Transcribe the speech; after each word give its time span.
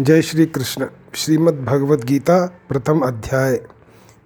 जय 0.00 0.22
श्री 0.22 0.46
कृष्ण। 0.46 0.86
श्रीमद् 1.14 1.64
भगवद 1.64 2.04
गीता, 2.04 2.46
प्रथम 2.68 3.00
अध्याय, 3.00 3.60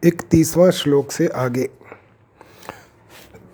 इकतीसवां 0.05 0.71
श्लोक 0.71 1.13
से 1.13 1.27
आगे। 1.27 1.71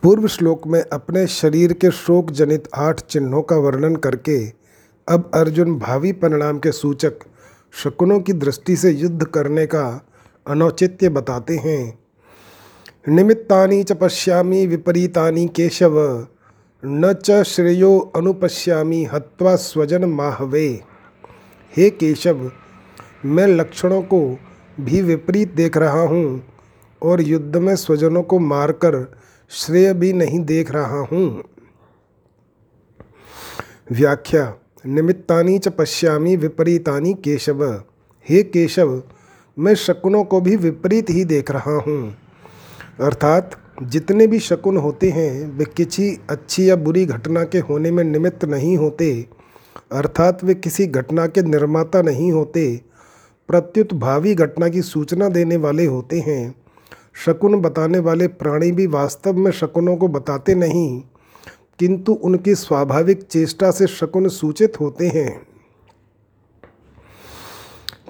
पूर्व 0.03 0.27
श्लोक 0.27 0.67
में 0.67 0.83
अपने 0.83 1.27
शरीर 1.27 1.73
के 1.73 1.91
शोक 1.91 2.31
जनित 2.31 2.69
आठ 2.75 3.01
चिन्हों 3.01 3.43
का 3.43 3.57
वर्णन 3.57 3.97
करके, 3.97 4.47
अब 5.09 5.31
अर्जुन 5.35 5.79
भावी 5.79 6.13
परिणाम 6.13 6.59
के 6.59 6.73
सूचक 6.73 7.13
शकुनों 7.73 8.21
की 8.21 8.33
दृष्टि 8.33 8.77
से 8.77 8.91
युद्ध 8.91 9.25
करने 9.25 9.67
का 9.67 10.07
अनौचित्य 10.49 11.09
बताते 11.09 11.57
हैं। 11.57 11.99
निमित्तानि 13.09 13.85
च 13.85 13.93
पश्यामि 13.93 14.67
विपरीतानि 14.67 15.49
केशव, 15.57 16.27
न 16.85 17.13
च 17.13 17.43
श्रेयो 17.43 18.13
अनुपश्यामी 18.17 19.05
हत्वा 19.05 19.57
स्वजन 19.57 20.05
माहवे। 20.05 20.92
हे 21.77 21.91
केशव, 21.91 22.53
मैं 23.25 23.47
लक्षणों 23.47 24.03
को 24.03 24.39
भी 24.81 25.03
विपरीत 25.03 25.55
देख 25.55 25.77
रहा 25.77 26.01
हूँ 26.01 26.45
और 27.03 27.23
युद्ध 27.23 27.57
में 27.57 27.77
स्वजनों 27.77 28.23
को 28.23 28.39
मारकर 28.39 29.17
श्रेय 29.51 29.95
भी 29.95 30.13
नहीं 30.13 30.41
देख 30.41 30.71
रहा 30.71 31.01
हूँ। 31.01 31.45
व्याख्या, 33.93 34.55
निमित्तानी 34.87 35.59
च 35.59 35.69
पश्यामी 35.69 36.37
विपरीतानी 36.37 37.15
केशव। 37.15 37.65
हे 38.29 38.43
केशव, 38.43 39.03
मैं 39.59 39.75
शकुनों 39.75 40.25
को 40.25 40.41
भी 40.41 40.57
विपरीत 40.57 41.11
ही 41.11 41.25
देख 41.25 41.51
रहा 41.51 41.77
हूँ। 41.77 42.15
अर्थात, 43.01 43.57
जितने 43.83 44.27
भी 44.27 44.39
शकुन 44.39 44.77
होते 44.77 45.11
हैं, 45.11 45.59
वे 45.59 45.65
किसी 45.65 46.21
अच्छी 46.31 46.71
या 46.71 46.77
बुरी 46.77 47.07
घटना 47.07 47.45
के 47.45 47.59
होने 47.59 47.91
में 47.91 48.05
निमित्त 48.05 48.45
नहीं 48.45 48.77
होते। 48.77 49.42
अर्थात 49.93 50.45
वे 50.45 50.55
किसी 50.55 50.87
घटना 50.87 51.27
के 51.27 51.43
निर्माता 51.43 52.03
नहीं 52.03 52.33
होते, 52.33 52.81
प्रत्युत 53.49 53.93
भावी 53.95 54.35
घटना 54.35 54.69
की 54.69 54.83
सूचना 54.83 55.29
देने 55.29 55.57
वाले 55.57 55.87
होते 55.87 56.21
हैं। 56.21 56.55
शकुन 57.25 57.61
बताने 57.61 57.99
वाले 57.99 58.27
प्राणी 58.27 58.71
भी 58.73 58.87
वास्तव 58.87 59.33
में 59.33 59.51
शकुनों 59.51 59.97
को 59.97 60.09
बताते 60.09 60.55
नहीं, 60.55 61.03
किंतु 61.79 62.13
उनकी 62.13 62.55
स्वाभाविक 62.55 63.23
चेष्टा 63.23 63.71
से 63.71 63.87
शकुन 63.87 64.29
सूचित 64.29 64.81
होते 64.81 65.09
हैं। 65.09 65.41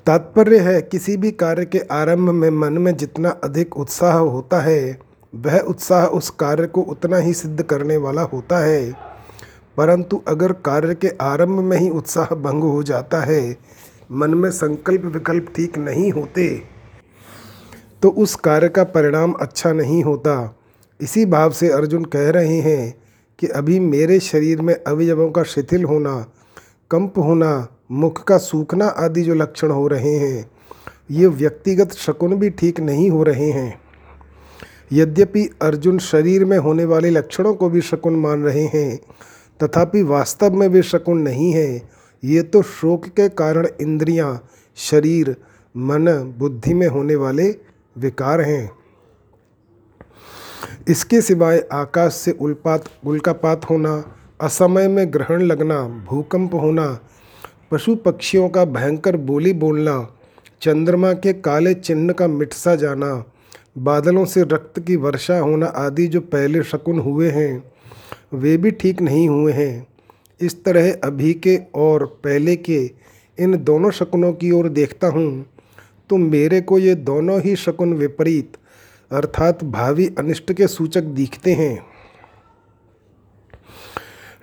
तात्पर्य 0.06 0.58
है, 0.58 0.80
किसी 0.82 1.16
भी 1.16 1.30
कार्य 1.30 1.64
के 1.64 1.78
आरंभ 1.78 2.30
में 2.30 2.50
मन 2.50 2.72
में 2.72 2.96
जितना 2.96 3.30
अधिक 3.44 3.76
उत्साह 3.76 4.14
होता 4.14 4.60
है, 4.60 4.98
वह 5.32 5.58
उत्साह 5.58 6.06
उस 6.06 6.30
कार्य 6.30 6.66
को 6.66 6.82
उतना 6.82 7.16
ही 7.16 7.34
सिद्ध 7.34 7.62
करने 7.62 7.96
वाला 7.96 8.22
होता 8.22 8.58
है। 8.58 9.11
परंतु 9.76 10.20
अगर 10.28 10.52
कार्य 10.64 10.94
के 10.94 11.08
आरंभ 11.20 11.60
में 11.60 11.76
ही 11.78 11.88
उत्साह 11.90 12.34
भंग 12.34 12.62
हो 12.62 12.82
जाता 12.82 13.20
है, 13.20 13.56
मन 14.12 14.34
में 14.34 14.50
संकल्प 14.50 15.04
विकल्प 15.04 15.52
ठीक 15.56 15.78
नहीं 15.78 16.10
होते 16.12 16.48
तो 18.02 18.08
उस 18.10 18.34
कार्य 18.34 18.68
का 18.68 18.84
परिणाम 18.84 19.32
अच्छा 19.32 19.72
नहीं 19.72 20.02
होता। 20.04 20.54
इसी 21.00 21.24
भाव 21.26 21.50
से 21.50 21.68
अर्जुन 21.68 22.04
कह 22.04 22.30
रहे 22.30 22.58
हैं 22.60 22.94
कि 23.38 23.46
अभी 23.48 23.78
मेरे 23.80 24.18
शरीर 24.20 24.60
में 24.60 24.74
अवयवों 24.74 25.30
का 25.30 25.42
शिथिल 25.42 25.84
होना, 25.84 26.14
कंप 26.90 27.18
होना, 27.18 27.68
मुख 27.90 28.22
का 28.24 28.38
सूखना 28.38 28.86
आदि 28.86 29.22
जो 29.22 29.34
लक्षण 29.34 29.70
हो 29.70 29.86
रहे 29.88 30.16
हैं, 30.16 30.50
ये 31.10 31.26
व्यक्तिगत 31.26 31.92
शकुन 31.92 32.34
भी 32.34 32.50
ठीक 32.50 32.80
नहीं 32.80 33.10
हो 33.10 33.22
रहे 33.22 33.50
हैं। 33.50 33.80
यद्यपि 34.92 35.48
अर्जुन 35.62 35.98
शरीर 35.98 36.44
में 36.44 36.56
होने 36.58 36.84
वाले 36.84 37.10
लक्षणों 37.10 37.54
को 37.54 37.68
भी 37.70 37.80
शकुन 37.80 38.16
मान 38.16 38.42
रहे 38.44 38.64
हैं 38.64 38.98
तथापि 39.62 40.02
वास्तव 40.02 40.54
में 40.54 40.66
वे 40.68 40.82
शकुन 40.82 41.18
नहीं 41.18 41.52
है। 41.52 41.82
ये 42.22 42.42
तो 42.42 42.62
शोक 42.62 43.06
के 43.06 43.28
कारण 43.28 43.66
इंद्रियाँ, 43.80 44.48
शरीर 44.76 45.36
मन 45.74 46.34
बुद्धि 46.38 46.74
में 46.74 46.86
होने 46.86 47.14
वाले 47.14 47.48
विकार 47.96 48.40
हैं। 48.40 48.70
इसके 50.88 51.20
सिवाय 51.20 51.68
आकाश 51.72 52.14
से 52.14 52.32
उल्पात 52.32 52.84
उल्कापात 53.06 53.64
होना 53.70 54.02
असमय 54.40 54.88
में 54.88 55.12
ग्रहण 55.14 55.42
लगना 55.42 55.82
भूकंप 56.08 56.54
होना 56.54 56.86
पशु 57.70 57.94
पक्षियों 57.96 58.48
का 58.48 58.64
भयंकर 58.64 59.16
बोली 59.16 59.52
बोलना 59.52 60.08
चंद्रमा 60.62 61.12
के 61.12 61.32
काले 61.32 61.74
चिन्ह 61.74 62.12
का 62.12 62.26
मिटसा 62.26 62.74
जाना 62.74 63.24
बादलों 63.78 64.24
से 64.24 64.42
रक्त 64.42 64.80
की 64.80 64.96
वर्षा 64.96 65.38
होना 65.38 65.66
आदि 65.66 66.06
जो 66.06 66.20
पहले 66.20 66.62
शकुन 66.62 66.98
हुए 66.98 67.30
हैं। 67.30 67.71
वे 68.32 68.56
भी 68.56 68.70
ठीक 68.70 69.00
नहीं 69.02 69.28
हुए 69.28 69.52
हैं। 69.52 69.86
इस 70.40 70.62
तरह 70.64 70.92
अभी 71.04 71.32
के 71.36 71.56
और 71.74 72.04
पहले 72.24 72.56
के 72.58 72.80
इन 73.38 73.56
दोनों 73.64 73.90
शकुनों 73.90 74.32
की 74.32 74.50
ओर 74.50 74.68
देखता 74.70 75.08
हूँ 75.08 75.44
तो 76.10 76.16
मेरे 76.16 76.60
को 76.60 76.78
ये 76.78 76.94
दोनों 76.94 77.40
ही 77.40 77.54
शकुन 77.56 77.92
विपरीत, 77.94 78.56
अर्थात 79.10 79.62
भावी 79.66 80.06
अनिष्ट 80.18 80.52
के 80.52 80.66
सूचक 80.68 81.02
दिखते 81.12 81.52
हैं। 81.52 81.78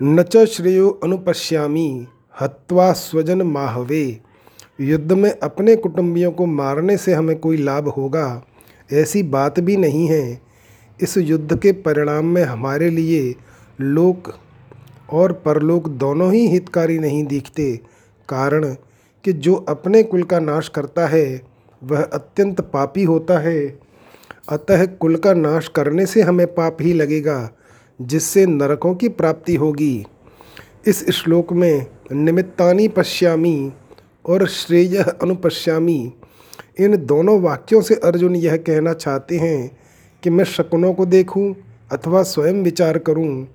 न 0.02 0.24
च 0.24 0.46
श्रेयो 0.48 0.90
अनुपश्यामी, 1.04 2.08
हत्वा 2.36 2.92
स्वजन 2.94 3.42
माहवे। 3.42 4.20
युद्ध 4.80 5.12
में 5.12 5.32
अपने 5.32 5.76
कुटुंबियों 5.76 6.32
को 6.32 6.46
मारने 6.46 6.98
से 6.98 7.14
हमें 7.14 7.38
कोई 7.40 7.58
लाभ 7.58 7.88
होगा, 7.88 8.44
ऐसी 8.90 9.24
बात 9.26 9.60
भी 9.60 9.76
नहीं 9.78 10.08
है। 10.08 10.42
इस 11.00 11.18
युद्ध 11.18 11.58
के 11.58 11.72
परिणाम 11.82 12.26
में 12.26 12.44
हमारे 12.44 12.90
लिए 12.90 13.36
लोक 13.82 14.34
और 15.10 15.34
परलोक 15.34 15.88
दोनों 15.88 16.34
ही 16.34 16.48
हितकारी 16.48 17.00
नहीं 17.00 17.24
दिखते। 17.24 17.80
कारण 18.30 18.76
कि 19.24 19.34
जो 19.34 19.56
अपने 19.56 20.04
कुल 20.04 20.24
का 20.24 20.40
नाश 20.40 20.68
करता 20.68 21.08
है, 21.08 21.42
वह 21.84 22.02
अत्यंत 22.02 22.62
पापी 22.62 23.04
होता 23.04 23.40
है। 23.40 23.80
अतः 24.50 24.86
कुल 24.86 25.16
का 25.16 25.34
नाश 25.34 25.68
करने 25.68 26.06
से 26.06 26.22
हमें 26.22 26.48
पाप 26.48 26.78
ही 26.82 26.94
लगेगा, 26.94 27.50
जिससे 28.02 28.46
नरकों 28.46 28.96
की 28.96 29.10
प्राप्ति 29.10 29.56
होगी। 29.56 30.06
इस 30.88 31.10
श्लोक 31.10 31.54
में 31.54 31.86
निमित्तानी 32.12 32.88
पश्यामी 32.88 33.74
और 34.26 34.48
श्रेय 34.48 34.98
अनुपश्यामी, 34.98 36.14
इन 36.80 37.06
दोनों 37.06 37.42
वाक्यों 37.42 37.82
से 37.82 37.96
अर्जुन 37.96 38.36
यह 38.36 38.58
कहना 38.58 38.94
चाहते 38.94 39.38
हैं 39.38 39.78
कि 40.24 40.30
मैं 40.30 40.44
शकुनों 40.44 40.94
को 40.94 41.06
देखूँ 41.06 41.56
अथवा 41.92 42.24
स्वयं 42.24 42.64
विचार 42.64 42.98
करूँ। 42.98 43.48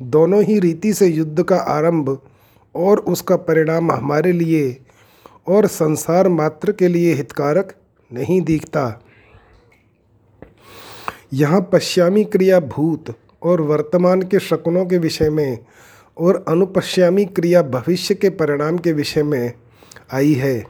दोनों 0.00 0.42
ही 0.44 0.58
रीति 0.58 0.92
से 0.94 1.06
युद्ध 1.06 1.42
का 1.42 1.56
आरंभ 1.56 2.18
और 2.74 2.98
उसका 3.08 3.36
परिणाम 3.36 3.92
हमारे 3.92 4.32
लिए 4.32 4.76
और 5.48 5.66
संसार 5.66 6.28
मात्र 6.28 6.72
के 6.72 6.88
लिए 6.88 7.14
हितकारक 7.14 7.74
नहीं 8.10 8.40
दिखता। 8.40 9.02
यहाँ 11.32 11.60
पश्यामी 11.72 12.24
क्रिया 12.24 12.60
भूत 12.60 13.14
और 13.42 13.60
वर्तमान 13.60 14.22
के 14.22 14.40
शकुनों 14.40 14.84
के 14.86 14.98
विषय 14.98 15.30
में 15.30 15.58
और 16.16 16.44
अनुपश्यामी 16.48 17.24
क्रिया 17.24 17.62
भविष्य 17.62 18.14
के 18.14 18.30
परिणाम 18.30 18.78
के 18.78 18.92
विषय 18.92 19.22
में 19.22 19.52
आई 20.12 20.32
है, 20.34 20.64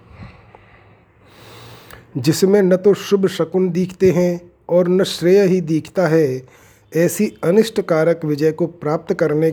जिसमें 2.16 2.62
न 2.62 2.76
तो 2.76 2.94
शुभ 2.94 3.26
शकुन 3.26 3.70
दिखते 3.70 4.10
हैं 4.10 4.40
और 4.68 4.88
न 4.88 5.04
श्रेय 5.04 5.40
ही 5.42 5.60
दिखता 5.60 6.06
है 6.06 6.26
ऐसी 6.92 7.26
अनिष्ट 7.44 7.80
कारक 7.80 8.24
विजय 8.24 8.52
को 8.52 8.66
प्राप्त 8.66 9.12
करने 9.14 9.50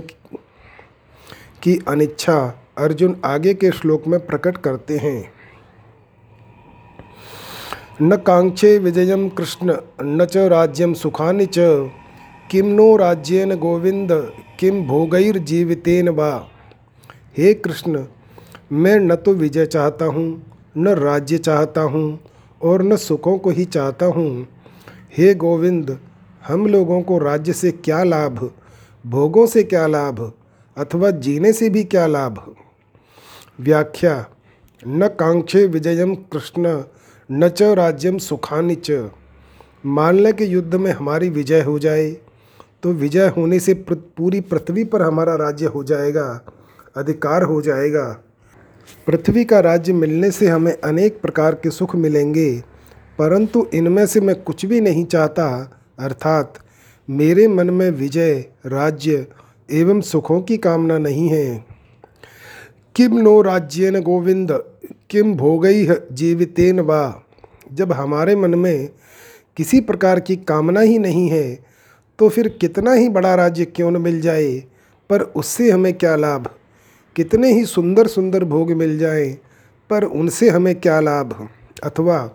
की 1.63 1.77
अनिच्छा 1.87 2.37
अर्जुन 2.77 3.15
आगे 3.25 3.53
के 3.53 3.71
श्लोक 3.71 4.07
में 4.07 4.19
प्रकट 4.25 4.57
करते 4.57 4.97
हैं। 4.97 5.31
न 8.01 8.15
कांक्षे 8.17 8.77
विजय 8.77 9.29
कृष्ण, 9.37 9.75
न 10.01 10.25
च 10.25 10.37
राज्यम 10.37 10.93
सुखानि 10.93 11.45
च। 11.45 11.57
किम 12.51 12.65
नो 12.65 12.95
राज्येन 12.97 13.55
गोविंद 13.55 14.11
किम 14.59 14.83
भोगैर्जीवितेन 14.87 16.09
वा। 16.09 16.29
हे 17.37 17.53
कृष्ण, 17.53 18.05
मैं 18.71 18.99
न 18.99 19.15
तो 19.15 19.33
विजय 19.33 19.65
चाहता 19.65 20.05
हूँ, 20.05 20.43
न 20.77 20.87
राज्य 20.87 21.37
चाहता 21.37 21.81
हूँ 21.81 22.19
और 22.61 22.83
न 22.83 22.95
सुखों 22.95 23.37
को 23.37 23.49
ही 23.49 23.65
चाहता 23.65 24.05
हूँ। 24.05 24.47
हे 25.17 25.33
गोविंद 25.35 25.97
हम 26.47 26.65
लोगों 26.67 27.01
को 27.01 27.17
राज्य 27.17 27.53
से 27.53 27.71
क्या 27.71 28.03
लाभ, 28.03 28.49
भोगों 29.05 29.45
से 29.47 29.63
क्या 29.63 29.85
लाभ, 29.87 30.31
अथवा 30.77 31.09
जीने 31.11 31.51
से 31.53 31.69
भी 31.69 31.83
क्या 31.83 32.05
लाभ? 32.07 32.39
व्याख्या, 33.59 34.25
न 34.83 35.07
कांक्षे 35.19 35.65
विजयम 35.65 36.13
कृष्ण, 36.15 36.81
न 37.29 37.49
च 37.49 37.61
राज्यम 37.61 38.17
सुखानि 38.17 38.75
च। 38.75 39.09
मान 39.85 40.15
लें 40.15 40.33
कि 40.33 40.53
युद्ध 40.53 40.75
में 40.75 40.91
हमारी 40.91 41.29
विजय 41.29 41.61
हो 41.61 41.77
जाए 41.79 42.09
तो 42.83 42.91
विजय 42.93 43.27
होने 43.27 43.59
से 43.59 43.73
पूरी 43.89 44.41
पृथ्वी 44.41 44.83
पर 44.83 45.01
हमारा 45.01 45.35
राज्य 45.35 45.65
हो 45.65 45.83
जाएगा, 45.83 46.41
अधिकार 46.95 47.43
हो 47.43 47.61
जाएगा। 47.61 48.05
पृथ्वी 49.07 49.43
का 49.45 49.59
राज्य 49.59 49.93
मिलने 49.93 50.31
से 50.31 50.47
हमें 50.47 50.73
अनेक 50.73 51.21
प्रकार 51.21 51.55
के 51.55 51.69
सुख 51.69 51.95
मिलेंगे, 51.95 52.51
परंतु 53.19 53.65
इनमें 53.73 54.05
से 54.05 54.21
मैं 54.21 54.41
कुछ 54.43 54.65
भी 54.65 54.81
नहीं 54.81 55.05
चाहता 55.05 55.73
अर्थात, 55.99 56.53
मेरे 57.09 57.47
मन 57.47 57.69
में 57.69 57.89
विजय, 57.89 58.45
राज्य 58.65 59.27
एवं 59.71 60.01
सुखों 60.01 60.41
की 60.41 60.57
कामना 60.57 60.97
नहीं 60.97 61.29
है। 61.29 61.65
किम 62.95 63.17
नो 63.17 63.41
राज्य 63.41 63.91
न 63.91 64.01
गोविंद, 64.01 64.63
किम 65.09 65.33
भोगई 65.33 65.87
जीवितेन 66.11 66.79
वा? 66.79 67.23
जब 67.73 67.91
हमारे 67.91 68.35
मन 68.35 68.55
में 68.55 68.89
किसी 69.57 69.81
प्रकार 69.81 70.19
की 70.19 70.35
कामना 70.35 70.79
ही 70.79 70.99
नहीं 70.99 71.29
है 71.29 71.59
तो 72.19 72.29
फिर 72.29 72.47
कितना 72.47 72.93
ही 72.93 73.09
बड़ा 73.09 73.35
राज्य 73.35 73.65
क्यों 73.65 73.91
न 73.91 73.97
मिल 73.97 74.21
जाए? 74.21 74.63
पर 75.09 75.21
उससे 75.21 75.71
हमें 75.71 75.93
क्या 75.93 76.15
लाभ? 76.15 76.49
कितने 77.15 77.53
ही 77.53 77.65
सुंदर 77.65 78.07
सुंदर 78.07 78.43
भोग 78.43 78.71
मिल 78.71 78.99
जाएँ, 78.99 79.37
पर 79.89 80.03
उनसे 80.03 80.49
हमें 80.49 80.81
क्या 80.81 80.99
लाभ? 80.99 81.47
अथवा 81.83 82.31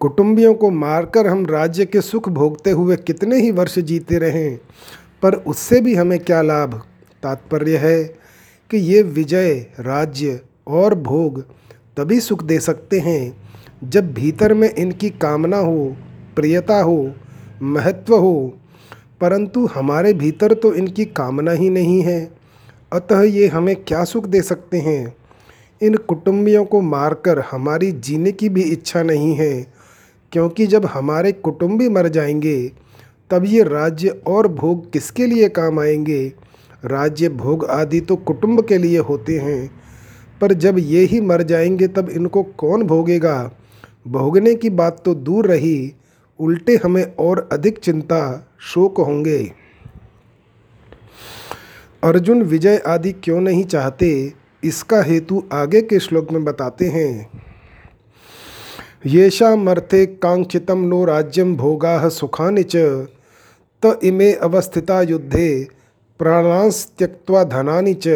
कुटुंबियों 0.00 0.54
को 0.54 0.70
मारकर 0.70 1.26
हम 1.26 1.46
राज्य 1.46 1.84
के 1.86 2.00
सुख 2.00 2.28
भोगते 2.28 2.70
हुए 2.70 2.96
कितने 2.96 3.40
ही 3.40 3.50
वर्ष 3.50 3.78
जीते 3.78 4.18
रहें, 4.18 4.58
पर 5.22 5.34
उससे 5.34 5.80
भी 5.80 5.94
हमें 5.94 6.18
क्या 6.18 6.42
लाभ? 6.42 6.74
तात्पर्य 7.22 7.76
है 7.76 8.04
कि 8.70 8.76
ये 8.76 9.02
विजय, 9.02 9.54
राज्य 9.80 10.40
और 10.66 10.94
भोग 10.94 11.40
तभी 11.96 12.20
सुख 12.20 12.42
दे 12.42 12.58
सकते 12.60 12.98
हैं 13.00 13.36
जब 13.84 14.12
भीतर 14.14 14.54
में 14.54 14.74
इनकी 14.74 15.10
कामना 15.10 15.56
हो, 15.56 15.96
प्रियता 16.36 16.80
हो, 16.80 17.12
महत्व 17.62 18.16
हो। 18.16 18.58
परंतु 19.20 19.66
हमारे 19.66 20.12
भीतर 20.12 20.54
तो 20.54 20.74
इनकी 20.74 21.04
कामना 21.04 21.52
ही 21.52 21.70
नहीं 21.70 22.00
है। 22.02 22.32
अतः 22.92 23.20
ये 23.20 23.46
हमें 23.46 23.76
क्या 23.76 24.04
सुख 24.04 24.26
दे 24.26 24.42
सकते 24.42 24.78
हैं? 24.78 25.16
इन 25.82 25.94
कुटुंबियों 25.94 26.64
को 26.64 26.80
मारकर 26.80 27.40
हमारी 27.40 27.92
जीने 27.92 28.32
की 28.32 28.48
भी 28.48 28.62
इच्छा 28.62 29.02
नहीं 29.02 29.34
है। 29.34 29.75
क्योंकि 30.36 30.66
जब 30.66 30.86
हमारे 30.86 31.32
कुटुंबी 31.32 31.88
मर 31.88 32.08
जाएँगे, 32.08 32.72
तब 33.30 33.44
ये 33.44 33.62
राज्य 33.62 34.08
और 34.08 34.48
भोग 34.48 34.92
किसके 34.92 35.26
लिए 35.26 35.48
काम 35.48 35.80
आएँगे? 35.80 36.32
राज्य 36.84 37.28
भोग 37.28 37.64
आदि 37.64 38.00
तो 38.00 38.16
कुटुंब 38.16 38.66
के 38.66 38.78
लिए 38.78 38.98
होते 38.98 39.38
हैं, 39.38 39.70
पर 40.40 40.52
जब 40.52 40.78
ये 40.78 41.04
ही 41.04 41.20
मर 41.20 41.42
जाएँगे, 41.42 41.88
तब 41.88 42.08
इनको 42.08 42.42
कौन 42.42 42.82
भोगेगा? 42.82 43.52
भोगने 44.08 44.54
की 44.54 44.70
बात 44.70 45.02
तो 45.04 45.14
दूर 45.14 45.46
रही, 45.46 45.92
उल्टे 46.40 46.76
हमें 46.76 47.16
और 47.16 47.48
अधिक 47.52 47.78
चिंता, 47.78 48.48
शोक 48.60 49.00
होंगे। 49.00 49.52
अर्जुन 52.04 52.42
विजय 52.42 52.82
आदि 52.86 53.12
क्यों 53.12 53.40
नहीं 53.40 53.64
चाहते? 53.64 54.32
इसका 54.64 55.02
हेतु 55.02 55.44
आगे 55.52 55.82
के 55.82 56.00
श्लोक 56.00 56.32
में 56.32 56.44
बताते 56.44 56.88
हैं। 56.88 57.45
येषामर्थे 59.06 60.06
कांक्षितम 60.06 60.84
नो 60.84 61.04
राज्यम 61.04 61.56
भोगा 61.56 62.08
सुखानि 62.08 62.62
च। 62.62 62.76
त 63.84 64.00
इमे 64.04 64.32
अवस्थिता 64.32 65.02
युद्धे 65.02 65.68
प्राणांस 66.18 66.92
त्यक्वा 66.98 67.44
धनानि 67.44 67.94
च। 67.94 68.08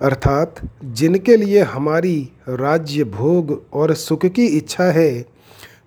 अर्थात, 0.00 0.54
जिनके 0.84 1.36
लिए 1.36 1.62
हमारी 1.62 2.28
राज्य 2.48 3.04
भोग 3.04 3.62
और 3.72 3.94
सुख 3.94 4.26
की 4.26 4.46
इच्छा 4.46 4.84
है, 4.84 5.24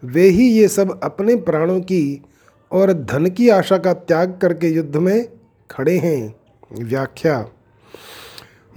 वे 0.04 0.24
ही 0.24 0.52
ये 0.52 0.68
सब 0.68 1.00
अपने 1.04 1.36
प्राणों 1.36 1.80
की 1.80 2.24
और 2.72 2.94
धन 2.94 3.26
की 3.26 3.50
आशा 3.50 3.78
का 3.78 3.94
त्याग 3.94 4.40
करके 4.42 4.68
युद्ध 4.68 4.98
में 4.98 5.30
खड़े 5.72 5.98
हैं। 5.98 6.36
व्याख्या। 6.80 7.50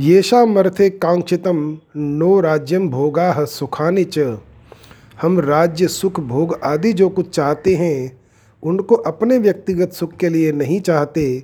येषा 0.00 0.44
मर्थे 0.44 0.90
कांक्षितम 0.90 1.78
नो 1.96 2.40
राज्यम 2.40 2.88
भोगा 2.88 3.44
सुखानि 3.44 4.04
च। 4.04 4.38
हम 5.22 5.40
राज्य 5.40 5.88
सुख 5.88 6.20
भोग 6.20 6.60
आदि 6.64 6.93
जो 6.93 7.08
कुछ 7.08 7.31
चाहते 7.31 7.76
हैं, 7.76 8.20
उनको 8.62 8.94
अपने 8.94 9.38
व्यक्तिगत 9.38 9.93
सुख 9.93 10.12
के 10.12 10.28
लिए 10.28 10.52
नहीं 10.52 10.81
चाहते। 10.81 11.43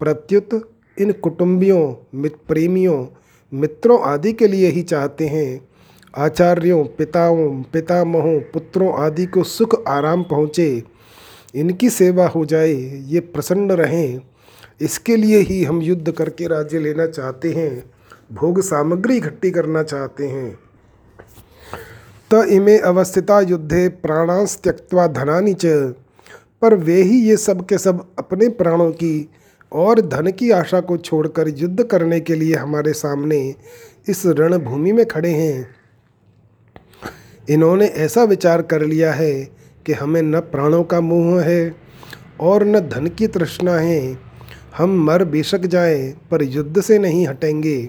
प्रत्युत 0.00 0.72
इन 0.98 1.12
कुटुंबियों, 1.12 1.94
मित 2.14 2.36
प्रेमियों, 2.48 3.06
मित्रों 3.54 4.00
आदि 4.00 4.32
के 4.32 4.48
लिए 4.48 4.68
ही 4.68 4.82
चाहते 4.82 5.26
हैं। 5.26 5.68
आचार्यों, 6.16 6.84
पिताओं, 6.84 7.62
पितामहों, 7.62 8.40
पुत्रों 8.40 8.92
आदि 8.92 9.26
को 9.26 9.42
सुख 9.42 9.88
आराम 9.88 10.22
पहुँचे। 10.22 10.82
इनकी 11.54 11.90
सेवा 11.90 12.28
हो 12.28 12.44
जाए, 12.44 12.72
ये 13.06 13.20
प्रसन्न 13.20 13.72
रहें। 13.72 14.20
इसके 14.80 15.16
लिए 15.16 15.38
ही 15.38 15.62
हम 15.64 15.80
युद्ध 15.82 16.10
करके 16.10 16.46
राज्य 16.46 16.78
लेना 16.78 17.06
चाहते 17.06 17.52
हैं, 17.52 17.90
भोग 18.32 18.60
सामग्री 18.60 19.16
इकट्ठी 19.16 19.50
करना 19.50 19.82
चाहते 19.82 20.26
हैं। 20.26 20.58
त 22.30 22.44
इमे 22.50 22.78
अवस्थिता 22.78 23.40
युद्धे 23.40 23.88
प्राणांस 23.88 24.56
त्यक्वा 24.56 25.06
धनानी 25.06 25.54
च, 25.54 25.94
पर 26.62 26.74
वे 26.74 27.02
ही 27.02 27.20
ये 27.20 27.36
सब 27.36 27.64
के 27.66 27.78
सब 27.78 28.06
अपने 28.18 28.48
प्राणों 28.48 28.90
की 28.92 29.28
और 29.72 30.00
धन 30.00 30.30
की 30.30 30.50
आशा 30.50 30.80
को 30.80 30.96
छोड़कर 30.96 31.48
युद्ध 31.48 31.82
करने 31.82 32.20
के 32.20 32.34
लिए 32.34 32.54
हमारे 32.54 32.92
सामने 32.92 33.54
इस 34.08 34.22
रणभूमि 34.26 34.92
में 34.92 35.04
खड़े 35.06 35.30
हैं। 35.30 35.76
इन्होंने 37.48 37.86
ऐसा 37.86 38.24
विचार 38.24 38.62
कर 38.62 38.82
लिया 38.82 39.12
है 39.12 39.32
कि 39.86 39.92
हमें 39.92 40.22
न 40.22 40.40
प्राणों 40.40 40.82
का 40.84 41.00
मोह 41.00 41.40
है 41.42 41.74
और 42.40 42.64
न 42.64 42.80
धन 42.80 43.06
की 43.08 43.26
तृष्णा 43.26 43.74
है। 43.74 44.29
हम 44.76 45.04
मर 45.04 45.24
बेशक 45.24 45.60
जाएँ, 45.60 46.14
पर 46.30 46.42
युद्ध 46.42 46.80
से 46.80 46.98
नहीं 46.98 47.26
हटेंगे। 47.26 47.88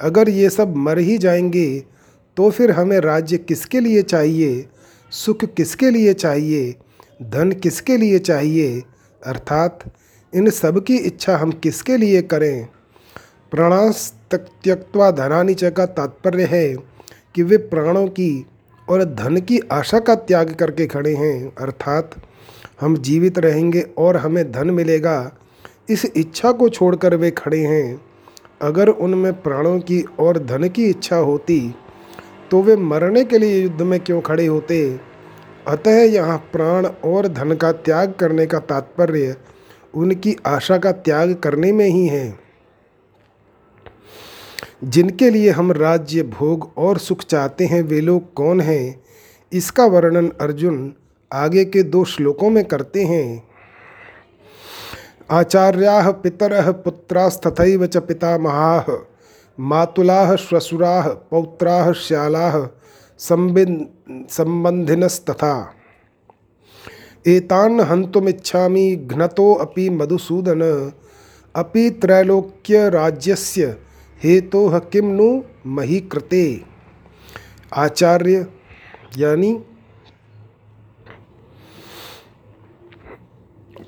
अगर 0.00 0.28
ये 0.28 0.50
सब 0.50 0.76
मर 0.76 0.98
ही 0.98 1.18
जाएँगे 1.18 1.84
तो 2.36 2.50
फिर 2.50 2.70
हमें 2.70 3.00
राज्य 3.00 3.38
किसके 3.38 3.80
लिए 3.80 4.02
चाहिए? 4.02 4.66
सुख 5.10 5.44
किसके 5.44 5.90
लिए 5.90 6.14
चाहिए? 6.14 6.76
धन 7.22 7.52
किसके 7.52 7.96
लिए 7.96 8.18
चाहिए? 8.18 8.82
अर्थात, 9.26 9.78
इन 10.34 10.50
सब 10.50 10.84
की 10.84 10.96
इच्छा 10.96 11.36
हम 11.36 11.50
किसके 11.52 11.96
लिए 11.96 12.22
करें? 12.22 12.68
प्राणास 13.50 14.14
त्यक्वा 14.34 15.10
धनानी 15.10 15.54
च 15.54 15.64
का 15.64 15.86
तात्पर्य 15.86 16.44
है 16.44 16.76
कि 17.34 17.42
वे 17.42 17.56
प्राणों 17.56 18.06
की 18.06 18.46
और 18.88 19.04
धन 19.04 19.40
की 19.40 19.58
आशा 19.58 19.98
का 19.98 20.14
त्याग 20.14 20.54
करके 20.54 20.86
खड़े 20.86 21.14
हैं। 21.14 21.52
अर्थात, 21.60 22.10
हम 22.80 22.96
जीवित 22.96 23.38
रहेंगे 23.38 23.86
और 23.98 24.16
हमें 24.16 24.52
धन 24.52 24.70
मिलेगा। 24.70 25.32
इस 25.88 26.04
इच्छा 26.06 26.52
को 26.52 26.68
छोड़कर 26.68 27.14
वे 27.16 27.30
खड़े 27.30 27.60
हैं। 27.60 28.00
अगर 28.62 28.88
उनमें 28.88 29.32
प्राणों 29.42 29.78
की 29.80 30.02
और 30.20 30.38
धन 30.38 30.68
की 30.68 30.84
इच्छा 30.86 31.16
होती 31.16 31.74
तो 32.50 32.62
वे 32.62 32.76
मरने 32.76 33.24
के 33.24 33.38
लिए 33.38 33.62
युद्ध 33.62 33.82
में 33.82 33.98
क्यों 34.00 34.20
खड़े 34.20 34.46
होते? 34.46 35.00
अतः 35.68 36.02
यहाँ 36.02 36.36
प्राण 36.52 36.86
और 36.86 37.28
धन 37.28 37.54
का 37.54 37.72
त्याग 37.72 38.12
करने 38.12 38.46
का 38.46 38.58
तात्पर्य 38.58 39.36
उनकी 39.94 40.36
आशा 40.46 40.78
का 40.78 40.92
त्याग 40.92 41.34
करने 41.34 41.72
में 41.72 41.86
ही 41.86 42.06
है। 42.06 42.38
जिनके 44.84 45.30
लिए 45.30 45.50
हम 45.50 45.72
राज्य, 45.72 46.22
भोग 46.22 46.70
और 46.78 46.98
सुख 46.98 47.22
चाहते 47.22 47.66
हैं, 47.66 47.82
वे 47.82 48.00
लोग 48.00 48.32
कौन 48.34 48.60
हैं? 48.60 49.02
इसका 49.52 49.86
वर्णन 49.86 50.30
अर्जुन 50.40 50.92
आगे 51.30 51.64
के 51.64 51.82
दो 51.82 52.04
श्लोकों 52.04 52.50
में 52.50 52.64
करते 52.64 53.04
हैं। 53.04 53.51
आचार्या 55.30 56.10
पितर 56.22 56.52
पुत्रास्तथैव 56.84 57.86
च 57.86 57.96
पितामहा, 58.06 58.84
मातुला 59.58 60.36
श्वशुरा 60.36 61.00
पौत्रा 61.30 61.92
श्याला 61.96 62.48
संबंधिनस्तथा 64.30 65.54
एतान् 67.26 67.80
हन्तुमिच्छामि 67.80 68.86
घ्नतोऽपि 68.96 69.88
मधुसूदन, 69.90 70.62
अपि 71.54 71.84
त्रैलोक्यराज्यस्य 72.02 73.76
हेतोः 74.20 74.78
किं 74.92 75.06
नु 75.06 75.28
मही 75.76 76.00
कृते 76.12 76.44
आचार्य 77.76 78.46
यानी 79.18 79.50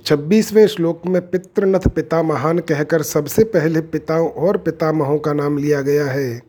छब्बीसवें 0.06 0.66
श्लोक 0.66 1.06
में 1.06 1.20
पितृनथ 1.30 1.86
पिता 1.88 2.22
महान 2.22 2.58
कहकर 2.60 3.02
सबसे 3.02 3.44
पहले 3.44 3.80
पिताओं 3.82 4.28
और 4.38 4.56
पितामहों 4.56 5.18
का 5.18 5.32
नाम 5.32 5.56
लिया 5.58 5.80
गया 5.82 6.06
है। 6.06 6.42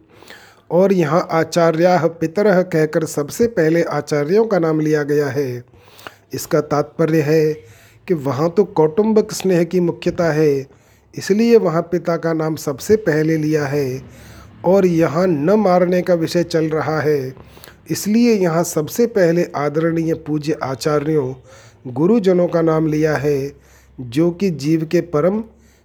और 0.72 0.94
यहाँ 0.94 1.28
आचार्या 1.32 1.96
पितर 2.20 2.62
कहकर 2.64 3.06
सबसे 3.06 3.48
पहले 3.50 3.84
आचार्यों 3.84 4.46
का 4.46 4.60
नाम 4.60 4.80
लिया 4.80 5.04
गया 5.04 5.28
है। 5.28 5.64
इसका 6.34 6.62
तात्पर्य 6.64 7.22
है 7.22 7.54
कि 8.08 8.14
वहाँ 8.14 8.50
तो 8.50 8.64
कौटुंबिक 8.64 9.32
स्नेह 9.32 9.64
की 9.64 9.80
मुख्यता 9.80 10.32
है, 10.32 10.66
इसलिए 11.14 11.58
वहाँ 11.58 11.82
पिता 11.92 12.18
का 12.18 12.34
नाम 12.34 12.56
सबसे 12.58 12.96
पहले 13.00 13.38
लिया 13.38 13.66
है। 13.66 14.02
और 14.66 14.86
यहाँ 14.86 15.28
न 15.28 15.60
मारने 15.60 16.02
का 16.02 16.14
विषय 16.16 16.44
चल 16.44 16.70
रहा 16.70 17.00
है, 17.00 17.34
इसलिए 17.92 18.34
यहाँ 18.34 18.64
सबसे 18.66 19.06
पहले 19.08 19.48
आदरणीय 19.58 20.14
पूज्य 20.28 20.58
आचार्यों 20.64 21.34
गुरुजनों 21.86 22.48
का 22.48 22.62
नाम 22.62 22.88
लिया 22.88 23.16
है, 23.16 23.52
जो 24.00 24.30
कि 24.32 24.50
जीव 24.50 24.86
के 24.86 25.02
परम 25.02 25.44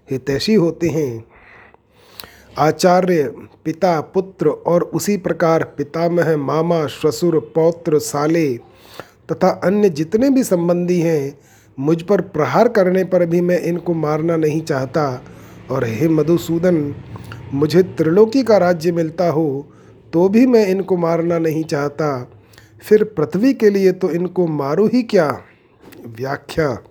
हितैषी 0.09 0.55
होते 0.55 0.89
हैं। 0.89 1.25
आचार्य 2.59 3.23
पिता, 3.65 4.01
पुत्र 4.01 4.49
और 4.49 4.83
उसी 4.83 5.17
प्रकार 5.17 5.65
पितामह, 5.77 6.37
मामा 6.37 6.87
श्वसुर 6.87 7.39
पौत्र, 7.55 7.99
साले 7.99 8.49
तथा 9.33 9.49
अन्य 9.65 9.89
जितने 9.89 10.31
भी 10.31 10.45
संबंधी 10.45 11.01
हैं, 11.01 11.39
मुझ 11.79 12.03
पर 12.03 12.21
प्रहार 12.21 12.69
करने 12.69 13.05
पर 13.05 13.27
भी 13.27 13.41
मैं 13.41 13.61
इनको 13.61 13.95
मारना 13.95 14.37
नहीं 14.37 14.61
चाहता। 14.61 15.23
और 15.71 15.85
हे 15.85 16.09
मधुसूदन, 16.09 16.95
मुझे 17.55 17.83
त्रिलोकी 17.83 18.43
का 18.43 18.57
राज्य 18.59 18.93
मिलता 18.93 19.29
हो 19.29 19.67
तो 20.13 20.29
भी 20.29 20.47
मैं 20.47 20.67
इनको 20.67 20.97
मारना 20.97 21.39
नहीं 21.39 21.63
चाहता। 21.65 22.31
फिर 22.83 23.05
पृथ्वी 23.05 23.53
के 23.55 23.71
लिए 23.71 23.93
तो 23.93 24.11
इनको 24.11 24.47
मारू 24.47 24.87
ही 24.87 25.03
क्या? 25.03 25.31
व्याख्या। 26.07 26.83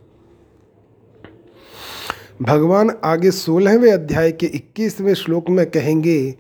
भगवान 2.42 2.92
आगे 3.04 3.32
सोलहवें 3.32 3.92
अध्याय 3.92 4.32
के 4.32 4.46
इक्कीसवें 4.46 5.13
श्लोक 5.13 5.50
में 5.50 5.72
कहेंगे 5.72 6.32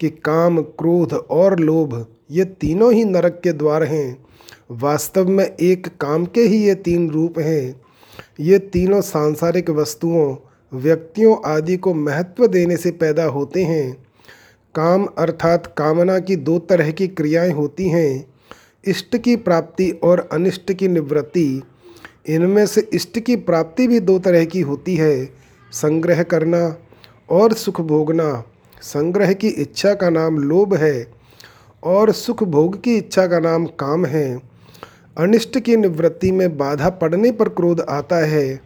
कि 0.00 0.08
काम, 0.10 0.62
क्रोध 0.62 1.12
और 1.12 1.60
लोभ, 1.60 2.06
ये 2.30 2.44
तीनों 2.44 2.92
ही 2.92 3.04
नरक 3.04 3.40
के 3.44 3.52
द्वार 3.52 3.82
हैं। 3.82 4.26
वास्तव 4.70 5.28
में 5.28 5.56
एक 5.60 5.86
काम 6.00 6.26
के 6.26 6.40
ही 6.40 6.64
ये 6.64 6.74
तीन 6.74 7.10
रूप 7.10 7.38
हैं। 7.38 7.80
ये 8.40 8.58
तीनों 8.58 9.00
सांसारिक 9.00 9.70
वस्तुओं, 9.70 10.36
व्यक्तियों 10.74 11.36
आदि 11.46 11.76
को 11.76 11.94
महत्व 11.94 12.46
देने 12.46 12.76
से 12.76 12.90
पैदा 12.90 13.24
होते 13.24 13.64
हैं। 13.64 14.06
काम 14.74 15.04
अर्थात 15.04 15.74
कामना 15.76 16.18
की 16.18 16.36
दो 16.36 16.58
तरह 16.58 16.90
की 16.90 17.08
क्रियाएँ 17.08 17.50
होती 17.50 17.88
हैं। 17.88 18.34
इष्ट 18.84 19.16
की 19.16 19.36
प्राप्ति 19.36 19.90
और 19.90 20.28
अनिष्ट 20.32 20.72
की 20.72 20.88
निवृत्ति। 20.88 21.62
इनमें 22.28 22.66
से 22.66 22.88
इष्ट 22.92 23.18
की 23.18 23.36
प्राप्ति 23.36 23.88
भी 23.88 24.00
दो 24.00 24.18
तरह 24.18 24.44
की 24.44 24.60
होती 24.60 24.96
है। 24.96 25.30
संग्रह 25.72 26.22
करना 26.22 26.76
और 27.30 27.52
सुख 27.52 27.80
भोगना। 27.80 28.44
संग्रह 28.82 29.32
की 29.32 29.48
इच्छा 29.48 29.94
का 29.94 30.10
नाम 30.10 30.38
लोभ 30.38 30.74
है 30.74 31.06
और 31.82 32.12
सुख 32.12 32.44
भोग 32.44 32.82
की 32.82 32.96
इच्छा 32.96 33.26
का 33.26 33.40
नाम 33.40 33.66
काम 33.66 34.06
है। 34.06 34.42
अनिष्ट 35.18 35.58
की 35.58 35.76
निवृत्ति 35.76 36.32
में 36.32 36.58
बाधा 36.58 36.90
पड़ने 36.90 37.32
पर 37.32 37.48
क्रोध 37.48 37.80
आता 37.80 38.16
है। 38.16 38.60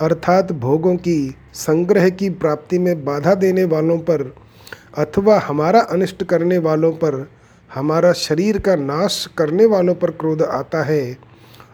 अर्थात 0.00 0.52
भोगों 0.52 0.96
की, 0.96 1.34
संग्रह 1.54 2.08
की 2.10 2.30
प्राप्ति 2.30 2.78
में 2.78 3.04
बाधा 3.04 3.34
देने 3.34 3.64
वालों 3.64 3.98
पर 3.98 4.34
अथवा 4.98 5.38
हमारा 5.38 5.80
अनिष्ट 5.80 6.24
करने 6.24 6.58
वालों 6.58 6.92
पर, 6.92 7.30
हमारा 7.74 8.12
शरीर 8.12 8.58
का 8.58 8.76
नाश 8.76 9.28
करने 9.38 9.66
वालों 9.66 9.94
पर 9.94 10.10
क्रोध 10.10 10.42
आता 10.42 10.82
है। 10.82 11.16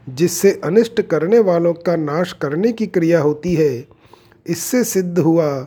जिससे 0.09 0.61
अनिष्ट 0.65 1.03
करने 1.03 1.39
वालों 1.39 1.75
का 1.75 1.97
नाश 1.97 2.33
करने 2.33 2.73
की 2.73 2.87
क्रिया 2.87 3.21
होती 3.21 3.55
है। 3.55 3.87
इससे 4.47 4.85
सिद्ध 4.85 5.19
हुआ 5.19 5.61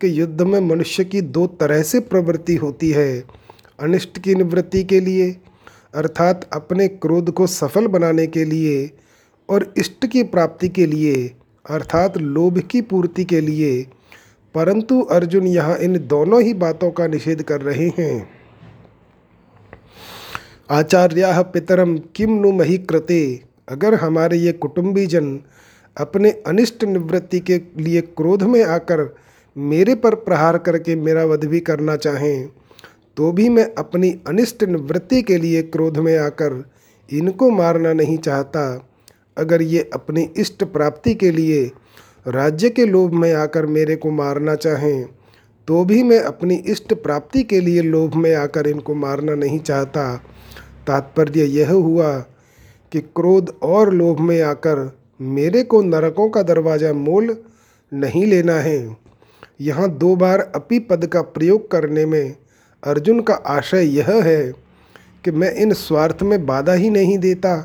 कि 0.00 0.20
युद्ध 0.20 0.42
में 0.42 0.60
मनुष्य 0.60 1.04
की 1.04 1.20
दो 1.20 1.46
तरह 1.46 1.82
से 1.82 2.00
प्रवृत्ति 2.00 2.54
होती 2.54 2.90
है, 2.90 3.24
अनिष्ट 3.80 4.18
की 4.18 4.34
निवृत्ति 4.34 4.84
के 4.84 5.00
लिए, 5.00 5.36
अर्थात 5.94 6.50
अपने 6.52 6.88
क्रोध 6.88 7.30
को 7.30 7.46
सफल 7.46 7.86
बनाने 7.86 8.26
के 8.26 8.44
लिए, 8.44 8.90
और 9.48 9.74
इष्ट 9.78 10.06
की 10.06 10.22
प्राप्ति 10.22 10.68
के 10.68 10.86
लिए, 10.86 11.34
अर्थात 11.70 12.18
लोभ 12.18 12.58
की 12.58 12.80
पूर्ति 12.80 13.24
के 13.24 13.40
लिए। 13.40 13.86
परंतु 14.54 15.02
अर्जुन 15.02 15.46
यहाँ 15.46 15.76
इन 15.76 16.06
दोनों 16.06 16.42
ही 16.42 16.54
बातों 16.54 16.90
का 16.90 17.06
निषेध 17.06 17.42
कर 17.42 17.60
रहे 17.60 17.88
हैं। 17.98 18.30
आचार्या 20.70 21.42
पितरम 21.42 21.98
किम 21.98 22.30
नु 22.30 22.52
मही 22.52 22.78
कृते? 22.78 23.49
अगर 23.70 23.94
हमारे 23.94 24.36
ये 24.36 24.52
कुटुंबी 24.52 25.06
जन 25.06 25.38
अपने 25.96 26.30
अनिष्ट 26.46 26.84
निवृत्ति 26.84 27.40
के 27.40 27.60
लिए 27.76 28.00
क्रोध 28.00 28.42
में 28.42 28.62
आकर 28.64 29.02
मेरे 29.56 29.94
पर 29.94 30.14
प्रहार 30.14 30.58
करके 30.58 30.96
मेरा 30.96 31.24
वध 31.24 31.44
भी 31.44 31.60
करना 31.60 31.96
चाहें 31.96 32.48
तो 33.16 33.30
भी 33.32 33.48
मैं 33.48 33.64
अपनी 33.74 34.10
अनिष्ट 34.28 34.64
निवृत्ति 34.64 35.22
के 35.22 35.36
लिए 35.38 35.62
क्रोध 35.62 35.98
में 35.98 36.16
आकर 36.18 36.62
इनको 37.08 37.50
मारना 37.50 37.92
नहीं 37.92 38.16
चाहता। 38.18 38.62
अगर 39.38 39.62
ये 39.62 39.88
अपनी 39.94 40.22
इष्ट 40.36 40.64
प्राप्ति 40.64 41.14
के 41.14 41.30
लिए 41.30 41.64
राज्य 42.26 42.70
के 42.70 42.86
लोभ 42.86 43.12
में 43.12 43.32
आकर 43.34 43.66
मेरे 43.66 43.96
को 43.96 44.10
मारना 44.10 44.54
चाहें 44.54 45.04
तो 45.68 45.84
भी 45.84 46.02
मैं 46.02 46.18
अपनी 46.20 46.54
इष्ट 46.66 46.94
प्राप्ति 46.94 47.42
के 47.42 47.60
लिए 47.60 47.82
लोभ 47.82 48.14
में 48.14 48.34
आकर 48.34 48.66
इनको 48.66 48.94
मारना 48.94 49.34
नहीं 49.34 49.58
चाहता। 49.60 50.04
तात्पर्य 50.86 51.44
यह 51.44 51.70
हुआ 51.72 52.12
कि 52.92 53.00
क्रोध 53.00 53.54
और 53.62 53.92
लोभ 53.94 54.20
में 54.20 54.40
आकर 54.42 54.90
मेरे 55.20 55.62
को 55.62 55.82
नरकों 55.82 56.28
का 56.30 56.42
दरवाज़ा 56.42 56.92
मोल 56.92 57.36
नहीं 57.92 58.24
लेना 58.26 58.54
है। 58.54 58.96
यहाँ 59.60 59.88
दो 59.90 60.14
बार 60.16 60.40
अपी 60.54 60.78
पद 60.78 61.06
का 61.06 61.22
प्रयोग 61.22 61.70
करने 61.70 62.06
में 62.06 62.36
अर्जुन 62.82 63.20
का 63.20 63.34
आशय 63.34 63.86
यह 63.96 64.10
है 64.24 64.52
कि 65.24 65.30
मैं 65.30 65.52
इन 65.54 65.72
स्वार्थ 65.72 66.22
में 66.22 66.44
बाधा 66.46 66.72
ही 66.72 66.90
नहीं 66.90 67.18
देता 67.18 67.56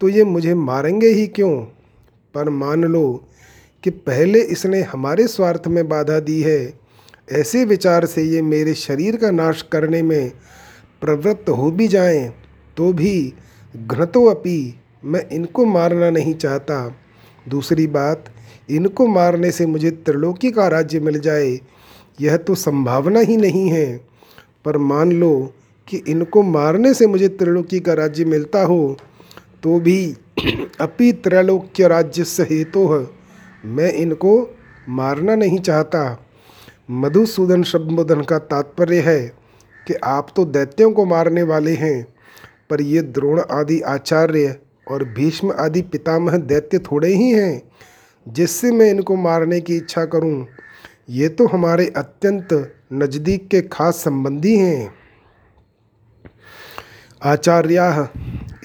तो 0.00 0.08
ये 0.08 0.24
मुझे 0.24 0.54
मारेंगे 0.54 1.08
ही 1.08 1.26
क्यों? 1.26 1.56
पर 2.34 2.48
मान 2.48 2.84
लो 2.84 3.24
कि 3.84 3.90
पहले 3.90 4.40
इसने 4.42 4.80
हमारे 4.82 5.26
स्वार्थ 5.26 5.66
में 5.66 5.88
बाधा 5.88 6.18
दी 6.20 6.40
है, 6.42 6.74
ऐसे 7.32 7.64
विचार 7.64 8.06
से 8.06 8.22
ये 8.22 8.42
मेरे 8.42 8.74
शरीर 8.74 9.16
का 9.16 9.30
नाश 9.30 9.62
करने 9.72 10.02
में 10.02 10.32
प्रवृत्त 11.00 11.48
हो 11.48 11.70
भी 11.70 11.88
जाएँ 11.88 12.28
तो 12.76 12.92
भी 12.92 13.32
घृतो 13.76 14.24
अपी 14.24 14.80
मैं 15.04 15.28
इनको 15.32 15.64
मारना 15.64 16.10
नहीं 16.10 16.34
चाहता। 16.34 16.96
दूसरी 17.48 17.86
बात, 17.86 18.24
इनको 18.70 19.06
मारने 19.06 19.50
से 19.50 19.66
मुझे 19.66 19.90
त्रिलोकी 19.90 20.50
का 20.50 20.68
राज्य 20.68 21.00
मिल 21.00 21.18
जाए, 21.18 21.60
यह 22.20 22.36
तो 22.36 22.54
संभावना 22.54 23.20
ही 23.20 23.36
नहीं 23.36 23.68
है। 23.68 24.00
पर 24.64 24.78
मान 24.78 25.12
लो 25.12 25.52
कि 25.88 25.96
इनको 25.96 26.42
मारने 26.42 26.94
से 26.94 27.06
मुझे 27.06 27.28
त्रिलोकी 27.28 27.80
का 27.80 27.94
राज्य 27.94 28.24
मिलता 28.24 28.62
हो 28.62 28.96
तो 29.62 29.80
भी 29.80 30.16
अपि 30.80 31.12
त्रैलोक्य 31.12 31.88
राज्य 31.88 32.24
से 32.24 32.42
हेतु 32.42 32.94
है। 32.94 33.06
मैं 33.64 33.92
इनको 33.92 34.56
मारना 34.88 35.34
नहीं 35.34 35.58
चाहता। 35.58 36.26
मधुसूदन 36.90 37.62
शब्दोधन 37.62 38.22
का 38.22 38.38
तात्पर्य 38.38 39.00
है 39.00 39.32
कि 39.86 39.94
आप 39.94 40.28
तो 40.36 40.44
दैत्यों 40.44 40.92
को 40.92 41.04
मारने 41.04 41.42
वाले 41.42 41.74
हैं। 41.74 42.13
पर 42.70 42.80
ये 42.82 43.02
द्रोण 43.02 43.40
आदि 43.52 43.80
आचार्य 43.80 44.56
और 44.86 45.04
भीष्म 45.14 45.52
आदि 45.58 45.82
पितामह 45.82 46.36
दैत्य 46.38 46.78
थोड़े 46.80 47.08
ही 47.08 47.30
हैं, 47.30 47.62
जिससे 48.26 48.70
मैं 48.72 48.90
इनको 48.90 49.16
मारने 49.16 49.60
की 49.60 49.76
इच्छा 49.76 50.04
करूँ। 50.06 50.46
ये 51.10 51.28
तो 51.28 51.46
हमारे 51.46 51.86
अत्यंत 51.96 52.52
नज़दीक 52.92 53.48
के 53.48 53.60
खास 53.62 53.96
संबंधी 53.96 54.56
हैं। 54.56 54.94
आचार्या 57.22 58.08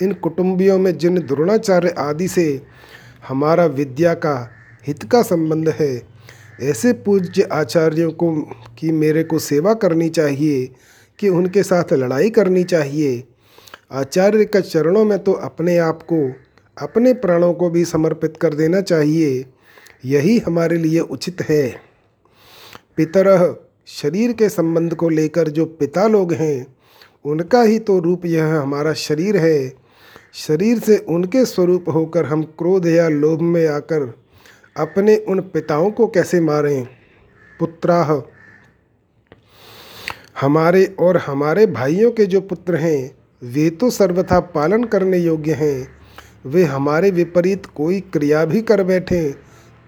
इन 0.02 0.14
कुटुंबियों 0.14 0.78
में 0.80 0.98
जिन 0.98 1.20
द्रोणाचार्य 1.20 1.94
आदि 2.00 2.28
से 2.28 2.62
हमारा 3.28 3.66
विद्या 3.66 4.14
का 4.16 4.36
हित 4.86 5.04
का 5.04 5.22
संबंध 5.24 5.70
है, 5.70 6.02
ऐसे 6.62 6.94
पूज्य 6.96 7.48
आचार्यों 7.52 8.12
को 8.12 8.32
की 8.80 8.92
मेरे 8.92 9.24
को 9.24 9.40
सेवा 9.40 9.74
करनी 9.74 10.10
चाहिए, 10.10 10.66
कि 11.20 11.30
उनके 11.30 11.64
साथ 11.64 11.94
लड़ाई 11.94 12.30
करनी 12.30 12.64
चाहिए 12.64 13.24
आचार्य 13.92 14.46
का 14.46 14.60
चरणों 14.60 15.06
में 15.06 15.20
तो 15.20 15.32
अपने 15.32 15.78
आप 15.78 16.04
को, 16.04 16.32
अपने 16.82 17.14
प्राणों 17.14 17.54
को 17.54 17.70
भी 17.70 17.86
समर्पित 17.86 18.38
कर 18.38 18.54
देना 18.54 18.82
चाहिए। 18.82 19.46
यही 20.06 20.40
हमारे 20.40 20.78
लिए 20.78 21.00
उचित 21.00 21.42
है। 21.42 21.82
पितरह 22.98 23.56
शरीर 23.88 24.34
के 24.34 24.50
संबंध 24.50 24.96
को 24.96 25.10
लेकर 25.10 25.48
जो 25.48 25.66
पिता 25.66 26.08
लोग 26.08 26.34
हैं, 26.34 26.76
उनका 27.26 27.62
ही 27.62 27.80
तो 27.80 28.00
रूप 28.00 28.26
यह 28.26 28.46
हमारा 28.46 28.94
शरीर 28.94 29.38
है। 29.38 29.74
शरीर 30.34 30.80
से 30.80 30.98
उनके 30.98 31.46
स्वरूप 31.46 31.86
होकर 31.90 32.26
हम 32.26 32.44
क्रोध 32.44 32.88
या 32.88 33.08
लोभ 33.08 33.42
में 33.42 33.68
आकर 33.68 34.14
अपने 34.78 35.18
उन 35.18 35.40
पिताओं 35.42 35.92
को 35.92 36.08
कैसे 36.08 36.42
मारें? 36.42 36.88
पुत्राह 37.60 38.22
हमारे 40.42 40.96
और 41.00 41.18
हमारे 41.18 41.66
भाइयों 41.66 42.12
के 42.12 42.26
जो 42.26 42.42
पुत्र 42.42 42.76
हैं 42.76 43.19
वे 43.42 43.70
तो 43.70 43.90
सर्वथा 43.90 44.40
पालन 44.40 44.84
करने 44.84 45.18
योग्य 45.18 45.54
हैं। 45.54 45.88
वे 46.46 46.64
हमारे 46.64 47.12
विपरीत 47.12 47.66
कोई 47.66 48.00
क्रिया 48.14 48.44
भी 48.46 48.62
कर 48.62 48.84
बैठे 48.84 49.30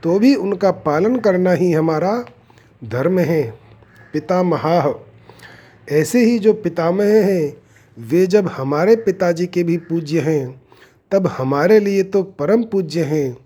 तो 0.04 0.18
भी 0.20 0.34
उनका 0.36 0.72
पालन 0.72 1.16
करना 1.16 1.52
ही 1.52 1.72
हमारा 1.72 2.14
धर्म 2.84 3.20
है। 3.20 3.44
पितामहा, 4.14 4.94
ऐसे 5.88 6.24
ही 6.26 6.40
जो 6.40 6.54
पितामह 6.54 7.14
हैं, 7.26 7.54
वे 7.98 8.26
जब 8.28 8.48
हमारे 8.48 8.96
पिताजी 8.96 9.46
के 9.48 9.64
भी 9.64 9.78
पूज्य 9.78 10.20
हैं, 10.20 10.62
तब 11.12 11.28
हमारे 11.28 11.80
लिए 11.80 12.04
तो 12.04 12.24
परम 12.24 12.64
पूज्य 12.64 13.04
हैं। 13.04 13.38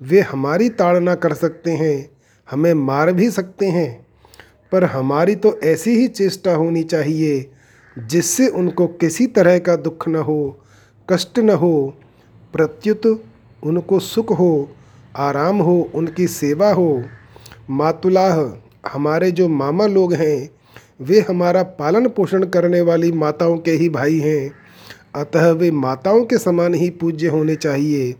वे 0.00 0.20
हमारी 0.20 0.68
ताड़ना 0.70 1.14
कर 1.14 1.34
सकते 1.34 1.70
हैं, 1.70 2.10
हमें 2.48 2.74
मार 2.74 3.12
भी 3.12 3.30
सकते 3.30 3.66
हैं, 3.66 4.06
पर 4.72 4.84
हमारी 4.84 5.34
तो 5.34 5.58
ऐसी 5.64 5.96
ही 5.96 6.08
चेष्टा 6.08 6.54
होनी 6.54 6.82
चाहिए 6.82 7.40
जिससे 7.98 8.48
उनको 8.48 8.86
किसी 8.86 9.26
तरह 9.26 9.58
का 9.58 9.76
दुख 9.76 10.08
न 10.08 10.16
हो, 10.16 10.58
कष्ट 11.10 11.38
न 11.38 11.50
हो, 11.50 11.94
प्रत्युत 12.52 13.24
उनको 13.62 13.98
सुख 13.98 14.38
हो, 14.38 14.70
आराम 15.16 15.58
हो, 15.58 15.90
उनकी 15.94 16.26
सेवा 16.26 16.72
हो। 16.72 17.02
मातुलाह, 17.70 18.62
हमारे 18.92 19.30
जो 19.30 19.48
मामा 19.48 19.86
लोग 19.86 20.14
हैं, 20.14 20.50
वे 21.00 21.20
हमारा 21.20 21.62
पालन 21.62 22.08
पोषण 22.08 22.44
करने 22.44 22.80
वाली 22.80 23.12
माताओं 23.12 23.58
के 23.58 23.70
ही 23.70 23.88
भाई 23.88 24.18
हैं। 24.18 24.52
अतः 25.14 25.50
वे 25.50 25.70
माताओं 25.70 26.24
के 26.24 26.38
समान 26.38 26.74
ही 26.74 26.90
पूज्य 26.90 27.28
होने 27.28 27.56
चाहिए। 27.56 28.12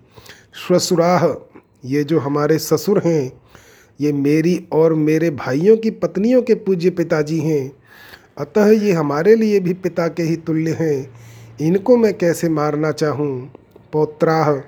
श्वसुराह, 0.54 1.50
ये 1.84 2.04
जो 2.04 2.18
हमारे 2.18 2.58
ससुर 2.58 3.02
हैं, 3.04 3.32
ये 4.00 4.12
मेरी 4.12 4.68
और 4.72 4.94
मेरे 4.94 5.30
भाइयों 5.30 5.76
की 5.76 5.90
पत्नियों 5.90 6.42
के 6.42 6.54
पूज्य 6.54 6.90
पिताजी 6.90 7.38
हैं। 7.38 7.79
अतः 8.38 8.66
ये 8.66 8.92
हमारे 8.92 9.34
लिए 9.36 9.60
भी 9.60 9.72
पिता 9.74 10.08
के 10.08 10.22
ही 10.22 10.36
तुल्य 10.36 10.76
हैं। 10.80 11.10
इनको 11.60 11.96
मैं 11.96 12.18
कैसे 12.18 12.48
मारना 12.48 12.92
चाहूँ? 12.92 13.52
पौत्राह, 13.92 14.60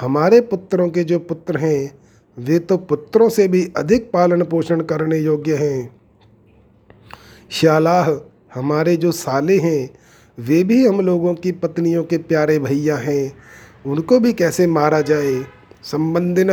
हमारे 0.00 0.40
पुत्रों 0.40 0.88
के 0.88 1.04
जो 1.04 1.18
पुत्र 1.18 1.56
हैं, 1.56 1.98
वे 2.38 2.58
तो 2.58 2.76
पुत्रों 2.76 3.28
से 3.28 3.48
भी 3.48 3.72
अधिक 3.76 4.10
पालन 4.12 4.42
पोषण 4.42 4.80
करने 4.80 5.18
योग्य 5.18 5.54
हैं। 5.54 5.96
श्यालाह, 7.50 8.10
हमारे 8.54 8.96
जो 8.96 9.12
साले 9.12 9.58
हैं, 9.58 9.90
वे 10.38 10.64
भी 10.64 10.86
हम 10.86 11.00
लोगों 11.00 11.34
की 11.34 11.52
पत्नियों 11.52 12.04
के 12.04 12.18
प्यारे 12.18 12.58
भैया 12.58 12.96
हैं। 12.96 13.32
उनको 13.86 14.20
भी 14.20 14.32
कैसे 14.32 14.66
मारा 14.66 15.00
जाए? 15.00 15.44
संबंधिन 15.82 16.50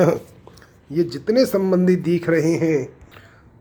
ये 0.92 1.04
जितने 1.04 1.46
संबंधी 1.46 1.96
दिख 1.96 2.30
रहे 2.30 2.54
हैं 2.54 2.99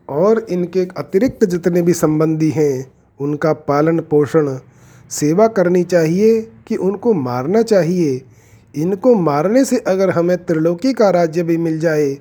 और 0.09 0.47
इनके 0.51 0.87
अतिरिक्त 0.97 1.45
जितने 1.45 1.83
भी 1.83 1.93
संबंधी 1.93 2.51
हैं, 2.51 2.93
उनका 3.21 3.53
पालन 3.53 4.01
पोषण 4.01 4.57
सेवा 5.11 5.47
करनी 5.49 5.83
चाहिए 5.85 6.41
कि 6.67 6.77
उनको 6.77 7.13
मारना 7.13 7.63
चाहिए। 7.63 8.23
इनको 8.75 9.15
मारने 9.15 9.65
से 9.65 9.77
अगर 9.87 10.11
हमें 10.11 10.37
त्रिलोकी 10.45 10.93
का 10.93 11.11
राज्य 11.11 11.43
भी 11.43 11.57
मिल 11.57 11.79
जाए 11.81 12.19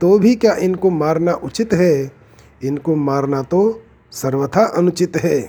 तो 0.00 0.18
भी 0.18 0.34
क्या 0.34 0.54
इनको 0.54 0.90
मारना 0.90 1.32
उचित 1.34 1.72
है? 1.72 2.12
इनको 2.64 2.94
मारना 2.96 3.42
तो 3.42 3.82
सर्वथा 4.12 4.64
अनुचित 4.76 5.16
है। 5.16 5.40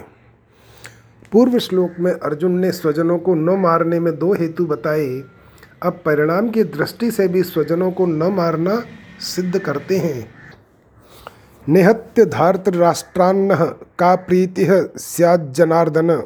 पूर्व 1.31 1.57
श्लोक 1.59 1.91
में 1.99 2.11
अर्जुन 2.11 2.59
ने 2.59 2.71
स्वजनों 2.71 3.17
को 3.19 3.35
न 3.35 3.55
मारने 3.59 3.99
में 3.99 4.17
दो 4.19 4.33
हेतु 4.33 4.65
बताए। 4.65 5.07
अब 5.83 6.01
परिणाम 6.05 6.49
की 6.49 6.63
दृष्टि 6.63 7.11
से 7.11 7.27
भी 7.27 7.43
स्वजनों 7.43 7.91
को 7.91 8.05
न 8.05 8.31
मारना 8.33 8.81
सिद्ध 9.19 9.59
करते 9.59 9.97
हैं। 9.97 10.40
निहत्य 11.69 12.25
धार्तराष्ट्रान्न 12.25 13.55
का 13.99 14.15
प्रीति 14.15 14.67
सैज्जनार्दन 14.97 16.17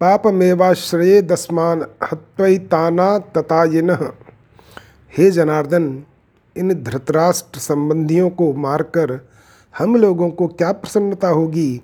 पापमेवाश्रये 0.00 1.22
दस्मान 1.22 1.86
हत्वैताना 2.12 3.18
ततायिन। 3.18 3.90
हे 5.18 5.30
जनार्दन, 5.30 6.04
इन 6.56 6.74
धृतराष्ट्र 6.74 7.60
संबंधियों 7.60 8.30
को 8.30 8.52
मारकर 8.52 9.28
हम 9.78 9.96
लोगों 9.96 10.30
को 10.30 10.48
क्या 10.48 10.72
प्रसन्नता 10.72 11.28
होगी? 11.28 11.82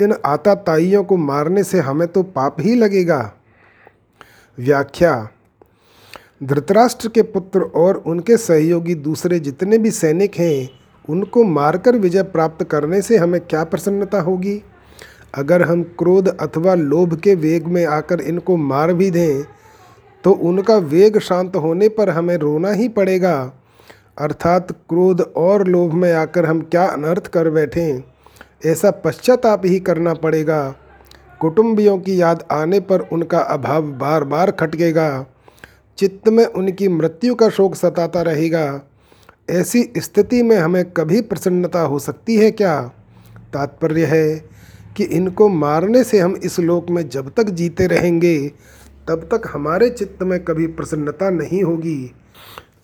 इन 0.00 0.14
आताताइयों 0.24 1.04
को 1.04 1.16
मारने 1.16 1.64
से 1.64 1.80
हमें 1.80 2.08
तो 2.08 2.22
पाप 2.22 2.56
ही 2.60 2.74
लगेगा। 2.74 3.32
व्याख्या, 4.58 5.28
धृतराष्ट्र 6.42 7.08
के 7.08 7.22
पुत्र 7.22 7.62
और 7.62 7.96
उनके 7.96 8.36
सहयोगी 8.36 8.94
दूसरे 8.94 9.40
जितने 9.40 9.78
भी 9.78 9.90
सैनिक 9.90 10.36
हैं 10.36 10.85
उनको 11.08 11.44
मारकर 11.44 11.96
विजय 11.96 12.22
प्राप्त 12.22 12.64
करने 12.64 13.00
से 13.02 13.16
हमें 13.16 13.40
क्या 13.40 13.64
प्रसन्नता 13.64 14.20
होगी? 14.20 14.60
अगर 15.34 15.62
हम 15.62 15.82
क्रोध 15.98 16.28
अथवा 16.28 16.74
लोभ 16.74 17.14
के 17.14 17.34
वेग 17.34 17.66
में 17.66 17.84
आकर 17.86 18.20
इनको 18.20 18.56
मार 18.56 18.92
भी 18.94 19.10
दें 19.10 19.42
तो 20.24 20.32
उनका 20.32 20.76
वेग 20.76 21.18
शांत 21.18 21.56
होने 21.56 21.88
पर 21.88 22.10
हमें 22.10 22.36
रोना 22.36 22.70
ही 22.70 22.88
पड़ेगा। 22.88 23.34
अर्थात 24.18 24.72
क्रोध 24.88 25.20
और 25.36 25.66
लोभ 25.66 25.92
में 25.92 26.12
आकर 26.12 26.46
हम 26.46 26.60
क्या 26.62 26.84
अनर्थ 26.84 27.26
कर 27.26 27.50
बैठें, 27.50 28.02
ऐसा 28.66 28.90
पश्चाताप 29.04 29.66
ही 29.66 29.78
करना 29.80 30.14
पड़ेगा। 30.14 30.74
कुटुंबियों 31.40 31.98
की 31.98 32.20
याद 32.20 32.44
आने 32.50 32.80
पर 32.80 33.00
उनका 33.12 33.38
अभाव 33.38 33.90
बार 33.92 34.24
बार 34.24 34.50
खटकेगा। 34.50 35.26
चित्त 35.98 36.28
में 36.28 36.44
उनकी 36.46 36.88
मृत्यु 36.88 37.34
का 37.34 37.48
शोक 37.48 37.74
सताता 37.74 38.22
रहेगा। 38.22 38.66
ऐसी 39.50 39.92
स्थिति 39.98 40.42
में 40.42 40.56
हमें 40.56 40.90
कभी 40.90 41.20
प्रसन्नता 41.20 41.80
हो 41.80 41.98
सकती 41.98 42.36
है 42.36 42.50
क्या? 42.50 42.90
तात्पर्य 43.52 44.04
है 44.04 44.44
कि 44.96 45.04
इनको 45.04 45.48
मारने 45.48 46.04
से 46.04 46.18
हम 46.18 46.40
इस 46.44 46.58
लोक 46.58 46.90
में 46.90 47.08
जब 47.08 47.32
तक 47.36 47.42
जीते 47.42 47.86
रहेंगे, 47.86 48.48
तब 49.08 49.28
तक 49.34 49.42
हमारे 49.52 49.90
चित्त 49.90 50.22
में 50.22 50.44
कभी 50.44 50.66
प्रसन्नता 50.66 51.30
नहीं 51.30 51.62
होगी। 51.62 52.14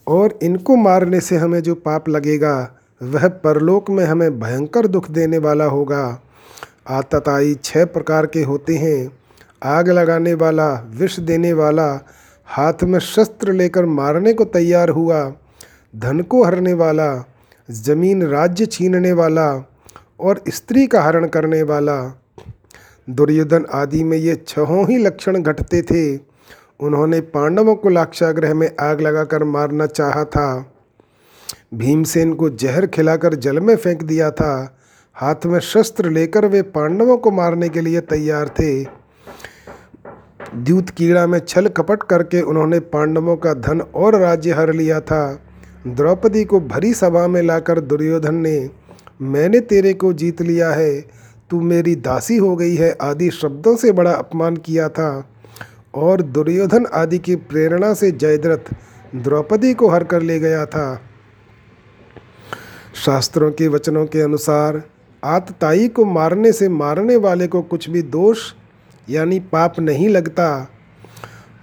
और 0.07 0.39
इनको 0.43 0.77
मारने 0.77 1.21
से 1.21 1.37
हमें 1.37 1.63
जो 1.63 1.75
पाप 1.75 2.09
लगेगा, 2.09 2.73
वह 3.03 3.29
परलोक 3.29 3.91
में 3.91 4.05
हमें 4.05 4.41
भयंकर 4.41 4.87
दुख 4.87 5.11
देने 5.11 5.39
वाला 5.39 5.65
होगा। 5.65 6.23
आतताई 6.89 7.57
छह 7.65 7.85
प्रकार 7.85 8.27
के 8.27 8.43
होते 8.43 8.77
हैं। 8.77 9.13
आग 9.63 9.89
लगाने 9.89 10.35
वाला, 10.35 10.91
विष 10.95 11.21
देने 11.21 11.53
वाला, 11.53 12.07
हाथ 12.47 12.75
में 12.83 12.99
शस्त्र 12.99 13.53
लेकर 13.53 13.87
मारने 13.87 14.33
को 14.33 14.45
तैयार 14.45 14.89
हुआ 14.89 15.33
धन 15.97 16.21
को 16.21 16.45
हरने 16.45 16.73
वाला, 16.73 17.35
ज़मीन 17.71 18.23
राज्य 18.23 18.67
छीनने 18.67 19.13
वाला 19.13 19.69
और 20.21 20.43
स्त्री 20.49 20.87
का 20.87 21.03
हरण 21.03 21.27
करने 21.27 21.63
वाला। 21.63 22.23
दुर्योधन 23.11 23.67
आदि 23.73 24.05
में 24.05 24.19
ये 24.19 24.45
छहों 24.49 24.89
ही 24.89 24.99
लक्षण 24.99 25.43
घटते 25.43 25.83
थे। 25.83 26.17
उन्होंने 26.81 27.21
पांडवों 27.21 27.75
को 27.75 27.89
लाक्षाग्रह 27.89 28.55
में 28.55 28.71
आग 28.81 29.01
लगाकर 29.01 29.45
मारना 29.45 29.87
चाहा 29.87 30.25
था। 30.25 30.75
भीमसेन 31.75 32.35
को 32.35 32.51
जहर 32.51 32.87
खिलाकर 32.87 33.35
जल 33.35 33.61
में 33.61 33.77
फेंक 33.77 34.03
दिया 34.03 34.31
था। 34.31 34.79
हाथ 35.15 35.47
में 35.47 35.61
शस्त्र 35.61 36.11
लेकर 36.11 36.47
वे 36.47 36.63
पांडवों 36.63 37.19
को 37.19 37.31
मारने 37.31 37.69
के 37.69 37.81
लिए 37.81 38.01
तैयार 38.01 38.49
थे। 38.49 38.85
द्यूत 40.57 40.91
कीड़ा 40.91 41.27
में 41.27 41.39
छल 41.39 41.69
कपट 41.69 42.03
करके 42.03 42.41
उन्होंने 42.41 42.81
पांडवों 42.81 43.37
का 43.37 43.55
धन 43.55 43.81
और 43.81 44.17
राज्य 44.17 44.53
हर 44.53 44.73
लिया 44.73 45.01
था। 45.01 45.43
द्रौपदी 45.87 46.45
को 46.45 46.61
भरी 46.61 46.95
सभा 46.95 47.27
में 47.27 47.43
लाकर 47.43 47.81
दुर्योधन 47.81 48.35
ने, 48.35 48.71
मैंने 49.23 49.61
तेरे 49.61 49.95
को 49.95 50.13
जीत 50.13 50.43
लिया 50.43 50.71
है। 50.71 51.01
तू 51.51 51.61
मेरी 51.61 51.97
दासी 51.97 52.37
हो 52.37 52.57
गई 52.57 52.75
है 52.75 52.97
आदि 53.03 53.31
शब्दों 53.31 53.77
से 53.77 53.93
बड़ा 53.93 54.13
अपमान 54.13 54.57
किया 54.57 54.89
था। 54.89 55.29
और 55.95 56.23
दुर्योधन 56.23 56.87
आदि 56.87 57.19
की 57.19 57.37
प्रेरणा 57.37 57.95
से 57.95 58.11
जयद्रथ 58.11 58.75
द्रौपदी 59.17 59.75
को 59.75 59.89
हर 59.89 60.05
कर 60.05 60.23
ले 60.23 60.39
गया 60.39 60.67
था। 60.67 61.01
शास्त्रों 62.95 63.51
के 63.51 63.69
वचनों 63.69 64.07
के 64.07 64.21
अनुसार, 64.21 64.83
आतताई 65.25 65.89
को 65.89 66.05
मारने 66.05 66.53
से 66.53 66.69
मारने 66.69 67.17
वाले 67.17 67.47
को 67.47 67.63
कुछ 67.63 67.91
भी 67.91 68.03
दोष, 68.03 68.53
यानी 69.11 69.41
पाप 69.41 69.81
नहीं 69.81 70.09
लगता। 70.09 70.69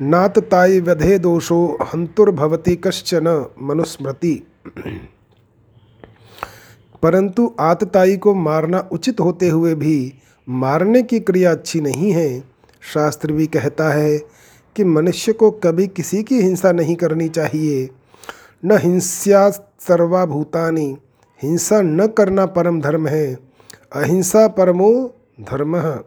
नातताई 0.02 0.80
वधे 0.80 1.20
दोषो, 1.20 1.78
हंतुर्भवती 1.82 2.76
कश्चन 2.76 3.50
मनुस्मृति। 3.62 4.48
परंतु 7.04 7.56
आतताई 7.60 8.18
को 8.18 8.34
मारना 8.34 8.90
उचित 8.92 9.20
होते 9.20 9.50
हुए 9.50 9.76
भी 9.76 10.14
मारने 10.50 11.04
की 11.04 11.20
क्रिया 11.20 11.52
अच्छी 11.52 11.82
नहीं 11.82 12.12
है। 12.12 12.44
शास्त्र 12.94 13.32
भी 13.32 13.48
कहता 13.48 13.90
है 13.90 14.18
कि 14.76 14.84
मनुष्य 14.84 15.34
को 15.34 15.52
कभी 15.52 15.88
किसी 15.88 16.24
की 16.24 16.42
हिंसा 16.42 16.72
नहीं 16.72 16.96
करनी 16.96 17.30
चाहिए। 17.30 17.90
न 18.66 18.78
हिंसा 18.78 19.50
सर्वाभूतानि, 19.80 20.98
हिंसा 21.44 21.82
न 21.82 22.08
करना 22.08 22.46
परम 22.46 22.82
धर्म 22.82 23.08
है। 23.08 23.38
अहिंसा 23.96 24.48
परमो 24.48 25.14
धर्म। 25.42 26.00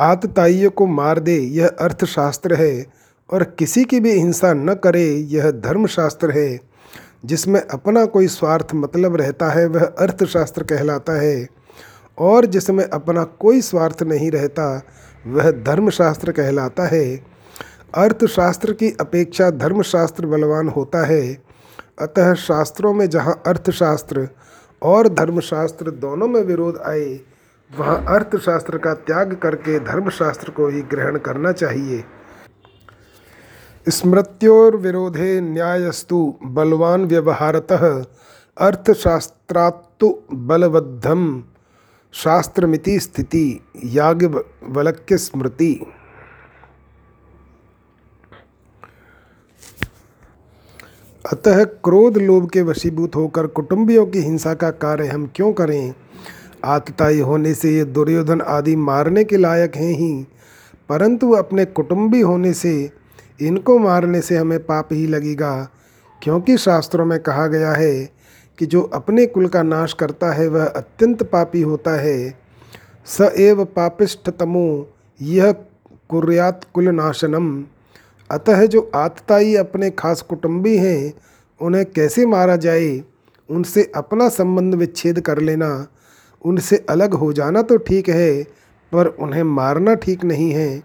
आतताइयों 0.00 0.70
को 0.70 0.86
मार 0.86 1.18
दे, 1.18 1.36
यह 1.36 1.66
अर्थशास्त्र 1.66 2.54
है, 2.54 2.86
और 3.32 3.42
किसी 3.42 3.84
की 3.84 4.00
भी 4.00 4.12
हिंसा 4.12 4.52
न 4.52 4.74
करे, 4.74 5.14
यह 5.14 5.50
धर्मशास्त्र 5.50 6.30
है। 6.30 6.60
जिसमें 7.24 7.60
अपना 7.60 8.04
कोई 8.04 8.26
स्वार्थ 8.26 8.66
मतलब 8.74 9.16
रहता 9.16 9.50
है, 9.50 9.66
वह 9.66 9.84
अर्थशास्त्र 9.84 10.62
कहलाता 10.62 11.20
है, 11.20 11.48
और 12.18 12.46
जिसमें 12.46 12.84
अपना 12.84 13.24
कोई 13.24 13.60
स्वार्थ 13.60 14.02
नहीं 14.02 14.30
रहता, 14.30 14.82
वह 15.26 15.50
धर्मशास्त्र 15.50 16.32
कहलाता 16.32 16.86
है। 16.86 17.16
अर्थशास्त्र 17.94 18.72
की 18.72 18.96
अपेक्षा 19.00 19.50
धर्मशास्त्र 19.50 20.26
बलवान 20.26 20.68
होता 20.68 21.06
है। 21.06 21.38
अतः 22.00 22.34
शास्त्रों 22.34 22.94
में 22.94 23.10
जहाँ 23.10 23.42
अर्थशास्त्र 23.46 24.28
और 24.82 25.08
धर्मशास्त्र 25.08 25.90
दोनों 25.90 26.28
में 26.28 26.40
विरोध 26.40 26.82
आए 26.86 27.20
वहाँ 27.70 28.04
अर्थशास्त्र 28.08 28.78
का 28.78 28.94
त्याग 28.94 29.34
करके 29.34 29.78
धर्मशास्त्र 29.78 30.50
को 30.50 30.68
ही 30.68 30.82
ग्रहण 30.82 31.18
करना 31.18 31.52
चाहिए। 31.52 32.04
स्मृत्योर्विरोधे 33.86 35.40
न्यायस्तु 35.40 36.34
बलवान 36.44 37.04
व्यवहारतः 37.04 38.04
अर्थशास्त्रात्तु 38.56 40.14
बलवद्धम 40.32 41.42
शास्त्रमिति 42.14 42.98
स्थिति 43.00 43.60
याज्ञवल्क्य 43.84 45.18
स्मृति। 45.18 45.74
अतः 51.24 51.64
क्रोध 51.64 52.18
लोभ 52.18 52.48
के 52.50 52.62
वशीभूत 52.62 53.16
होकर 53.16 53.46
कुटुंबियों 53.46 54.06
की 54.06 54.18
हिंसा 54.18 54.54
का 54.54 54.70
कार्य 54.70 55.06
हम 55.06 55.26
क्यों 55.36 55.52
करें? 55.52 55.94
आतताई 56.64 57.20
होने 57.20 57.54
से 57.54 57.74
ये 57.76 57.84
दुर्योधन 57.84 58.40
आदि 58.40 58.76
मारने 58.76 59.24
के 59.24 59.36
लायक 59.36 59.76
हैं 59.76 59.92
ही। 59.92 60.26
परंतु 60.88 61.30
अपने 61.30 61.64
कुटुंबी 61.64 62.20
होने 62.20 62.52
से 62.52 62.90
इनको 63.42 63.78
मारने 63.78 64.20
से 64.20 64.36
हमें 64.36 64.58
पाप 64.58 64.88
ही 64.92 65.06
लगेगा, 65.06 65.68
क्योंकि 66.22 66.56
शास्त्रों 66.56 67.04
में 67.04 67.18
कहा 67.20 67.46
गया 67.46 67.72
है 67.72 68.10
कि 68.58 68.66
जो 68.66 68.82
अपने 68.82 69.26
कुल 69.26 69.48
का 69.48 69.62
नाश 69.62 69.92
करता 69.92 70.32
है, 70.32 70.48
वह 70.48 70.64
अत्यंत 70.64 71.22
पापी 71.22 71.62
होता 71.62 71.90
है। 71.90 72.38
स 73.06 73.20
एव 73.20 73.64
पापिष्ठतमो, 73.64 74.88
यह 75.22 75.52
कुर्यात 76.08 76.66
कुल 76.74 76.88
नाशनम 76.88 77.64
अतः 78.30 78.66
जो 78.66 78.90
आतताई 78.94 79.54
अपने 79.54 79.90
खास 79.90 80.22
कुटुंबी 80.22 80.76
हैं, 80.76 81.12
उन्हें 81.60 81.84
कैसे 81.86 82.26
मारा 82.26 82.56
जाए, 82.56 83.02
उनसे 83.50 83.92
अपना 83.96 84.28
संबंध 84.28 84.74
विच्छेद 84.74 85.20
कर 85.20 85.38
लेना। 85.38 85.86
उनसे 86.44 86.76
अलग 86.88 87.14
हो 87.14 87.32
जाना 87.32 87.62
तो 87.62 87.76
ठीक 87.78 88.08
है, 88.08 88.42
पर 88.92 89.06
उन्हें 89.06 89.42
मारना 89.42 89.94
ठीक 89.96 90.24
नहीं 90.24 90.50
है। 90.52 90.82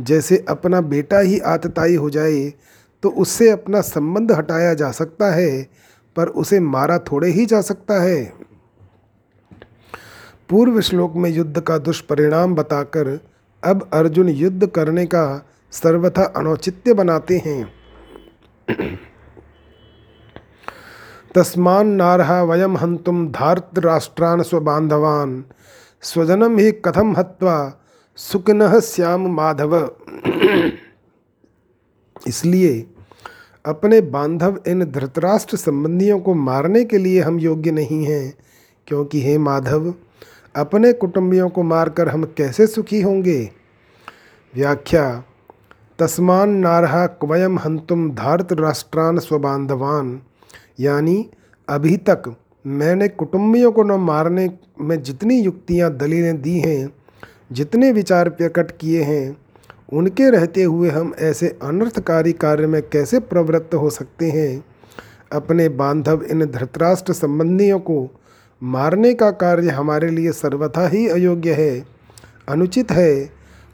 जैसे 0.00 0.44
अपना 0.48 0.80
बेटा 0.82 1.18
ही 1.18 1.38
आतताई 1.40 1.94
हो 1.94 2.10
जाए 2.10 2.52
तो 3.02 3.08
उससे 3.16 3.48
अपना 3.50 3.80
संबंध 3.80 4.32
हटाया 4.32 4.74
जा 4.74 4.90
सकता 4.90 5.30
है, 5.34 5.62
पर 6.16 6.28
उसे 6.28 6.60
मारा 6.60 6.98
थोड़े 7.02 7.28
ही 7.30 7.46
जा 7.46 7.60
सकता 7.60 8.00
है। 8.02 8.24
पूर्व 10.50 10.80
श्लोक 10.80 11.16
में 11.16 11.30
युद्ध 11.30 11.60
का 11.60 11.78
दुष्परिणाम 11.78 12.54
बताकर 12.54 13.08
अब 13.62 13.88
अर्जुन 13.92 14.28
युद्ध 14.28 14.66
करने 14.66 15.06
का 15.06 15.24
सर्वथा 15.72 16.24
अनौचित्य 16.36 16.94
बनाते 16.94 17.38
हैं। 17.38 17.62
तस्मान 21.34 21.88
नारहा 21.88 22.42
वयम 22.42 22.76
हंतुम 22.76 23.28
धार्तराष्ट्रान 23.28 24.42
स्वबांधवान 24.42 25.44
स्वजनम 26.02 26.58
ही 26.58 26.72
कथम 26.72 27.16
हत्वा? 27.16 27.72
सुखन 28.16 28.80
श्याम 28.80 29.26
माधव। 29.26 29.90
इसलिए 32.26 32.86
अपने 33.66 34.00
बांधव 34.00 34.60
इन 34.66 34.84
धृतराष्ट्र 34.84 35.56
संबंधियों 35.56 36.20
को 36.20 36.34
मारने 36.34 36.84
के 36.84 36.98
लिए 36.98 37.20
हम 37.20 37.38
योग्य 37.38 37.70
नहीं 37.70 38.04
हैं, 38.04 38.34
क्योंकि 38.86 39.22
हे 39.22 39.38
माधव, 39.38 39.94
अपने 40.56 40.92
कुटुंबियों 40.92 41.48
को 41.48 41.62
मारकर 41.62 42.08
हम 42.08 42.24
कैसे 42.24 42.66
सुखी 42.66 43.00
होंगे? 43.02 43.50
व्याख्या, 44.54 45.22
तस्मान 45.98 46.50
नारहा 46.50 47.06
क्वयम 47.06 47.58
हंतुम 47.58 48.10
धारत 48.10 48.52
राष्ट्रान 48.52 49.18
स्वबांधवान 49.18 50.20
यानी 50.80 51.30
अभी 51.68 51.96
तक 51.96 52.36
मैंने 52.66 53.08
कुटुंबियों 53.08 53.72
को 53.72 53.82
न 53.82 53.92
मारने 53.92 54.50
में 54.80 55.02
जितनी 55.02 55.40
युक्तियाँ 55.40 55.96
दलीलें 55.96 56.42
दी 56.42 56.58
हैं, 56.58 56.92
जितने 57.52 57.92
विचार 57.92 58.28
प्रकट 58.28 58.70
किए 58.78 59.02
हैं, 59.02 59.36
उनके 59.92 60.30
रहते 60.30 60.62
हुए 60.62 60.90
हम 60.90 61.14
ऐसे 61.18 61.58
अनर्थकारी 61.62 62.32
कार्य 62.32 62.66
में 62.66 62.82
कैसे 62.82 63.20
प्रवृत्त 63.20 63.74
हो 63.74 63.90
सकते 63.90 64.30
हैं? 64.30 64.64
अपने 65.32 65.68
बांधव 65.68 66.22
इन 66.22 66.46
धृतराष्ट्र 66.46 67.12
संबंधियों 67.12 67.78
को 67.78 68.20
मारने 68.62 69.14
का 69.14 69.30
कार्य 69.30 69.68
हमारे 69.68 70.10
लिए 70.10 70.32
सर्वथा 70.32 70.88
ही 70.88 71.08
अयोग्य 71.08 71.52
है। 71.52 71.86
अनुचित 72.48 72.92
है, 72.92 73.30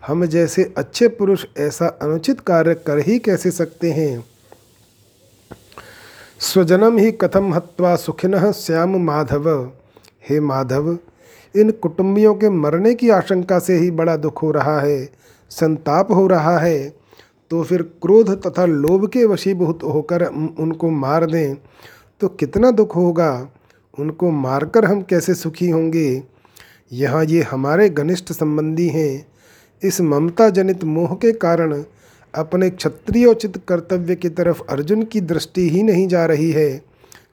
हम 0.07 0.25
जैसे 0.25 0.75
अच्छे 0.77 1.09
पुरुष 1.09 1.47
ऐसा 1.59 1.87
अनुचित 1.87 2.41
कार्य 2.41 2.75
कर 2.75 2.99
ही 2.99 3.19
कैसे 3.19 3.51
सकते 3.51 3.91
हैं? 3.91 4.36
स्वजनम 6.41 6.97
ही 6.99 7.11
कथम 7.13 7.53
हत्वा 7.55 7.95
सुखिन 7.97 8.35
श्याम 8.53 8.97
माधव। 9.05 9.49
हे 10.29 10.41
माधव, 10.41 10.91
इन 11.55 11.71
कुटुंबियों 11.73 12.35
के 12.35 12.51
मरने 12.51 12.95
की 12.95 13.09
आशंका 13.11 13.59
से 13.59 13.77
ही 13.77 13.91
बड़ा 13.91 14.17
दुख 14.17 14.43
हो 14.43 14.51
रहा 14.51 14.79
है, 14.81 15.09
संताप 15.51 16.13
हो 16.13 16.27
रहा 16.27 16.57
है। 16.59 16.89
तो 17.51 17.63
फिर 17.63 17.83
क्रोध 18.03 18.31
तथा 18.43 18.65
लोभ 18.65 19.09
के 19.09 19.25
वशीभूत 19.25 19.83
होकर 19.85 20.25
उनको 20.61 20.91
मार 20.91 21.27
दें 21.27 21.55
तो 22.21 22.29
कितना 22.31 22.71
दुख 22.71 22.97
होगा? 22.97 23.49
उनको 23.99 24.31
मारकर 24.31 24.85
हम 24.85 25.03
कैसे 25.03 25.35
सुखी 25.35 25.69
होंगे? 25.71 26.23
यहाँ 26.93 27.25
ये 27.25 27.43
हमारे 27.43 27.89
घनिष्ठ 27.91 28.33
संबंधी 28.33 28.89
हैं। 28.89 29.27
इस 29.83 30.01
ममता 30.01 30.49
जनित 30.51 30.85
मोह 30.85 31.15
के 31.15 31.33
कारण 31.35 31.83
अपने 32.37 32.71
क्षत्रियोचित 32.71 33.57
कर्तव्य 33.69 34.15
की 34.15 34.29
तरफ़ 34.29 34.63
अर्जुन 34.71 35.03
की 35.03 35.21
दृष्टि 35.21 35.69
ही 35.71 35.83
नहीं 35.83 36.09
जा 36.09 36.27
रही 36.27 36.51
है। 36.51 36.85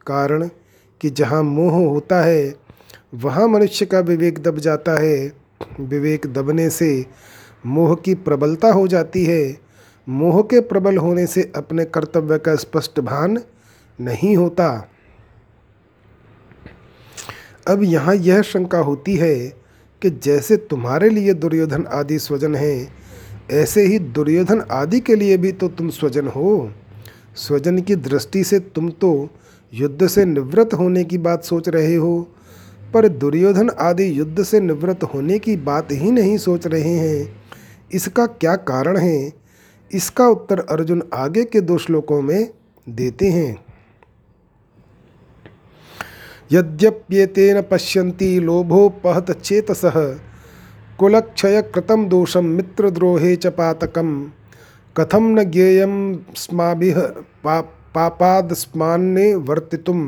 कारण 0.07 0.49
कि 1.01 1.09
जहाँ 1.09 1.43
मोह 1.43 1.73
होता 1.73 2.21
है, 2.21 2.55
वहाँ 3.13 3.47
मनुष्य 3.47 3.85
का 3.85 3.99
विवेक 3.99 4.39
दब 4.39 4.59
जाता 4.59 4.99
है। 5.01 5.33
विवेक 5.79 6.27
दबने 6.27 6.69
से 6.69 7.05
मोह 7.65 7.95
की 7.95 8.15
प्रबलता 8.15 8.71
हो 8.71 8.87
जाती 8.87 9.25
है। 9.25 9.57
मोह 10.09 10.41
के 10.41 10.59
प्रबल 10.59 10.97
होने 10.97 11.27
से 11.27 11.51
अपने 11.55 11.85
कर्तव्य 11.85 12.37
का 12.37 12.55
स्पष्ट 12.55 12.99
भान 12.99 13.37
नहीं 14.01 14.37
होता। 14.37 14.89
अब 17.67 17.83
यहाँ 17.83 18.15
यह 18.15 18.41
शंका 18.41 18.79
होती 18.79 19.15
है 19.15 19.35
कि 20.01 20.09
जैसे 20.09 20.57
तुम्हारे 20.57 21.09
लिए 21.09 21.33
दुर्योधन 21.33 21.85
आदि 21.85 22.19
स्वजन 22.19 22.55
हैं 22.55 23.02
ऐसे 23.51 23.85
ही 23.85 23.99
दुर्योधन 23.99 24.61
आदि 24.71 24.99
के 24.99 25.15
लिए 25.15 25.37
भी 25.37 25.51
तो 25.51 25.67
तुम 25.67 25.89
स्वजन 25.89 26.27
हो। 26.27 26.71
स्वजन 27.35 27.81
की 27.81 27.95
दृष्टि 27.95 28.43
से 28.43 28.59
तुम 28.59 28.89
तो 28.89 29.29
युद्ध 29.73 30.07
से 30.07 30.25
निवृत्त 30.25 30.73
होने 30.73 31.03
की 31.03 31.17
बात 31.17 31.43
सोच 31.43 31.69
रहे 31.69 31.95
हो, 31.95 32.27
पर 32.93 33.07
दुर्योधन 33.07 33.69
आदि 33.69 34.19
युद्ध 34.19 34.43
से 34.43 34.59
निवृत्त 34.59 35.03
होने 35.03 35.39
की 35.39 35.55
बात 35.57 35.91
ही 35.91 36.11
नहीं 36.11 36.37
सोच 36.37 36.67
रहे 36.67 36.95
हैं। 36.97 37.43
इसका 37.93 38.25
क्या 38.25 38.55
कारण 38.55 38.97
है? 38.97 39.33
इसका 39.91 40.27
उत्तर 40.27 40.59
अर्जुन 40.59 41.03
आगे 41.13 41.43
के 41.43 41.61
दो 41.61 41.77
श्लोकों 41.77 42.21
में 42.21 42.49
देते 42.89 43.29
हैं। 43.29 43.65
यद्यप्येतेन 46.51 47.61
पश्यन्ति 47.61 48.39
लोभोपहत 48.39 49.31
चेतसः। 49.31 49.99
कुलक्षय 50.99 51.61
कृतं 51.75 52.07
दोषं 52.09 52.43
मित्रद्रोहे 52.55 53.35
च 53.35 53.47
पातकं 53.47 54.09
कथं 54.95 55.29
न 55.35 55.43
ज्ञेयं 55.43 55.93
स्माभिः 56.35 56.99
पा, 57.43 57.59
पापादस्मान्ने 57.95 59.33
वर्तितुं 59.47 59.99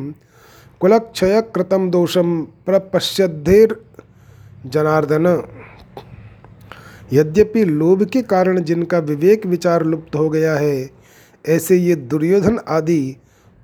कुलक्षय 0.82 1.42
कृतं 1.56 1.90
दोषं 1.92 2.42
प्रपश्यद्धेर 2.66 3.76
जनार्दन 4.66 5.28
यद्यपि 7.14 7.66
लोभ 7.66 8.04
के 8.04 8.22
कारण 8.24 8.60
जिनका 8.64 9.00
विवेक 9.00 9.46
विचार 9.46 9.84
लुप्त 9.84 10.16
हो 10.16 10.30
गया 10.30 10.56
है, 10.56 10.90
ऐसे 11.46 11.78
ये 11.78 11.96
दुर्योधन 11.96 12.60
आदि 12.68 13.02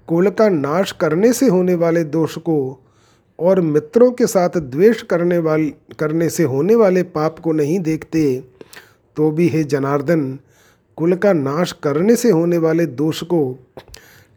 कुल 0.08 0.30
का 0.30 0.50
नाश 0.50 0.92
करने 0.92 1.34
से 1.34 1.48
होने 1.48 1.76
वाले 1.76 2.04
दोष 2.04 2.38
को 2.38 2.58
और 3.40 3.62
मित्रों 3.62 4.12
के 4.12 4.28
साथ 4.28 4.58
द्वेष 4.58 5.02
करने 5.02 5.38
वाले, 5.38 5.70
करने 6.00 6.30
से 6.30 6.44
होने 6.44 6.76
वाले 6.76 7.04
पाप 7.04 7.40
को 7.40 7.52
नहीं 7.52 7.80
देखते 7.80 8.24
तो 9.18 9.30
भी 9.32 9.48
हे 9.48 9.64
जनार्दन, 9.64 10.40
कुल 10.98 11.16
का 11.16 11.34
नाश 11.34 11.72
करने 11.84 12.16
से 12.16 12.30
होने 12.30 12.58
वाले 12.58 12.86
दोष 12.86 13.24
को 13.24 13.58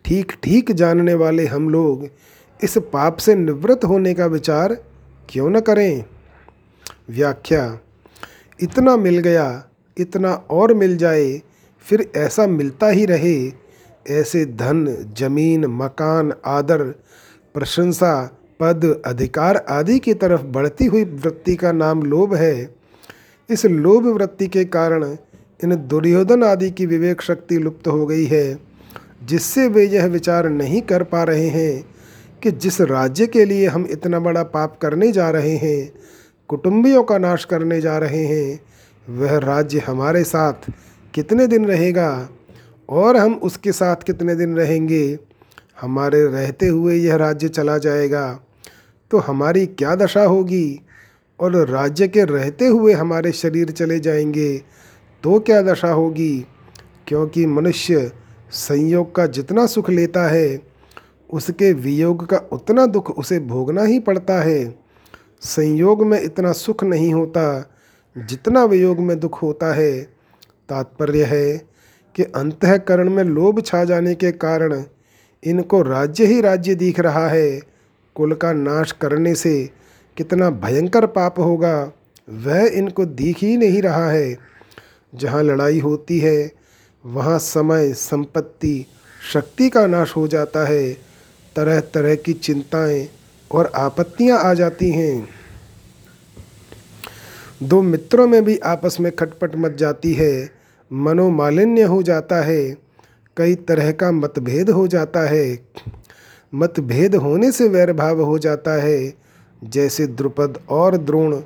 ठीक 0.04 0.32
ठीक 0.42 0.72
जानने 0.72 1.14
वाले 1.14 1.46
हम 1.46 1.68
लोग 1.70 2.08
इस 2.60 2.76
पाप 2.92 3.16
से 3.16 3.34
निवृत्त 3.34 3.84
होने 3.84 4.14
का 4.14 4.26
विचार 4.26 4.74
क्यों 5.28 5.50
न 5.50 5.60
करें? 5.60 6.04
व्याख्या, 7.10 7.78
इतना 8.60 8.96
मिल 8.96 9.18
गया, 9.18 9.64
इतना 9.96 10.32
और 10.50 10.74
मिल 10.74 10.96
जाए, 10.96 11.40
फिर 11.86 12.10
ऐसा 12.16 12.46
मिलता 12.46 12.88
ही 12.88 13.04
रहे। 13.06 13.36
ऐसे 14.10 14.44
धन, 14.46 14.86
ज़मीन, 15.18 15.64
मकान, 15.66 16.32
आदर, 16.46 16.82
प्रशंसा 17.54 18.38
पद 18.64 18.84
अधिकार 19.06 19.56
आदि 19.68 19.98
की 19.98 20.14
तरफ़ 20.14 20.42
बढ़ती 20.42 20.84
हुई 20.84 21.04
वृत्ति 21.04 21.54
का 21.56 21.72
नाम 21.72 22.02
लोभ 22.02 22.34
है। 22.34 22.74
इस 23.50 23.64
लोभ 23.64 24.06
वृत्ति 24.06 24.46
के 24.46 24.64
कारण 24.64 25.04
इन 25.64 25.74
दुर्योधन 25.88 26.44
आदि 26.44 26.70
की 26.70 26.86
विवेक 26.86 27.22
शक्ति 27.22 27.58
लुप्त 27.58 27.88
हो 27.88 28.06
गई 28.06 28.24
है, 28.24 28.58
जिससे 29.24 29.66
वे 29.68 29.84
यह 29.86 30.06
विचार 30.06 30.48
नहीं 30.48 30.80
कर 30.82 31.02
पा 31.02 31.22
रहे 31.22 31.48
हैं 31.48 31.84
कि 32.42 32.50
जिस 32.50 32.80
राज्य 32.80 33.26
के 33.26 33.44
लिए 33.44 33.66
हम 33.66 33.86
इतना 33.90 34.20
बड़ा 34.20 34.42
पाप 34.42 34.78
करने 34.82 35.10
जा 35.12 35.28
रहे 35.30 35.56
हैं, 35.56 35.92
कुटुंबियों 36.48 37.02
का 37.02 37.18
नाश 37.18 37.44
करने 37.44 37.80
जा 37.80 37.98
रहे 37.98 38.24
हैं, 38.24 38.60
वह 39.08 39.38
राज्य 39.38 39.82
हमारे 39.86 40.24
साथ 40.24 40.70
कितने 41.14 41.46
दिन 41.46 41.66
रहेगा 41.66 42.28
और 42.88 43.16
हम 43.16 43.34
उसके 43.34 43.72
साथ 43.72 43.96
कितने 43.96 44.34
दिन 44.34 44.56
रहेंगे, 44.56 45.18
हमारे 45.80 46.24
रहते 46.24 46.66
हुए 46.66 46.96
यह 46.96 47.16
राज्य 47.16 47.48
चला 47.48 47.78
जाएगा। 47.78 48.40
तो 49.10 49.18
हमारी 49.18 49.66
क्या 49.66 49.94
दशा 49.94 50.24
होगी? 50.24 50.80
और 51.40 51.56
राज्य 51.68 52.08
के 52.08 52.24
रहते 52.24 52.66
हुए 52.66 52.92
हमारे 52.92 53.32
शरीर 53.32 53.70
चले 53.70 53.98
जाएँगे 54.00 54.56
तो 55.22 55.38
क्या 55.40 55.62
दशा 55.62 55.92
होगी? 55.92 56.46
क्योंकि 57.06 57.46
मनुष्य 57.46 58.12
संयोग 58.50 59.14
का 59.14 59.26
जितना 59.26 59.66
सुख 59.66 59.90
लेता 59.90 60.28
है, 60.28 60.60
उसके 61.32 61.72
वियोग 61.72 62.26
का 62.26 62.36
उतना 62.52 62.86
दुख 62.86 63.10
उसे 63.10 63.38
भोगना 63.40 63.82
ही 63.82 63.98
पड़ता 64.00 64.40
है। 64.42 64.78
संयोग 65.40 66.06
में 66.06 66.20
इतना 66.20 66.52
सुख 66.52 66.84
नहीं 66.84 67.12
होता, 67.14 67.70
जितना 68.16 68.64
वियोग 68.64 68.98
में 68.98 69.18
दुख 69.20 69.42
होता 69.42 69.74
है। 69.74 70.02
तात्पर्य 70.68 71.24
है 71.24 71.56
कि 72.14 72.22
अंतकरण 72.22 73.10
में 73.10 73.24
लोभ 73.24 73.60
छा 73.60 73.84
जाने 73.84 74.14
के 74.14 74.32
कारण 74.32 74.82
इनको 75.44 75.82
राज्य 75.82 76.26
ही 76.26 76.40
राज्य 76.40 76.74
दिख 76.74 77.00
रहा 77.00 77.28
है। 77.28 77.73
कुल 78.14 78.34
का 78.34 78.52
नाश 78.52 78.92
करने 78.92 79.34
से 79.34 79.70
कितना 80.16 80.50
भयंकर 80.50 81.06
पाप 81.06 81.38
होगा, 81.38 81.92
वह 82.30 82.66
इनको 82.66 83.04
दिख 83.04 83.36
ही 83.38 83.56
नहीं 83.56 83.82
रहा 83.82 84.10
है। 84.10 84.38
जहाँ 85.14 85.42
लड़ाई 85.42 85.80
होती 85.80 86.18
है, 86.18 86.52
वहाँ 87.06 87.38
समय, 87.38 87.92
संपत्ति, 87.92 88.86
शक्ति 89.32 89.68
का 89.68 89.86
नाश 89.86 90.16
हो 90.16 90.28
जाता 90.28 90.66
है। 90.66 90.92
तरह 91.56 91.80
तरह 91.80 92.14
की 92.14 92.32
चिंताएँ 92.32 93.08
और 93.52 93.72
आपत्तियाँ 93.74 94.38
आ 94.38 94.54
जाती 94.54 94.90
हैं। 94.90 95.28
दो 97.62 97.82
मित्रों 97.82 98.26
में 98.26 98.44
भी 98.44 98.58
आपस 98.58 98.96
में 99.00 99.16
खटपट 99.16 99.56
मच 99.56 99.72
जाती 99.72 100.12
है। 100.12 100.50
मनोमालिन्य 100.92 101.82
हो 101.82 102.02
जाता 102.02 102.36
है। 102.36 102.76
कई 103.36 103.54
तरह 103.54 103.92
का 103.92 104.12
मतभेद 104.12 104.70
हो 104.70 104.86
जाता 104.86 105.20
है। 105.20 105.68
मतभेद 106.54 107.14
होने 107.14 107.50
से 107.52 107.68
वैर 107.68 107.92
भाव 107.92 108.20
हो 108.22 108.38
जाता 108.38 108.72
है। 108.82 109.12
जैसे 109.62 110.06
द्रुपद 110.06 110.58
और 110.70 110.96
द्रोण 110.96 111.36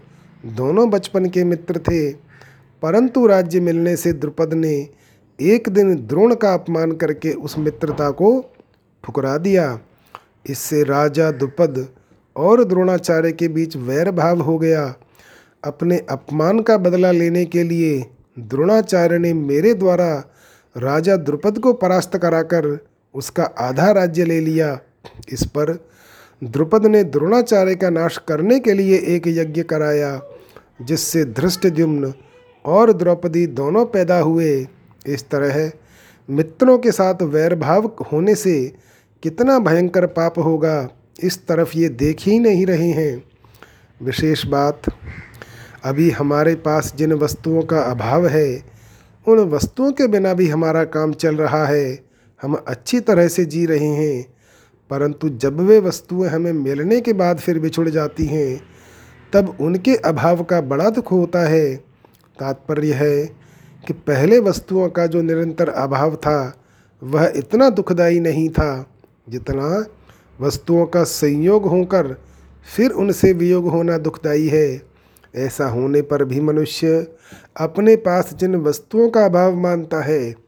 दोनों 0.46 0.88
बचपन 0.90 1.28
के 1.28 1.44
मित्र 1.44 1.78
थे, 1.78 2.10
परंतु 2.82 3.26
राज्य 3.26 3.60
मिलने 3.60 3.96
से 3.96 4.12
द्रुपद 4.12 4.54
ने 4.54 4.74
एक 5.38 5.68
दिन 5.68 5.94
द्रोण 6.06 6.34
का 6.34 6.52
अपमान 6.54 6.92
करके 6.92 7.32
उस 7.32 7.58
मित्रता 7.58 8.10
को 8.10 8.30
ठुकरा 9.04 9.36
दिया। 9.38 9.78
इससे 10.46 10.82
राजा 10.82 11.30
द्रुपद 11.30 11.86
और 12.36 12.64
द्रोणाचार्य 12.64 13.32
के 13.32 13.48
बीच 13.48 13.76
वैर 13.76 14.10
भाव 14.10 14.40
हो 14.40 14.58
गया। 14.58 14.94
अपने 15.64 15.98
अपमान 16.10 16.60
का 16.60 16.76
बदला 16.76 17.10
लेने 17.10 17.44
के 17.44 17.62
लिए 17.62 17.98
द्रोणाचार्य 18.38 19.18
ने 19.18 19.32
मेरे 19.32 19.74
द्वारा 19.74 20.12
राजा 20.76 21.16
द्रुपद 21.16 21.58
को 21.58 21.72
परास्त 21.72 22.16
कराकर 22.16 22.78
उसका 23.14 23.44
आधा 23.44 23.90
राज्य 23.90 24.24
ले 24.24 24.40
लिया। 24.40 24.78
इस 25.32 25.44
पर 25.44 25.88
द्रुपद 26.44 26.86
ने 26.86 27.04
द्रोणाचार्य 27.04 27.74
का 27.74 27.90
नाश 27.90 28.18
करने 28.28 28.60
के 28.60 28.72
लिए 28.72 28.98
एक 28.98 29.22
यज्ञ 29.26 29.62
कराया, 29.62 30.22
जिससे 30.82 31.24
धृष्टद्युम्न 31.24 32.12
और 32.64 32.92
द्रौपदी 32.92 33.46
दोनों 33.46 33.86
पैदा 33.86 34.18
हुए। 34.18 34.66
इस 35.06 35.24
तरह 35.30 35.72
मित्रों 36.30 36.78
के 36.78 36.92
साथ 36.92 37.22
वैरभाव 37.22 37.96
होने 38.12 38.34
से 38.34 38.72
कितना 39.22 39.58
भयंकर 39.58 40.06
पाप 40.06 40.38
होगा, 40.38 40.88
इस 41.22 41.46
तरफ़ 41.46 41.78
ये 41.78 41.88
देख 41.88 42.16
ही 42.20 42.38
नहीं 42.38 42.66
रहे 42.66 42.90
हैं। 42.90 43.24
विशेष 44.02 44.46
बात, 44.46 44.82
अभी 45.84 46.10
हमारे 46.10 46.54
पास 46.54 46.94
जिन 46.96 47.12
वस्तुओं 47.12 47.62
का 47.62 47.80
अभाव 47.80 48.26
है, 48.26 48.62
उन 49.28 49.38
वस्तुओं 49.38 49.92
के 49.92 50.06
बिना 50.06 50.34
भी 50.34 50.48
हमारा 50.48 50.84
काम 50.84 51.12
चल 51.12 51.36
रहा 51.36 51.66
है। 51.66 51.98
हम 52.42 52.64
अच्छी 52.68 53.00
तरह 53.00 53.28
से 53.28 53.44
जी 53.44 53.66
रहे 53.66 53.86
हैं। 53.86 54.37
परंतु 54.90 55.28
जब 55.28 55.60
वे 55.60 55.78
वस्तुएँ 55.78 56.28
हमें 56.28 56.52
मिलने 56.52 57.00
के 57.00 57.12
बाद 57.12 57.38
फिर 57.38 57.58
बिछुड़ 57.58 57.88
जाती 57.88 58.26
हैं, 58.26 58.60
तब 59.32 59.56
उनके 59.60 59.94
अभाव 59.96 60.44
का 60.44 60.60
बड़ा 60.60 60.90
दुख 60.90 61.12
होता 61.12 61.48
है। 61.48 61.76
तात्पर्य 62.38 62.92
है 62.92 63.26
कि 63.86 63.92
पहले 63.92 64.40
वस्तुओं 64.40 64.88
का 64.88 65.06
जो 65.06 65.22
निरंतर 65.22 65.68
अभाव 65.68 66.16
था, 66.16 66.54
वह 67.02 67.32
इतना 67.36 67.70
दुखदायी 67.70 68.20
नहीं 68.20 68.48
था 68.48 68.86
जितना 69.28 69.86
वस्तुओं 70.40 70.86
का 70.86 71.04
संयोग 71.04 71.66
होकर 71.66 72.16
फिर 72.76 72.90
उनसे 72.90 73.32
वियोग 73.32 73.68
होना 73.68 73.98
दुखदायी 73.98 74.48
है। 74.48 74.82
ऐसा 75.36 75.68
होने 75.68 76.02
पर 76.02 76.24
भी 76.24 76.40
मनुष्य 76.40 77.06
अपने 77.56 77.96
पास 77.96 78.34
जिन 78.34 78.56
वस्तुओं 78.56 79.10
का 79.10 79.24
अभाव 79.24 79.54
मानता 79.54 80.00
है 80.00 80.47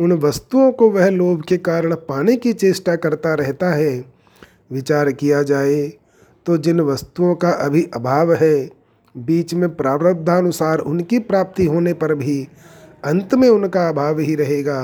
उन 0.00 0.12
वस्तुओं 0.12 0.70
को 0.72 0.90
वह 0.90 1.08
लोभ 1.08 1.42
के 1.42 1.56
कारण 1.58 1.94
पाने 2.08 2.36
की 2.36 2.52
चेष्टा 2.52 2.94
करता 2.96 3.34
रहता 3.34 3.70
है। 3.70 4.04
विचार 4.72 5.10
किया 5.12 5.42
जाए 5.42 5.82
तो 6.46 6.56
जिन 6.56 6.80
वस्तुओं 6.80 7.34
का 7.34 7.50
अभी 7.50 7.82
अभाव 7.94 8.32
है, 8.34 8.70
बीच 9.14 9.54
में 9.54 9.68
प्रारब्धानुसार 9.76 10.78
उनकी 10.78 11.18
प्राप्ति 11.18 11.64
होने 11.66 11.92
पर 11.92 12.14
भी 12.14 12.46
अंत 13.04 13.34
में 13.34 13.48
उनका 13.48 13.88
अभाव 13.88 14.18
ही 14.18 14.34
रहेगा। 14.34 14.80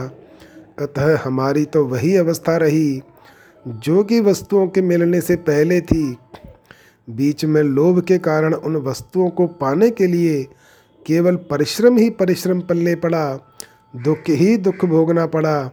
अतः 0.78 1.16
हमारी 1.18 1.64
तो 1.64 1.84
वही 1.84 2.14
अवस्था 2.16 2.56
रही, 2.56 3.02
जो 3.66 4.02
कि 4.04 4.20
वस्तुओं 4.20 4.66
के 4.68 4.82
मिलने 4.82 5.20
से 5.20 5.36
पहले 5.36 5.80
थी। 5.80 6.16
बीच 7.08 7.44
में 7.44 7.62
लोभ 7.62 8.00
के 8.00 8.18
कारण 8.18 8.54
उन 8.54 8.76
वस्तुओं 8.76 9.28
को 9.30 9.46
पाने 9.46 9.90
के 9.90 10.06
लिए 10.06 10.42
केवल 11.06 11.36
परिश्रम 11.50 11.96
ही 11.96 12.10
परिश्रम 12.10 12.60
पल्ले 12.60 12.94
पड़ा। 12.94 13.38
दुख 13.96 14.28
ही 14.30 14.56
दुख 14.56 14.84
भोगना 14.84 15.26
पड़ा। 15.26 15.70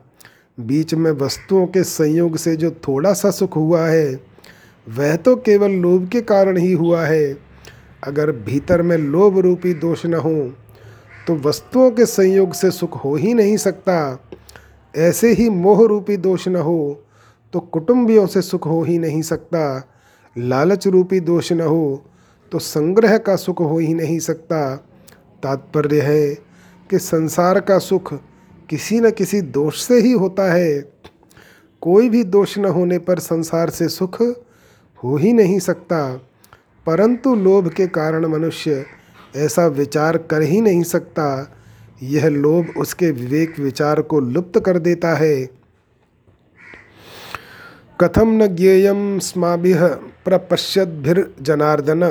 बीच 0.60 0.94
में 0.94 1.12
वस्तुओं 1.12 1.66
के 1.68 1.84
संयोग 1.84 2.36
से 2.38 2.56
जो 2.56 2.70
थोड़ा 2.88 3.14
सा 3.14 3.32
सुख 3.32 3.56
हुआ 3.56 3.86
है, 3.88 4.20
वह 4.88 5.16
तो 5.16 5.36
केवल 5.36 5.72
लोभ 5.72 6.08
के 6.10 6.22
कारण 6.22 6.58
ही 6.58 6.72
हुआ 6.74 7.06
है। 7.06 7.38
अगर 8.04 8.32
भीतर 8.46 8.82
में 8.82 8.98
लोभ 8.98 9.40
रूपी 9.40 9.74
दोष 9.74 10.06
न 10.06 10.14
हो 10.16 10.36
तो 11.28 11.36
वस्तुओं 11.40 11.90
के 11.92 12.06
संयोग 12.06 12.54
से 12.54 12.72
सुख 12.72 13.04
हो 13.06 13.16
ही 13.16 13.34
नहीं 13.34 13.58
सकता। 13.58 14.20
ऐसे 14.94 15.32
ही 15.34 15.50
मोह 15.50 15.86
रूपी 15.88 16.18
दोष 16.18 16.48
न 16.48 16.56
हो 16.56 17.06
तो 17.54 17.60
कुटुंबियों 17.60 18.26
से 18.28 18.42
सुख 18.42 18.68
हो 18.68 18.82
ही 18.84 18.98
नहीं 18.98 19.22
सकता। 19.22 19.90
लालच 20.36 20.88
रूपी 20.88 21.20
दोष 21.20 21.52
न 21.52 21.62
हो 21.62 22.04
तो 22.52 22.60
संग्रह 22.60 23.18
का 23.18 23.36
सुख 23.36 23.62
हो 23.62 23.78
ही 23.80 23.94
नहीं 23.94 24.20
सकता। 24.20 24.76
तात्पर्य 25.44 26.02
है 26.02 26.53
कि 26.90 27.00
संसार 27.00 27.60
का 27.60 27.80
सुख 27.80 28.14
किसी 28.70 29.00
न 29.00 29.12
किसी 29.12 29.42
दोष 29.42 29.82
से 29.82 30.00
ही 30.00 30.12
होता 30.12 30.54
है। 30.54 30.94
कोई 31.82 32.10
भी 32.10 32.24
दोष 32.24 32.58
न 32.58 32.66
होने 32.66 33.00
पर 33.00 33.20
संसार 33.20 33.70
से 33.70 33.90
सुख 33.90 34.22
हो 35.04 35.18
ही 35.18 35.34
नहीं 35.34 35.60
सकता। 35.60 36.22
परंतु 36.86 37.36
लोभ 37.36 37.70
के 37.70 37.88
कारण 37.88 38.26
मनुष्य 38.26 38.86
ऐसा 39.36 39.68
विचार 39.68 40.18
कर 40.18 40.42
ही 40.42 40.62
नहीं 40.62 40.84
सकता। 40.84 41.56
यह 42.04 42.28
लोभ 42.28 42.74
उसके 42.78 43.12
विवेक 43.12 43.60
विचार 43.60 44.02
को 44.02 44.20
लुप्त 44.20 44.60
कर 44.60 44.80
देता 44.80 45.14
है। 45.14 45.50
कथम 48.02 48.44
न 48.44 48.48
ज्ञेयम 48.48 49.20
स्माभि 49.20 49.74
जनार्दन 51.42 52.04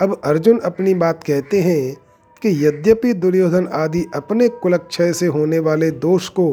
अब 0.00 0.20
अर्जुन 0.24 0.58
अपनी 0.58 0.94
बात 0.94 1.24
कहते 1.24 1.60
हैं 1.60 1.96
कि 2.42 2.50
यद्यपि 2.66 3.12
दुर्योधन 3.14 3.66
आदि 3.74 4.04
अपने 4.14 4.48
कुलक्षय 4.62 5.12
से 5.12 5.26
होने 5.26 5.58
वाले 5.58 5.90
दोष 5.90 6.28
को 6.28 6.46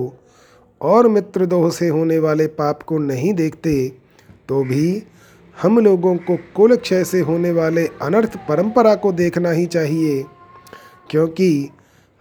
और 0.82 1.08
मित्रदोह 1.08 1.70
से 1.70 1.88
होने 1.88 2.18
वाले 2.20 2.48
पाप 2.48 2.84
को 2.84 2.98
नहीं 2.98 3.34
देखते 3.34 3.74
तो 4.50 4.64
भी 4.64 5.04
हम 5.58 5.80
लोगों 5.80 6.16
को 6.18 6.36
कुल 6.56 6.76
क्षय 6.76 7.04
से 7.04 7.20
होने 7.20 7.52
वाले 7.52 7.86
अनर्थ 8.02 8.38
परंपरा 8.50 8.94
को 8.96 9.12
देखना 9.12 9.52
ही 9.52 9.66
चाहिए, 9.66 10.24
क्योंकि 11.10 11.70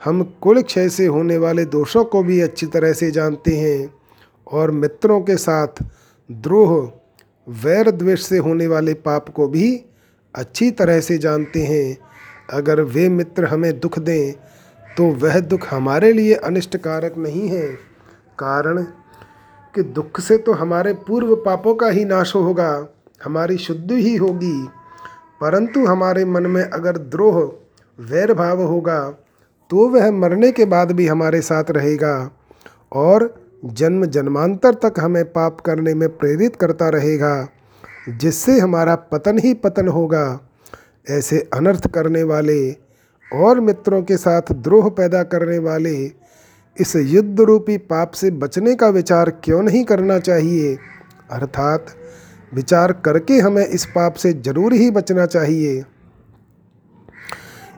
हम 0.03 0.23
कुल 0.43 0.61
क्षय 0.63 0.89
से 0.89 1.07
होने 1.07 1.37
वाले 1.39 1.65
दोषों 1.67 2.05
को 2.05 2.23
भी 2.23 2.41
अच्छी 2.41 2.67
तरह 2.67 2.93
से 2.93 3.11
जानते 3.11 3.57
हैं 3.57 3.91
और 4.47 4.71
मित्रों 4.71 5.21
के 5.21 5.37
साथ 5.37 5.83
द्रोह, 6.31 6.93
वैर 7.47 7.91
द्वेष 7.91 8.23
से 8.23 8.39
होने 8.39 8.67
वाले 8.67 8.95
पाप 8.95 9.29
को 9.29 9.49
भी 9.49 9.71
अच्छी 10.35 10.71
तरह 10.71 11.01
से 11.01 11.19
जानते 11.19 11.63
हैं। 11.63 11.97
अगर 12.49 12.81
वे 12.81 13.09
मित्र 13.09 13.45
हमें 13.45 13.81
दुख 13.81 13.99
दें 13.99 14.33
तो 14.97 15.05
वह 15.05 15.39
दुख 15.41 15.67
हमारे 15.71 16.13
लिए 16.13 16.35
अनिष्टकारक 16.35 17.17
नहीं 17.19 17.49
है। 17.49 17.67
कारण? 18.39 18.83
कि 19.75 19.83
दुख 19.83 20.21
से 20.21 20.37
तो 20.39 20.53
हमारे 20.53 20.93
पूर्व 20.93 21.35
पापों 21.37 21.75
का 21.75 21.89
ही 21.89 22.05
नाश 22.05 22.35
होगा, 22.35 22.89
हमारी 23.25 23.57
शुद्धि 23.59 23.95
ही 23.95 24.17
होगी। 24.17 24.69
परंतु 25.41 25.85
हमारे 25.87 26.25
मन 26.25 26.47
में 26.47 26.63
अगर 26.63 26.97
द्रोह 26.97 27.37
वैर 27.99 28.33
भाव 28.35 28.63
होगा 28.63 29.01
तो 29.71 29.89
वह 29.89 30.11
मरने 30.11 30.53
के 30.53 30.65
बाद 30.65 30.93
भी 30.93 31.07
हमारे 31.07 31.41
साथ 31.41 31.71
रहेगा 31.71 32.31
और 32.93 33.35
जन्म 33.65 34.05
जन्मांतर 34.07 34.75
तक 34.75 34.95
हमें 35.01 35.25
पाप 35.25 35.61
करने 35.61 35.95
में 35.95 36.09
प्रेरित 36.09 36.57
करता 36.57 36.89
रहेगा, 36.89 37.49
जिससे 38.09 38.59
हमारा 38.61 38.95
पतन 38.97 39.39
ही 39.39 39.55
पतन 39.55 39.89
होगा। 39.89 40.48
ऐसे 41.11 41.49
अनर्थ 41.55 41.91
करने 41.91 42.23
वाले 42.23 42.77
और 43.33 43.61
मित्रों 43.61 44.03
के 44.03 44.17
साथ 44.17 44.43
द्रोह 44.53 44.89
पैदा 44.89 45.23
करने 45.23 45.59
वाले, 45.59 46.13
इस 46.81 46.97
युद्ध 46.97 47.41
रूपी 47.41 47.77
पाप 47.77 48.11
से 48.11 48.31
बचने 48.31 48.75
का 48.75 48.89
विचार 48.89 49.31
क्यों 49.31 49.63
नहीं 49.63 49.85
करना 49.85 50.19
चाहिए? 50.19 50.79
अर्थात, 51.31 51.87
विचार 52.55 52.93
करके 52.93 53.39
हमें 53.39 53.67
इस 53.67 53.85
पाप 53.85 54.15
से 54.15 54.33
ज़रूर 54.33 54.73
ही 54.73 54.91
बचना 54.91 55.27
चाहिए। 55.27 55.85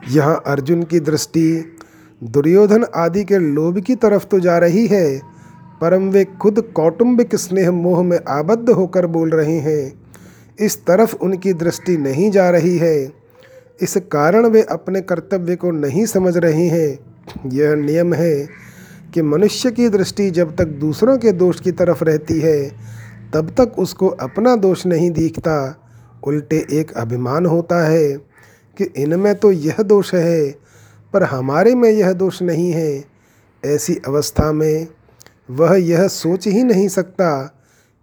यहाँ 0.09 0.43
अर्जुन 0.47 0.83
की 0.83 0.99
दृष्टि 0.99 1.77
दुर्योधन 2.23 2.85
आदि 2.95 3.23
के 3.23 3.37
लोभ 3.37 3.79
की 3.79 3.95
तरफ़ 3.95 4.25
तो 4.25 4.39
जा 4.39 4.57
रही 4.57 4.87
है, 4.87 5.21
परम 5.81 6.09
वे 6.09 6.25
खुद 6.25 6.61
कौटुंबिक 6.61 7.35
स्नेह 7.35 7.71
मोह 7.71 8.03
में 8.03 8.19
आबद्ध 8.27 8.69
होकर 8.69 9.07
बोल 9.07 9.29
रहे 9.29 9.57
हैं। 9.57 10.01
इस 10.59 10.85
तरफ़ 10.85 11.15
उनकी 11.15 11.53
दृष्टि 11.53 11.97
नहीं 11.97 12.31
जा 12.31 12.49
रही 12.49 12.77
है। 12.77 13.20
इस 13.81 13.97
कारण 14.11 14.45
वे 14.45 14.61
अपने 14.61 15.01
कर्तव्य 15.01 15.55
को 15.55 15.71
नहीं 15.71 16.05
समझ 16.05 16.37
रहे 16.37 16.67
हैं। 16.67 16.99
यह 17.49 17.75
नियम 17.75 18.13
है 18.13 18.47
कि 19.13 19.21
मनुष्य 19.21 19.71
की 19.71 19.89
दृष्टि 19.89 20.29
जब 20.31 20.55
तक 20.55 20.67
दूसरों 20.79 21.17
के 21.17 21.31
दोष 21.31 21.59
की 21.59 21.71
तरफ़ 21.71 22.03
रहती 22.03 22.39
है, 22.39 22.69
तब 23.33 23.49
तक 23.59 23.79
उसको 23.79 24.07
अपना 24.07 24.55
दोष 24.55 24.85
नहीं 24.85 25.11
दिखता। 25.11 25.77
उल्टे 26.27 26.65
एक 26.71 26.91
अभिमान 26.91 27.45
होता 27.45 27.83
है 27.87 28.07
कि 28.77 28.83
इनमें 28.97 29.35
तो 29.35 29.51
यह 29.51 29.81
दोष 29.81 30.13
है, 30.13 30.51
पर 31.13 31.23
हमारे 31.23 31.75
में 31.75 31.89
यह 31.89 32.13
दोष 32.13 32.41
नहीं 32.41 32.71
है। 32.71 33.03
ऐसी 33.63 33.95
अवस्था 34.07 34.51
में 34.51 34.87
वह 35.51 35.75
यह 35.75 36.07
सोच 36.07 36.47
ही 36.47 36.63
नहीं 36.63 36.87
सकता 36.87 37.57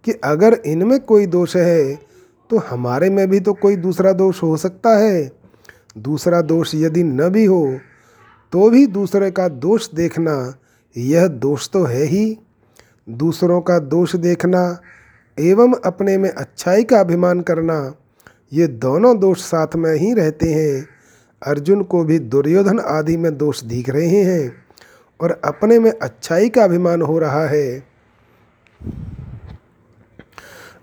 कि 0.05 0.11
अगर 0.23 0.53
इनमें 0.65 0.99
कोई 0.99 1.25
दोष 1.25 1.55
है 1.55 1.95
तो 2.49 2.57
हमारे 2.59 3.09
में 3.09 3.29
भी 3.29 3.39
तो 3.39 3.53
कोई 3.53 3.75
दूसरा 3.75 4.11
दोष 4.13 4.41
हो 4.43 4.57
सकता 4.57 4.97
है। 4.97 5.38
दूसरा 6.01 6.41
दोष 6.43 6.73
यदि 6.75 7.03
न 7.03 7.29
भी 7.29 7.45
हो 7.45 7.79
तो 8.53 8.69
भी 8.69 8.85
दूसरे 8.87 9.29
का 9.31 9.47
दोष 9.47 9.89
देखना, 9.93 10.53
यह 10.95 11.27
दोष 11.27 11.69
तो 11.69 11.83
है 11.83 12.03
ही। 12.03 12.37
दूसरों 13.07 13.59
का 13.61 13.77
दोष 13.79 14.15
देखना 14.15 14.61
एवं 15.37 15.73
अपने 15.85 16.17
में 16.17 16.29
अच्छाई 16.29 16.83
का 16.83 16.99
अभिमान 16.99 17.41
करना, 17.41 17.93
ये 18.51 18.67
दोनों 18.67 19.17
दोष 19.19 19.41
साथ 19.41 19.75
में 19.75 19.93
ही 19.95 20.13
रहते 20.13 20.51
हैं। 20.53 20.87
अर्जुन 21.41 21.83
को 21.83 22.03
भी 22.03 22.17
दुर्योधन 22.19 22.79
आदि 22.79 23.17
में 23.17 23.37
दोष 23.37 23.63
दिख 23.63 23.89
रहे 23.89 24.23
हैं 24.23 24.51
और 25.19 25.31
अपने 25.45 25.79
में 25.79 25.91
अच्छाई 25.91 26.49
का 26.49 26.63
अभिमान 26.63 27.01
हो 27.01 27.19
रहा 27.19 27.45
है। 27.47 27.83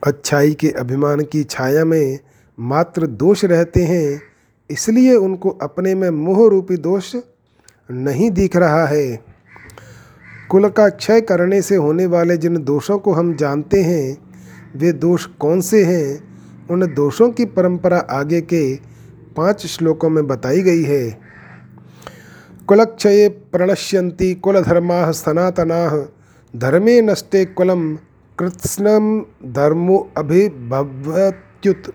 अच्छाई 0.02 0.54
के 0.54 0.70
अभिमान 0.70 1.20
की 1.22 1.44
छाया 1.44 1.84
में 1.84 2.18
मात्र 2.58 3.06
दोष 3.06 3.44
रहते 3.44 3.82
हैं 3.84 4.20
इसलिए 4.70 5.14
उनको 5.14 5.50
अपने 5.50 5.94
में 5.94 6.10
मोह 6.10 6.48
रूपी 6.50 6.76
दोष 6.76 7.16
नहीं 7.90 8.30
दिख 8.30 8.56
रहा 8.56 8.86
है। 8.86 9.24
कुल 10.50 10.68
का 10.68 10.88
क्षय 10.88 11.20
करने 11.20 11.62
से 11.62 11.76
होने 11.76 12.06
वाले 12.06 12.36
जिन 12.36 12.64
दोषों 12.64 12.98
को 12.98 13.12
हम 13.12 13.34
जानते 13.36 13.82
हैं, 13.82 14.18
वे 14.76 14.92
दोष 14.92 15.26
कौन 15.26 15.60
से 15.60 15.84
हैं, 15.84 16.18
उन 16.70 16.94
दोषों 16.94 17.30
की 17.30 17.44
परंपरा 17.44 17.98
आगे 17.98 18.40
के 18.40 18.76
पाँच 19.36 19.66
श्लोकों 19.66 20.10
में 20.10 20.26
बताई 20.26 20.62
गई 20.62 20.82
है। 20.82 21.20
कुलक्षये 22.68 23.28
प्रणश्यन्ति 23.28 24.34
कुलधर्मा 24.34 25.10
सनातना, 25.10 26.08
धर्मे 26.56 27.00
नष्टे 27.00 27.44
कुलम 27.44 27.96
कृत्स्नम 28.38 29.20
धर्मो 29.52 30.10
अभिभवत्युत। 30.16 31.92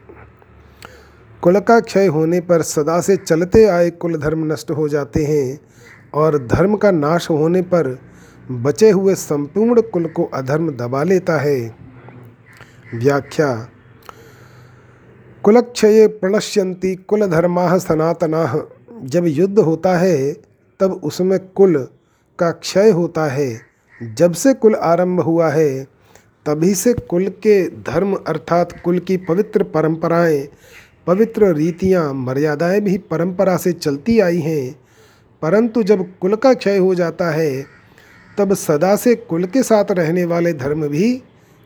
कुल 1.43 1.59
का 1.59 1.79
क्षय 1.79 2.07
होने 2.07 2.39
पर 2.39 2.61
सदा 2.61 3.01
से 3.01 3.17
चलते 3.17 3.65
आए 3.65 3.89
कुल 3.89 4.17
धर्म 4.17 4.53
नष्ट 4.53 4.71
हो 4.71 4.87
जाते 4.89 5.23
हैं 5.23 5.59
और 6.13 6.47
धर्म 6.47 6.75
का 6.75 6.91
नाश 6.91 7.29
होने 7.29 7.61
पर 7.61 7.99
बचे 8.51 8.89
हुए 8.89 9.15
संपूर्ण 9.15 9.81
कुल 9.81 10.05
को 10.05 10.23
अधर्म 10.23 10.71
दबा 10.71 11.03
लेता 11.03 11.37
है। 11.37 11.75
व्याख्या, 12.95 13.67
कुलक्षये 15.43 16.07
प्रणश्यंती 16.07 16.95
कुल 16.95 17.25
धर्मा 17.25 17.77
सनातना। 17.77 18.67
जब 19.03 19.23
युद्ध 19.25 19.59
होता 19.59 19.97
है, 19.97 20.33
तब 20.79 21.01
उसमें 21.03 21.39
कुल 21.39 21.87
का 22.39 22.51
क्षय 22.51 22.89
होता 22.89 23.25
है। 23.25 23.61
जब 24.03 24.33
से 24.33 24.53
कुल 24.53 24.75
आरंभ 24.75 25.19
हुआ 25.21 25.49
है, 25.49 25.83
तभी 26.45 26.75
से 26.75 26.93
कुल 26.93 27.27
के 27.27 27.67
धर्म 27.67 28.13
अर्थात 28.13 28.81
कुल 28.81 28.99
की 28.99 29.17
पवित्र 29.17 29.63
परंपराएँ 29.63 30.47
पवित्र 31.07 31.55
रीतियाँ 31.55 32.13
मर्यादाएँ 32.13 32.81
भी 32.81 32.97
परंपरा 32.97 33.57
से 33.57 33.71
चलती 33.71 34.19
आई 34.19 34.39
हैं। 34.39 34.75
परंतु 35.41 35.83
जब 35.83 36.17
कुल 36.19 36.35
का 36.35 36.53
क्षय 36.53 36.77
हो 36.77 36.95
जाता 36.95 37.31
है, 37.31 37.65
तब 38.37 38.53
सदा 38.53 38.95
से 38.95 39.15
कुल 39.15 39.45
के 39.45 39.63
साथ 39.63 39.85
रहने 39.91 40.25
वाले 40.25 40.53
धर्म 40.53 40.87
भी 40.87 41.23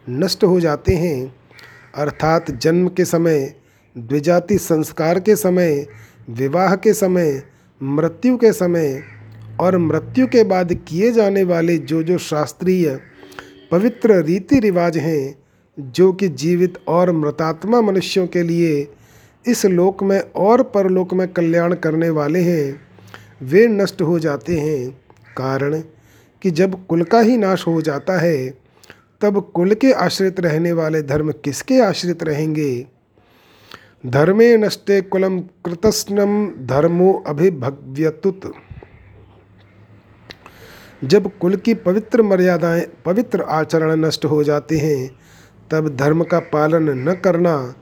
नष्ट 0.09 0.43
हो 0.43 0.59
जाते 0.59 0.95
हैं। 0.95 1.35
अर्थात 1.95 2.51
जन्म 2.51 2.87
के 2.87 3.05
समय, 3.05 3.55
द्विजाति 3.97 4.57
संस्कार 4.57 5.19
के 5.19 5.35
समय, 5.35 5.87
विवाह 6.29 6.75
के 6.75 6.93
समय, 6.93 7.43
मृत्यु 7.83 8.37
के 8.37 8.53
समय 8.53 9.03
और 9.59 9.77
मृत्यु 9.77 10.27
के 10.27 10.43
बाद 10.43 10.73
किए 10.73 11.11
जाने 11.11 11.43
वाले 11.43 11.77
जो 11.77 12.03
जो 12.03 12.17
शास्त्रीय, 12.17 12.99
पवित्र 13.71 14.23
रीति 14.23 14.59
रिवाज 14.59 14.97
हैं, 14.97 15.35
जो 15.79 16.13
कि 16.13 16.27
जीवित 16.27 16.73
और 16.87 17.11
मृतात्मा 17.11 17.81
मनुष्यों 17.81 18.27
के 18.27 18.43
लिए 18.43 18.91
इस 19.47 19.65
लोक 19.65 20.03
में 20.03 20.19
और 20.19 20.63
परलोक 20.63 21.13
में 21.13 21.27
कल्याण 21.27 21.75
करने 21.75 22.09
वाले 22.09 22.39
हैं, 22.39 22.81
वे 23.41 23.67
नष्ट 23.67 24.01
हो 24.01 24.19
जाते 24.19 24.57
हैं। 24.57 25.01
कारण 25.37 25.81
कि 26.41 26.51
जब 26.51 26.87
कुल 26.87 27.03
का 27.03 27.19
ही 27.19 27.37
नाश 27.37 27.67
हो 27.67 27.81
जाता 27.81 28.19
है, 28.19 28.49
तब 29.21 29.51
कुल 29.55 29.73
के 29.73 29.91
आश्रित 29.91 30.39
रहने 30.39 30.71
वाले 30.71 31.01
धर्म 31.01 31.31
किसके 31.31 31.81
आश्रित 31.81 32.23
रहेंगे? 32.23 32.87
धर्मे 34.05 34.57
नष्टे 34.57 35.01
कुलम 35.01 35.39
कृतस्नम 35.39 36.47
धर्मो 36.67 37.23
अभिभव्यतुत। 37.27 38.53
जब 41.03 41.37
कुल 41.37 41.55
की 41.55 41.73
पवित्र 41.73 42.21
मर्यादाएँ, 42.21 42.87
पवित्र 43.05 43.41
आचरण 43.41 43.95
नष्ट 43.95 44.25
हो 44.25 44.43
जाते 44.43 44.77
हैं, 44.77 45.15
तब 45.71 45.95
धर्म 45.95 46.23
का 46.23 46.39
पालन 46.39 47.09
न 47.09 47.13
करना 47.13 47.75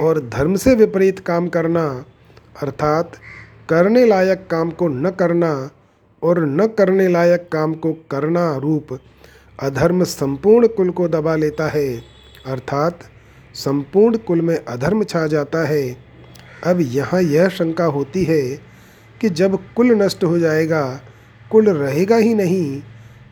और 0.00 0.20
धर्म 0.28 0.56
से 0.56 0.74
विपरीत 0.74 1.18
काम 1.18 1.48
करना, 1.48 2.04
अर्थात 2.62 3.12
करने 3.70 4.04
लायक 4.06 4.46
काम 4.50 4.70
को 4.70 4.88
न 4.88 5.10
करना 5.10 5.70
और 6.22 6.44
न 6.46 6.66
करने 6.66 7.08
लायक 7.08 7.48
काम 7.52 7.74
को 7.74 7.92
करना 8.10 8.56
रूप 8.56 8.98
अधर्म 9.58 10.04
संपूर्ण 10.04 10.66
कुल 10.66 10.90
को 10.90 11.08
दबा 11.08 11.36
लेता 11.36 11.68
है, 11.68 11.96
अर्थात 12.46 12.98
संपूर्ण 13.54 14.16
कुल 14.16 14.40
में 14.40 14.56
अधर्म 14.56 15.04
छा 15.04 15.26
जाता 15.26 15.66
है। 15.66 15.96
अब 16.64 16.80
यहाँ 16.80 17.22
यह 17.22 17.48
शंका 17.48 17.84
होती 17.84 18.24
है 18.24 18.42
कि 19.20 19.28
जब 19.28 19.58
कुल 19.76 19.92
नष्ट 19.92 20.24
हो 20.24 20.38
जाएगा, 20.38 21.00
कुल 21.50 21.68
रहेगा 21.68 22.16
ही 22.16 22.34
नहीं, 22.34 22.82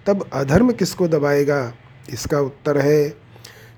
तब 0.07 0.29
अधर्म 0.33 0.73
किसको 0.73 1.09
दबाएगा? 1.09 1.73
इसका 2.13 2.41
उत्तर 2.41 2.79
है 2.79 3.09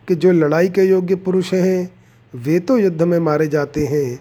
कि 0.09 0.15
जो 0.15 0.33
लड़ाई 0.33 0.69
के 0.69 0.83
योग्य 0.83 1.15
पुरुष 1.15 1.53
हैं 1.55 1.96
वे 2.35 2.59
तो 2.61 2.79
युद्ध 2.79 3.03
में 3.03 3.19
मारे 3.19 3.47
जाते 3.47 3.85
हैं, 3.87 4.21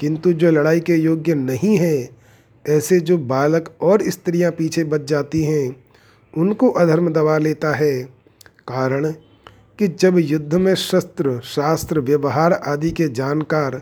किंतु 0.00 0.32
जो 0.32 0.50
लड़ाई 0.50 0.80
के 0.80 0.94
योग्य 0.94 1.34
नहीं 1.34 1.76
हैं, 1.76 2.08
ऐसे 2.64 3.00
जो 3.00 3.18
बालक 3.18 3.68
और 3.80 4.02
स्त्रियाँ 4.02 4.50
पीछे 4.52 4.84
बच 4.84 5.04
जाती 5.04 5.42
हैं, 5.42 5.76
उनको 6.34 6.70
अधर्म 6.70 7.08
दबा 7.08 7.36
लेता 7.38 7.74
है। 7.74 8.02
कारण 8.68 9.10
कि 9.78 9.88
जब 9.88 10.18
युद्ध 10.18 10.54
में 10.54 10.74
शस्त्र, 10.74 11.40
शास्त्र, 11.44 12.00
व्यवहार 12.00 12.52
आदि 12.52 12.90
के 12.90 13.08
जानकार 13.08 13.80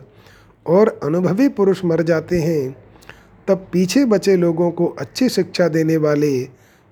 और 0.65 0.99
अनुभवी 1.03 1.47
पुरुष 1.47 1.85
मर 1.85 2.01
जाते 2.01 2.39
हैं, 2.39 2.75
तब 3.47 3.67
पीछे 3.73 4.05
बचे 4.05 4.35
लोगों 4.35 4.71
को 4.71 4.85
अच्छी 4.99 5.29
शिक्षा 5.29 5.67
देने 5.67 5.97
वाले, 5.97 6.43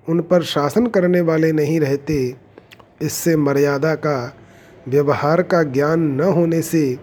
उन 0.08 0.20
पर 0.20 0.42
शासन 0.42 0.86
करने 0.86 1.20
वाले 1.20 1.52
नहीं 1.52 1.80
रहते। 1.80 2.34
इससे 3.02 3.36
मर्यादा 3.36 3.94
का 3.94 4.36
व्यवहार 4.88 5.42
का 5.42 5.62
ज्ञान 5.62 6.00
न 6.00 6.20
होने 6.20 6.62
से 6.62 6.98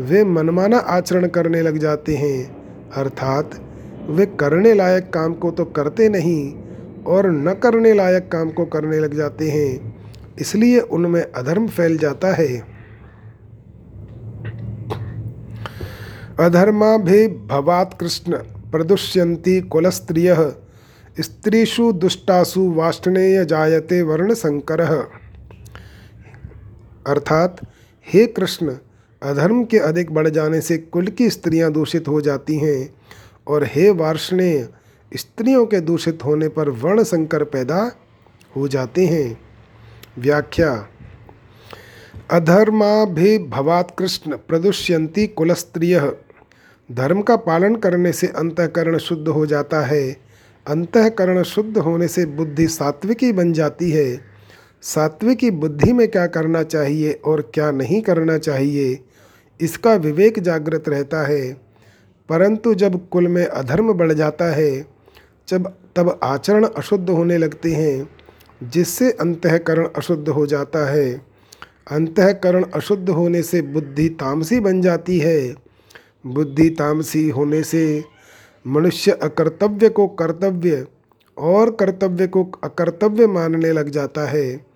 वे 0.00 0.24
मनमाना 0.24 0.78
आचरण 0.78 1.26
करने 1.26 1.62
लग 1.62 1.78
जाते 1.78 2.16
हैं। 2.16 2.56
अर्थात, 2.92 3.50
वे 4.08 4.26
करने 4.26 4.74
लायक 4.74 5.10
काम 5.10 5.34
को 5.34 5.50
तो 5.50 5.64
करते 5.64 6.08
नहीं 6.08 6.54
और 7.06 7.30
न 7.30 7.52
करने 7.52 7.92
लायक 7.92 8.28
काम 8.32 8.50
को 8.50 8.64
करने 8.64 8.98
लग 8.98 9.14
जाते 9.14 9.50
हैं, 9.50 9.98
इसलिए 10.40 10.80
उनमें 10.80 11.32
अधर्म 11.32 11.68
फैल 11.68 11.98
जाता 11.98 12.34
है। 12.34 12.74
अधर्मा 16.40 16.96
भी 16.96 17.28
भवात 17.28 17.96
कृष्ण 18.00 18.36
प्रदुष्यन्ति 18.72 19.60
कुलस्त्रिय, 19.60 20.54
स्त्रीषु 21.20 21.92
दुष्टासु 21.92 22.72
वाष्णेय 22.72 23.44
जायते 23.44 24.02
वर्ण 24.02 24.34
संकर 24.34 24.80
अर्थात, 27.06 27.56
हे 28.06 28.26
कृष्ण, 28.26 28.76
अधर्म 29.22 29.64
के 29.64 29.78
अधिक 29.78 30.12
बढ़ 30.12 30.28
जाने 30.28 30.60
से 30.60 30.78
कुल 30.78 31.06
की 31.06 31.30
स्त्रियाँ 31.30 31.72
दूषित 31.72 32.08
हो 32.08 32.20
जाती 32.20 32.58
हैं 32.58 32.94
और 33.48 33.64
हे 33.64 33.90
वार्षणेय, 33.90 34.68
स्त्रियों 35.16 35.66
के 35.66 35.80
दूषित 35.80 36.18
होने 36.24 36.48
पर 36.48 36.68
वर्ण 36.68 37.02
संकर 37.02 37.44
पैदा 37.44 37.92
हो 38.56 38.68
जाते 38.68 39.06
हैं। 39.06 39.40
व्याख्या 40.18 40.88
अधर्मा 42.30 43.04
भी 43.04 43.38
भवात 43.38 43.96
कृष्ण, 43.98 44.36
प्रदुष्यंती 44.36 45.26
कुलस्त्रिय। 45.26 46.16
धर्म 46.92 47.22
का 47.22 47.36
पालन 47.36 47.76
करने 47.76 48.12
से 48.12 48.26
अंतकरण 48.26 48.98
शुद्ध 48.98 49.28
हो 49.28 49.46
जाता 49.46 49.80
है। 49.80 50.16
अंतकरण 50.66 51.42
शुद्ध 51.42 51.78
होने 51.78 52.08
से 52.08 52.26
बुद्धि 52.26 52.68
सात्विकी 52.68 53.32
बन 53.32 53.52
जाती 53.52 53.90
है। 53.90 54.33
सात्विकी 54.84 55.50
बुद्धि 55.50 55.92
में 55.92 56.08
क्या 56.08 56.26
करना 56.26 56.62
चाहिए 56.62 57.12
और 57.12 57.50
क्या 57.54 57.70
नहीं 57.70 58.02
करना 58.02 58.38
चाहिए, 58.38 59.00
इसका 59.60 59.94
विवेक 59.94 60.38
जागृत 60.38 60.88
रहता 60.88 61.26
है। 61.26 61.52
परंतु 62.28 62.74
जब 62.74 63.08
कुल 63.08 63.28
में 63.28 63.46
अधर्म 63.46 63.92
बढ़ 63.92 64.12
जाता 64.12 64.44
है, 64.44 64.86
जब, 65.48 65.72
तब 65.96 66.20
आचरण 66.22 66.64
अशुद्ध 66.64 67.10
होने 67.10 67.38
लगते 67.38 67.72
हैं, 67.72 68.10
जिससे 68.62 69.10
अंतकरण 69.10 69.88
अशुद्ध 69.96 70.28
हो 70.28 70.46
जाता 70.46 70.90
है। 70.90 71.20
अंतकरण 71.90 72.64
अशुद्ध 72.64 73.10
होने 73.10 73.42
से 73.42 73.62
बुद्धि 73.62 74.08
तामसी 74.08 74.60
बन 74.60 74.80
जाती 74.80 75.18
है। 75.18 75.54
बुद्धि 76.26 76.70
तामसी 76.70 77.28
होने 77.28 77.62
से 77.62 78.04
मनुष्य 78.66 79.12
अकर्तव्य 79.12 79.88
को 79.88 80.08
कर्तव्य 80.08 80.86
और 81.38 81.70
कर्तव्य 81.70 82.26
को 82.26 82.50
अकर्तव्य 82.64 83.26
मानने 83.26 83.72
लग 83.72 83.88
जाता 83.88 84.28
है। 84.28 84.73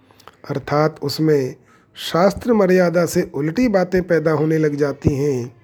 अर्थात 0.51 0.97
उसमें 1.03 1.57
शास्त्र 1.97 2.53
मर्यादा 2.53 3.07
से 3.07 3.31
उल्टी 3.35 3.69
बातें 3.69 4.03
पैदा 4.03 4.31
होने 4.31 4.59
लग 4.59 4.75
जाती 4.75 5.15
हैं। 5.15 5.57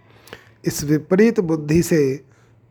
इस 0.65 0.85
विपरीत 0.85 1.41
बुद्धि 1.41 1.83
से 1.83 2.21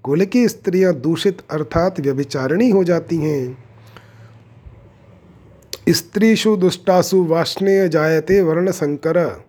कुल 0.04 0.26
की 0.26 0.48
स्त्रियाँ 0.48 0.94
दूषित 0.94 1.42
अर्थात 1.52 2.00
व्यभिचारिणी 2.00 2.70
हो 2.70 2.84
जाती 2.84 3.18
हैं। 3.18 3.64
स्त्रीशु 5.90 6.56
दुष्टासु 6.56 7.24
वाष्णेय 7.24 7.90
जायते 7.90 8.42
वर्ण 8.42 8.72
संकर। 8.72 9.46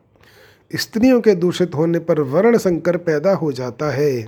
स्त्रियों 0.75 1.21
के 1.21 1.35
दूषित 1.35 1.75
होने 1.75 1.99
पर 1.99 2.21
वर्ण 2.21 2.59
संकर 2.59 2.97
पैदा 2.97 3.33
हो 3.33 3.53
जाता 3.53 3.91
है। 3.91 4.23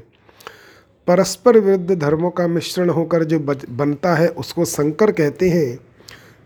परस्पर 1.06 1.58
विरुद्ध 1.58 1.94
धर्मों 1.94 2.30
का 2.30 2.46
मिश्रण 2.46 2.90
होकर 2.90 3.24
जो 3.24 3.38
बनता 3.70 4.14
है, 4.14 4.28
उसको 4.28 4.64
संकर 4.64 5.12
कहते 5.12 5.50
हैं। 5.50 5.78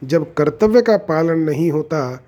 जब 0.05 0.35
कर्तव्य 0.35 0.83
का 0.83 0.97
पालन 0.97 1.39
नहीं 1.39 1.71
होता, 1.71 2.25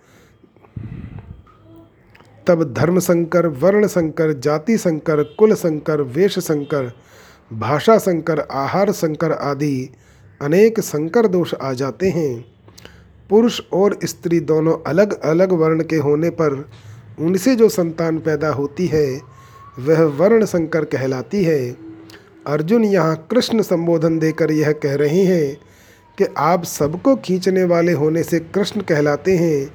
तब 2.47 2.75
धर्म 2.75 2.99
संकर, 2.99 3.47
वर्ण 3.47 3.87
संकर, 3.87 4.33
जाति 4.33 4.79
संकर, 4.79 5.23
कुल 5.23 5.55
संकर, 5.55 6.01
वेश 6.01 6.39
संकर, 6.39 6.93
भाषा 7.53 7.99
संकर, 7.99 8.41
आहार 8.41 8.93
संकर 8.93 9.33
आदि 9.33 9.91
अनेक 10.43 10.81
संकर 10.81 11.27
दोष 11.27 11.55
आ 11.55 11.73
जाते 11.73 12.11
हैं। 12.11 12.45
पुरुष 13.31 13.61
और 13.73 13.99
स्त्री 14.05 14.41
दोनों 14.41 14.77
अलग 14.87 15.21
अलग 15.21 15.53
वर्ण 15.53 15.83
के 15.83 15.97
होने 15.97 16.31
पर 16.31 16.71
उनसे 17.19 17.57
जो 17.57 17.69
संतान 17.69 18.19
पैदा 18.19 18.49
होती 18.49 18.87
है, 18.87 19.21
वह 19.79 20.03
वर्ण 20.03 20.45
संकर 20.45 20.85
कहलाती 20.85 21.45
है। 21.45 21.77
अर्जुन 22.47 22.85
यहाँ 22.85 23.27
कृष्ण 23.31 23.63
संबोधन 23.63 24.19
देकर 24.19 24.53
यह 24.53 24.73
कह 24.73 24.95
रहे 24.95 25.23
हैं 25.23 25.72
कि 26.19 26.25
आप 26.37 26.65
सबको 26.65 27.17
खींचने 27.17 27.65
वाले 27.65 27.93
होने 27.93 28.23
से 28.23 28.41
कृष्ण 28.41 28.81
कहलाते 28.81 29.37
हैं 29.37 29.73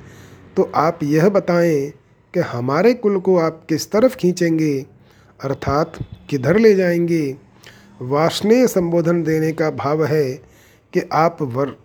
तो 0.58 0.72
आप 0.76 1.00
यह 1.04 1.30
बताएँ 1.30 1.94
कि 2.34 2.40
हमारे 2.40 2.94
कुल 2.94 3.20
को 3.20 3.38
आप 3.38 3.66
किस 3.70 3.92
तरफ़ 3.92 4.16
खींचेंगे? 4.16 4.86
अर्थात 5.44 5.94
किधर 6.30 6.58
ले 6.60 6.76
जाएँगे? 6.76 7.38
वाष्णेय 8.02 8.68
संबोधन 8.68 9.24
देने 9.24 9.52
का 9.52 9.72
भाव 9.72 10.06
है 10.06 10.34
कि 10.94 11.10
आप 11.14 11.42
वर, 11.42 11.78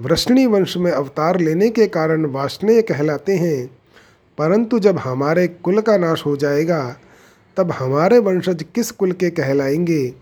वृष्णि 0.00 0.46
वंश 0.46 0.76
में 0.76 0.92
अवतार 0.92 1.40
लेने 1.40 1.70
के 1.70 1.86
कारण 1.86 2.26
वाष्णेय 2.26 2.82
कहलाते 2.82 3.36
हैं। 3.36 3.78
परंतु 4.38 4.78
जब 4.78 4.98
हमारे 4.98 5.48
कुल 5.48 5.80
का 5.80 5.98
नाश 5.98 6.26
हो 6.26 6.36
जाएगा, 6.36 6.96
तब 7.56 7.70
हमारे 7.70 8.18
वंशज 8.18 8.64
किस 8.74 8.90
कुल 8.90 9.12
के 9.12 9.30
कहलाएँगे? 9.30 10.14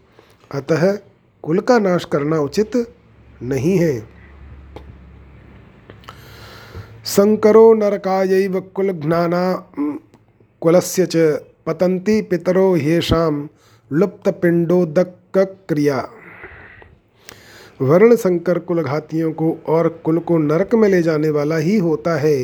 अतः 0.55 0.99
कुल 1.43 1.61
का 1.61 1.79
नाश 1.79 2.05
करना 2.05 2.41
उचित 2.41 2.95
नहीं 3.43 3.76
है। 3.78 3.99
संकरो 7.07 7.72
नरकायैव 7.74 8.61
कुलघ्नाना 8.74 9.43
कुलस्य 10.62 11.07
च 11.07 11.16
पतंती 11.66 12.20
पितरो 12.22 12.74
येषाम 12.76 13.49
लुप्तपिंडोदक 13.91 15.39
क्रिया 15.68 16.09
वर्ण 17.80 18.16
संकर 18.16 18.59
कुलघातियों 18.59 19.32
को 19.32 19.53
और 19.68 19.89
कुल 20.05 20.18
को 20.18 20.39
नरक 20.39 20.74
में 20.74 20.89
ले 20.89 21.03
जाने 21.03 21.30
वाला 21.30 21.57
ही 21.57 21.76
होता 21.78 22.16
है। 22.16 22.39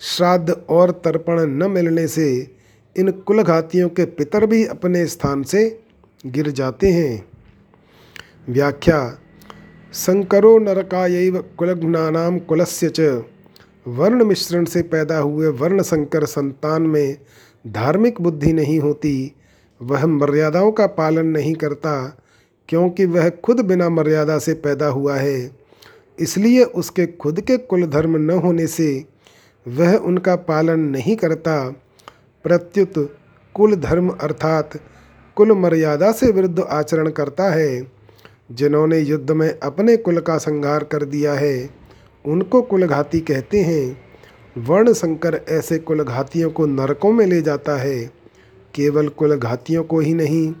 श्राद्ध 0.00 0.50
और 0.50 0.90
तर्पण 1.04 1.40
न 1.40 1.70
मिलने 1.70 2.06
से 2.08 2.26
इन 2.96 3.10
कुलघातियों 3.26 3.88
के 3.88 4.04
पितर 4.04 4.46
भी 4.46 4.64
अपने 4.66 5.06
स्थान 5.06 5.42
से 5.42 5.64
गिर 6.26 6.50
जाते 6.50 6.92
हैं। 6.92 7.24
व्याख्या 8.48 9.00
संकरो 9.92 10.58
नरकायैव 10.58 11.36
कुलघ्नानाम 11.58 12.38
कुलस्य 12.38 12.88
च। 12.88 13.24
वर्ण 13.86 14.24
मिश्रण 14.24 14.64
से 14.64 14.82
पैदा 14.82 15.18
हुए 15.18 15.48
वर्ण 15.48 15.82
संकर 15.82 16.24
संतान 16.24 16.82
में 16.82 17.16
धार्मिक 17.66 18.20
बुद्धि 18.20 18.52
नहीं 18.52 18.78
होती, 18.80 19.32
वह 19.80 20.06
मर्यादाओं 20.06 20.72
का 20.72 20.86
पालन 20.86 21.26
नहीं 21.26 21.54
करता, 21.54 22.18
क्योंकि 22.68 23.04
वह 23.04 23.28
खुद 23.30 23.60
बिना 23.60 23.88
मर्यादा 23.88 24.38
से 24.38 24.54
पैदा 24.54 24.86
हुआ 24.86 25.16
है। 25.16 25.50
इसलिए 26.18 26.64
उसके 26.64 27.06
खुद 27.06 27.40
के 27.40 27.56
कुल 27.56 27.86
धर्म 27.86 28.16
न 28.16 28.30
होने 28.30 28.66
से 28.66 29.04
वह 29.66 29.96
उनका 29.96 30.36
पालन 30.36 30.80
नहीं 30.80 31.16
करता। 31.16 31.62
प्रत्युत 32.44 32.94
कुल 33.54 33.74
धर्म 33.74 34.08
अर्थात 34.10 34.78
कुल 35.36 35.52
मर्यादा 35.52 36.12
से 36.12 36.32
विरुद्ध 36.32 36.60
आचरण 36.60 37.10
करता 37.10 37.50
है। 37.50 37.99
जिन्होंने 38.50 38.98
युद्ध 38.98 39.30
में 39.30 39.58
अपने 39.58 39.96
कुल 39.96 40.20
का 40.20 40.36
संहार 40.38 40.84
कर 40.84 41.04
दिया 41.04 41.32
है, 41.32 41.70
उनको 42.24 42.62
कुलघाती 42.62 43.20
कहते 43.20 43.60
हैं 43.60 44.10
वर्ण 44.56 44.92
शंकर 44.92 45.40
ऐसे 45.48 45.78
कुलघातियों 45.78 46.50
को 46.50 46.66
नरकों 46.66 47.12
में 47.12 47.26
ले 47.26 47.40
जाता 47.42 47.76
है। 47.76 48.00
केवल 48.74 49.08
कुलघातियों 49.08 49.84
को 49.84 50.00
ही 50.00 50.14
नहीं, 50.14 50.52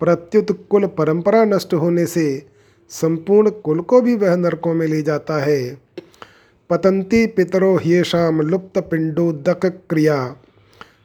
प्रत्युत 0.00 0.66
कुल 0.70 0.86
परंपरा 0.86 1.44
नष्ट 1.44 1.74
होने 1.74 2.06
से 2.06 2.46
संपूर्ण 2.90 3.50
कुल 3.50 3.80
को 3.80 4.00
भी 4.00 4.14
वह 4.16 4.36
नरकों 4.36 4.74
में 4.74 4.86
ले 4.86 5.02
जाता 5.02 5.38
है। 5.38 5.78
पतंती 6.70 7.26
पितरो 7.26 7.78
येषाम 7.86 8.40
लुप्त 8.40 8.78
पिंडोदक 8.78 9.66
क्रिया, 9.90 10.36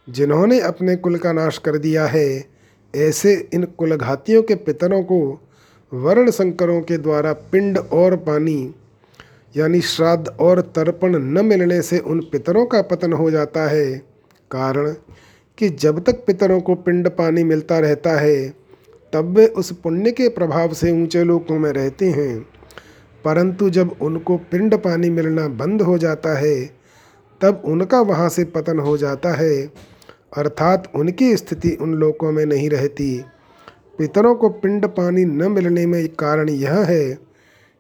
जिन्होंने 0.10 0.60
अपने 0.60 0.96
कुल 0.96 1.18
का 1.18 1.32
नाश 1.34 1.58
कर 1.58 1.78
दिया 1.78 2.06
है, 2.06 2.46
ऐसे 2.94 3.34
इन 3.54 3.64
कुलघातियों 3.78 4.44
के 4.44 4.56
पितरों 4.56 5.04
को 5.04 5.20
वर्ण 5.94 6.32
संकरों 6.32 6.82
के 6.82 6.98
द्वारा 6.98 7.34
पिंड 7.34 7.78
और 7.78 8.16
पानी, 8.16 8.76
यानी 9.58 9.82
श्राद्ध 9.82 10.28
और 10.28 10.62
तर्पण 10.62 11.18
न 11.18 11.46
मिलने 11.46 11.82
से 11.82 12.00
उन 12.00 12.20
पितरों 12.20 12.66
का 12.66 12.82
पतन 12.82 13.14
हो 13.14 13.32
जाता 13.32 13.68
है। 13.68 13.98
कारण, 14.52 14.96
कि 15.58 15.70
जब 15.70 16.04
तक 16.04 16.24
पितरों 16.28 16.62
को 16.62 16.76
पिंड 16.76 17.10
पानी 17.10 17.44
मिलता 17.44 17.80
रहता 17.80 18.10
है, 18.10 18.54
तब 19.14 19.38
वे 19.38 19.48
उस 19.48 19.72
पुण्य 19.72 20.12
के 20.12 20.30
प्रभाव 20.30 20.74
से 20.74 20.92
ऊँचे 20.92 21.24
लोकों 21.24 21.60
में 21.60 21.72
रहते 21.72 22.06
हैं। 22.06 22.46
परंतु 23.26 23.70
जब 23.70 23.96
उनको 24.02 24.38
पिंड 24.38 24.76
पानी 24.76 25.10
मिलना 25.10 25.48
बंद 25.48 25.82
हो 25.82 25.98
जाता 25.98 26.38
है, 26.38 26.66
तब 27.42 27.62
उनका 27.66 28.02
वहाँ 28.02 28.30
से 28.30 28.44
पतन 28.44 28.80
हो 28.80 28.98
जाता 28.98 29.30
है। 29.30 29.72
अर्थात 30.38 30.92
उनकी 30.96 31.38
स्थिति 31.38 31.78
उन 31.82 31.94
लोकों 31.94 32.32
में 32.32 32.46
नहीं 32.46 32.70
रहती। 32.70 33.24
पितरों 34.02 34.36
को 34.36 34.50
पिंड 34.50 34.86
पानी 34.86 35.26
न 35.26 35.52
मिलने 35.52 35.86
में 35.86 36.08
कारण 36.10 36.50
यह 36.50 36.74
है 36.74 37.14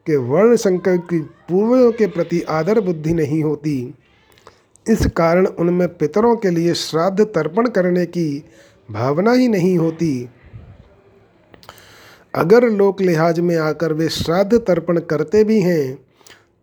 कि 0.07 0.15
वर्ण 0.15 0.55
संकर 0.55 0.97
की 0.97 1.19
पूर्वजों 1.19 1.91
के 1.91 2.07
प्रति 2.07 2.41
आदर 2.41 2.79
बुद्धि 2.79 3.13
नहीं 3.13 3.43
होती। 3.43 3.93
इस 4.85 5.05
कारण 5.05 5.45
उनमें 5.45 5.87
पितरों 5.97 6.35
के 6.35 6.49
लिए 6.49 6.73
श्राद्ध 6.73 7.21
तर्पण 7.21 7.69
करने 7.69 8.05
की 8.05 8.45
भावना 8.91 9.31
ही 9.31 9.47
नहीं 9.47 9.77
होती। 9.77 10.29
अगर 12.35 12.69
लोक 12.69 13.01
लिहाज 13.01 13.39
में 13.39 13.55
आकर 13.57 13.93
वे 13.93 14.09
श्राद्ध 14.09 14.57
तर्पण 14.57 14.99
करते 14.99 15.43
भी 15.43 15.59
हैं 15.61 15.95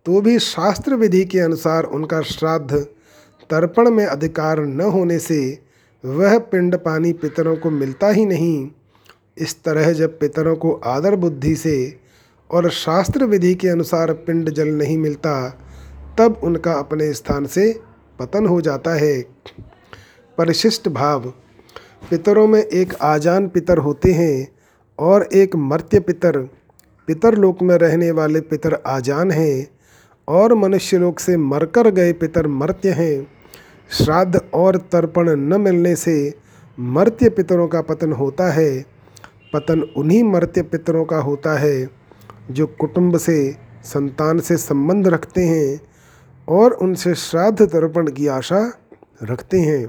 तो 0.06 0.20
भी 0.20 0.38
शास्त्र 0.38 0.94
विधि 0.94 1.24
के 1.24 1.38
अनुसार 1.38 1.84
उनका 1.84 2.20
श्राद्ध 2.22 2.76
तर्पण 3.50 3.90
में 3.90 4.06
अधिकार 4.06 4.60
न 4.60 4.80
होने 4.80 5.18
से 5.18 5.58
वह 6.04 6.38
पिंड 6.38 6.76
पानी 6.76 7.12
पितरों 7.12 7.56
को 7.56 7.70
मिलता 7.70 8.08
ही 8.08 8.26
नहीं। 8.26 8.70
इस 9.40 9.62
तरह 9.64 9.92
जब 9.92 10.18
पितरों 10.18 10.56
को 10.56 10.72
आदर 10.72 11.16
बुद्धि 11.16 11.54
से 11.56 12.00
और 12.50 12.70
शास्त्र 12.70 13.24
विधि 13.24 13.54
के 13.54 13.68
अनुसार 13.68 14.12
पिंड 14.12 14.50
जल 14.50 14.68
नहीं 14.68 14.98
मिलता, 14.98 15.48
तब 16.18 16.40
उनका 16.42 16.72
अपने 16.72 17.12
स्थान 17.12 17.46
से 17.46 17.80
पतन 18.18 18.46
हो 18.46 18.60
जाता 18.60 18.94
है। 18.94 19.20
परिशिष्ट 20.38 20.88
भाव, 20.88 21.32
पितरों 22.10 22.46
में 22.46 22.62
एक 22.62 22.94
आजान 22.94 23.48
पितर 23.48 23.78
होते 23.78 24.12
हैं 24.12 24.48
और 24.98 25.28
एक 25.32 25.56
मर्त्य 25.56 26.00
पितर 26.00 26.38
पितर 27.08 27.34
लोक 27.34 27.62
में 27.62 27.76
रहने 27.76 28.10
वाले 28.10 28.40
पितर 28.40 28.74
आजान 28.86 29.30
हैं 29.30 29.68
और 30.28 30.54
मनुष्य 30.54 30.98
लोक 30.98 31.18
से 31.18 31.36
मरकर 31.36 31.90
गए 31.90 32.12
पितर 32.12 32.46
मर्त्य 32.46 32.90
हैं। 32.90 33.26
श्राद्ध 33.90 34.40
और 34.54 34.76
तर्पण 34.76 35.28
न 35.30 35.60
मिलने 35.60 35.96
से 35.96 36.34
मर्त्य 36.78 37.28
पितरों 37.28 37.68
का 37.68 37.80
पतन 37.80 38.12
होता 38.12 38.52
है। 38.52 38.97
पतन 39.52 39.82
उन्हीं 39.96 40.22
मर्त्य 40.24 40.62
पितरों 40.62 41.04
का 41.04 41.18
होता 41.18 41.58
है, 41.58 41.88
जो 42.50 42.66
कुटुंब 42.80 43.16
से, 43.16 43.56
संतान 43.84 44.40
से 44.40 44.56
संबंध 44.56 45.08
रखते 45.08 45.42
हैं 45.42 45.80
और 46.48 46.72
उनसे 46.72 47.14
श्राद्ध 47.14 47.62
तर्पण 47.62 48.10
की 48.10 48.26
आशा 48.26 48.60
रखते 49.22 49.60
हैं। 49.60 49.88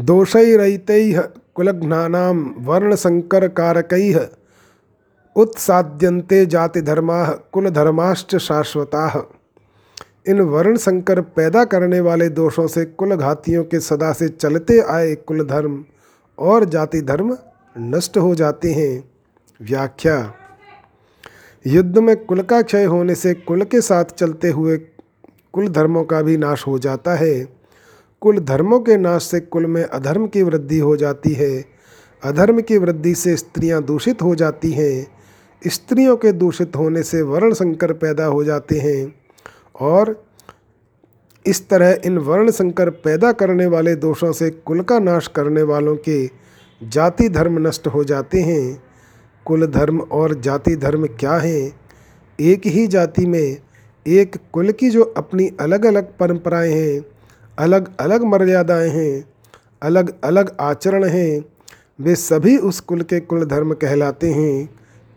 दोषैरहित 0.00 0.86
कुलघ्नानाम 1.54 2.54
वर्ण 2.58 2.94
संकर 2.94 3.48
कारक 3.48 3.94
उत्साद्यंते 5.36 6.44
जाति 6.46 6.80
धर्मा 6.82 7.24
कुल 7.52 7.68
धर्माश्च 7.70 8.36
शाश्वता। 8.36 9.28
इन 10.28 10.40
वर्ण 10.40 10.76
संकर 10.76 11.20
पैदा 11.20 11.64
करने 11.64 12.00
वाले 12.00 12.28
दोषों 12.28 12.66
से 12.66 12.84
कुल 12.84 13.14
घातियों 13.16 13.64
के 13.64 13.80
सदा 13.80 14.12
से 14.12 14.28
चलते 14.28 14.80
आए 14.80 15.14
कुल 15.16 15.44
धर्म 15.44 15.84
और 16.38 16.64
जाति 16.64 17.00
धर्म 17.00 17.36
नष्ट 17.78 18.18
हो 18.18 18.34
जाते 18.34 18.72
हैं। 18.72 19.10
व्याख्या, 19.60 20.32
युद्ध 21.66 21.98
में 21.98 22.24
कुल 22.24 22.42
का 22.42 22.62
क्षय 22.62 22.84
होने 22.84 23.14
से 23.14 23.34
कुल 23.34 23.62
के 23.62 23.80
साथ 23.80 24.04
चलते 24.04 24.50
हुए 24.50 24.76
कुल 25.52 25.68
धर्मों 25.68 26.04
का 26.04 26.22
भी 26.22 26.36
नाश 26.36 26.66
हो 26.66 26.78
जाता 26.78 27.14
है। 27.14 27.48
कुल 28.20 28.38
धर्मों 28.38 28.80
के 28.80 28.96
नाश 28.96 29.22
से 29.22 29.40
कुल 29.40 29.66
में 29.66 29.84
अधर्म 29.84 30.26
की 30.26 30.42
वृद्धि 30.42 30.78
हो 30.78 30.96
जाती 30.96 31.32
है। 31.32 31.64
अधर्म 32.22 32.60
की 32.60 32.78
वृद्धि 32.78 33.14
से 33.14 33.36
स्त्रियाँ 33.36 33.82
दूषित 33.82 34.22
हो 34.22 34.34
जाती 34.34 34.72
हैं। 34.72 35.06
स्त्रियों 35.66 36.16
के 36.16 36.32
दूषित 36.32 36.76
होने 36.76 37.02
से 37.02 37.22
वर्ण 37.22 37.52
संकर 37.52 37.92
पैदा 37.92 38.24
हो 38.24 38.44
जाते 38.44 38.78
हैं 38.78 39.14
और 39.80 40.25
इस 41.46 41.68
तरह 41.68 41.98
इन 42.04 42.18
वर्ण 42.18 42.50
संकर 42.50 42.90
पैदा 42.90 43.32
करने 43.32 43.66
वाले 43.66 43.94
दोषों 43.96 44.32
से 44.32 44.50
कुल 44.50 44.80
का 44.80 44.98
नाश 44.98 45.26
करने 45.26 45.62
वालों 45.62 45.96
के 45.96 46.30
जाति 46.82 47.28
धर्म 47.28 47.66
नष्ट 47.68 47.86
हो 47.86 48.04
जाते 48.04 48.40
हैं। 48.40 48.82
कुल 49.46 49.66
धर्म 49.66 50.00
और 50.00 50.34
जाति 50.40 50.76
धर्म 50.76 51.06
क्या 51.06 51.34
हैं? 51.34 51.72
एक 52.40 52.66
ही 52.66 52.86
जाति 52.86 53.26
में 53.26 53.56
एक 54.06 54.36
कुल 54.52 54.72
की 54.72 54.90
जो 54.90 55.02
अपनी 55.02 55.50
अलग 55.60 55.86
अलग 55.86 56.16
परंपराएँ 56.18 56.72
हैं 56.72 57.04
अलग 57.58 57.96
अलग 58.00 58.24
मर्यादाएँ 58.24 58.90
हैं 58.90 59.24
अलग 59.82 60.14
अलग 60.24 60.56
आचरण 60.60 61.04
हैं, 61.04 61.44
वे 62.00 62.14
सभी 62.14 62.56
उस 62.56 62.80
कुल 62.80 63.02
के 63.02 63.20
कुल 63.20 63.44
धर्म 63.44 63.72
कहलाते 63.72 64.32
हैं। 64.32 64.68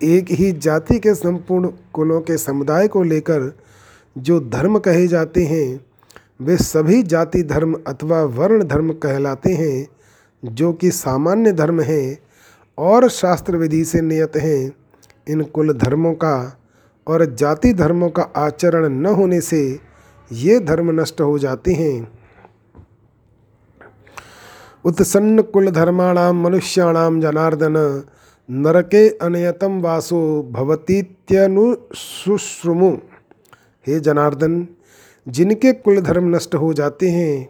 एक 0.03 0.31
ही 0.31 0.51
जाति 0.51 0.99
के 0.99 1.13
संपूर्ण 1.15 1.69
कुलों 1.93 2.21
के 2.21 2.37
समुदाय 2.37 2.87
को 2.87 3.03
लेकर 3.03 3.57
जो 4.17 4.39
धर्म 4.39 4.79
कहे 4.79 5.07
जाते 5.07 5.43
हैं 5.43 5.88
वे 6.39 6.57
सभी 6.57 7.03
जाति 7.03 7.43
धर्म 7.43 7.75
अथवा 7.87 8.23
वर्ण 8.23 8.63
धर्म 8.63 8.93
कहलाते 8.93 9.53
हैं, 9.53 9.87
जो 10.43 10.73
कि 10.73 10.91
सामान्य 10.91 11.53
धर्म 11.53 11.81
हैं 11.81 12.17
और 12.77 13.09
शास्त्र 13.09 13.57
विधि 13.57 13.85
से 13.85 14.01
नियत 14.01 14.31
हैं। 14.35 14.71
इन 15.27 15.43
कुल 15.43 15.73
धर्मों 15.73 16.13
का 16.13 16.61
और 17.07 17.35
जाति 17.35 17.73
धर्मों 17.73 18.09
का 18.09 18.21
आचरण 18.37 18.89
न 18.89 19.05
होने 19.05 19.41
से 19.41 19.79
ये 20.31 20.59
धर्म 20.59 21.01
नष्ट 21.01 21.21
हो 21.21 21.39
जाते 21.39 21.73
हैं। 21.73 22.11
उत्सन्न 24.85 25.41
कुल 25.41 25.71
धर्माणाम 25.71 26.43
मनुष्याणाम 26.43 27.21
जनार्दन 27.21 28.03
नरके 28.49 29.17
अनयतम 29.17 29.81
वासो 29.81 30.43
भवतीत्यनुशुश्रुमु 30.51 32.97
हे 33.87 33.99
जनार्दन 33.99 34.67
जिनके 35.29 35.71
कुल 35.73 36.01
धर्म 36.01 36.35
नष्ट 36.35 36.55
हो 36.55 36.73
जाते 36.73 37.09
हैं, 37.09 37.49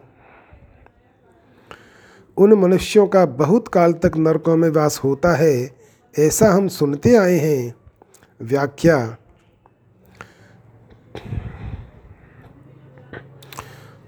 उन 2.36 2.52
मनुष्यों 2.52 3.06
का 3.06 3.24
बहुत 3.26 3.68
काल 3.68 3.92
तक 3.92 4.16
नरकों 4.16 4.56
में 4.56 4.68
वास 4.68 5.00
होता 5.04 5.34
है, 5.36 5.70
ऐसा 6.18 6.50
हम 6.50 6.68
सुनते 6.68 7.14
आए 7.16 7.38
हैं। 7.38 7.74
व्याख्या, 8.40 9.16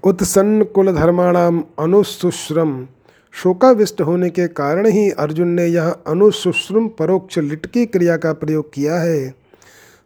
उत्सन्न 0.05 0.65
कुल 0.65 0.93
धर्माणाम 0.93 1.63
अनुशुश्रम 1.79 2.89
शोकाविष्ट 3.35 4.01
होने 4.01 4.31
के 4.31 4.47
कारण 4.49 4.87
ही 4.87 5.11
अर्जुन 5.11 5.49
ने 5.49 5.67
यह 5.67 5.89
अनुशुश्रुम 6.07 6.89
परोक्ष 6.89 7.39
लिटकी 7.39 7.87
क्रिया 7.87 8.17
का 8.17 8.33
प्रयोग 8.33 8.73
किया 8.73 9.01
है। 9.01 9.35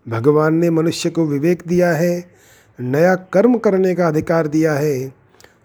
भगवान 0.06 0.54
ने 0.54 0.70
मनुष्य 0.70 1.10
को 1.10 1.24
विवेक 1.26 1.62
दिया 1.66 1.92
है 1.92 2.35
नया 2.80 3.14
कर्म 3.14 3.58
करने 3.58 3.94
का 3.94 4.08
अधिकार 4.08 4.46
दिया 4.46 4.74
है। 4.74 5.14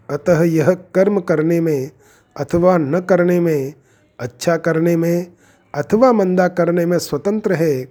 अतः 0.09 0.43
यह 0.43 0.71
कर्म 0.73 1.19
करने 1.19 1.61
में 1.61 1.91
अथवा 2.37 2.77
न 2.77 2.99
करने 2.99 3.39
में 3.39 3.73
अच्छा 4.19 4.57
करने 4.57 4.95
में 4.95 5.27
अथवा 5.75 6.13
मंदा 6.13 6.47
करने 6.47 6.85
में 6.85 6.99
स्वतंत्र 6.99 7.53
है। 7.53 7.87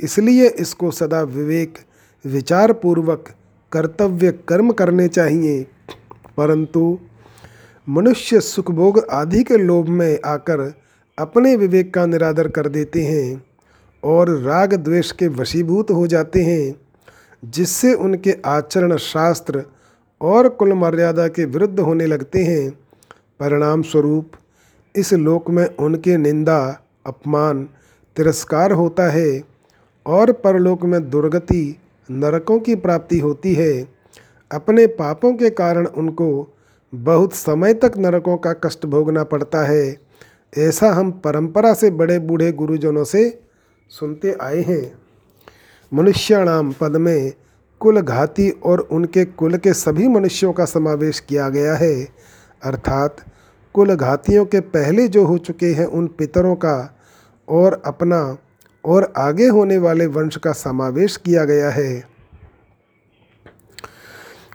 इसलिए 0.00 0.48
इसको 0.48 0.90
सदा 0.90 1.22
विवेक 1.22 1.78
विचार 2.26 2.72
पूर्वक 2.72 3.28
कर्तव्य 3.72 4.32
कर्म 4.32 4.72
करने 4.72 5.08
चाहिए। 5.08 5.66
परंतु 6.36 6.98
मनुष्य 7.88 8.40
सुखभोग 8.40 9.06
आदि 9.10 9.44
के 9.44 9.56
लोभ 9.56 9.88
में 9.88 10.18
आकर 10.24 10.74
अपने 11.18 11.56
विवेक 11.56 11.94
का 11.94 12.06
निरादर 12.06 12.48
कर 12.48 12.68
देते 12.68 13.02
हैं 13.02 13.44
और 14.04 14.38
राग 14.38 14.74
द्वेष 14.74 15.12
के 15.12 15.28
वशीभूत 15.28 15.90
हो 15.90 16.06
जाते 16.06 16.42
हैं। 16.42 16.74
जिससे 17.44 17.94
उनके 17.94 18.36
आचरण 18.44 18.96
शास्त्र 18.96 19.64
और 20.20 20.48
कुल 20.48 20.72
मर्यादा 20.72 21.28
के 21.28 21.44
विरुद्ध 21.44 21.80
होने 21.80 22.06
लगते 22.06 22.38
हैं 22.44 22.70
परिणाम 23.40 23.82
स्वरूप 23.82 24.32
इस 24.96 25.12
लोक 25.12 25.50
में 25.50 25.76
उनके 25.76 26.16
निंदा, 26.16 26.82
अपमान, 27.06 27.68
तिरस्कार 28.16 28.72
होता 28.72 29.10
है 29.10 29.42
और 30.06 30.32
परलोक 30.32 30.82
में 30.84 31.10
दुर्गति 31.10 31.80
नरकों 32.10 32.60
की 32.60 32.74
प्राप्ति 32.74 33.18
होती 33.18 33.54
है। 33.54 33.88
अपने 34.52 34.86
पापों 34.86 35.34
के 35.34 35.50
कारण 35.50 35.86
उनको 35.86 36.56
बहुत 36.94 37.32
समय 37.32 37.74
तक 37.74 37.92
नरकों 37.96 38.36
का 38.36 38.52
कष्ट 38.52 38.86
भोगना 38.86 39.24
पड़ता 39.24 39.62
है। 39.62 39.96
ऐसा 40.58 40.90
हम 40.90 41.10
परंपरा 41.10 41.74
से 41.74 41.90
बड़े 41.90 42.18
बूढ़े 42.18 42.52
गुरुजनों 42.52 43.04
से 43.04 43.42
सुनते 43.88 44.36
आए 44.42 44.62
हैं। 44.62 44.99
मनुष्याणाम 45.94 46.74
पद 46.80 46.96
में 46.96 47.32
कुल 47.80 48.00
घाती 48.00 48.50
और 48.50 48.78
उनके 48.78 49.24
कुल 49.24 49.56
के 49.56 49.72
सभी 49.72 50.08
मनुष्यों 50.08 50.52
का 50.52 50.64
समावेश 50.64 51.20
किया 51.20 51.48
गया 51.48 51.74
है। 51.74 52.08
अर्थात, 52.62 53.16
कुल 53.74 53.94
घातियों 53.94 54.46
के 54.46 54.60
पहले 54.60 55.08
जो 55.08 55.24
हो 55.24 55.38
चुके 55.38 55.66
हैं 55.66 55.86
उन 55.86 56.06
पितरों 56.06 56.54
का 56.54 56.98
और 57.48 57.82
अपना 57.86 58.38
और 58.84 59.12
आगे 59.16 59.46
होने 59.48 59.78
वाले 59.78 60.06
वंश 60.06 60.36
का 60.36 60.52
समावेश 60.52 61.16
किया 61.16 61.44
गया 61.44 61.70
है। 61.70 62.04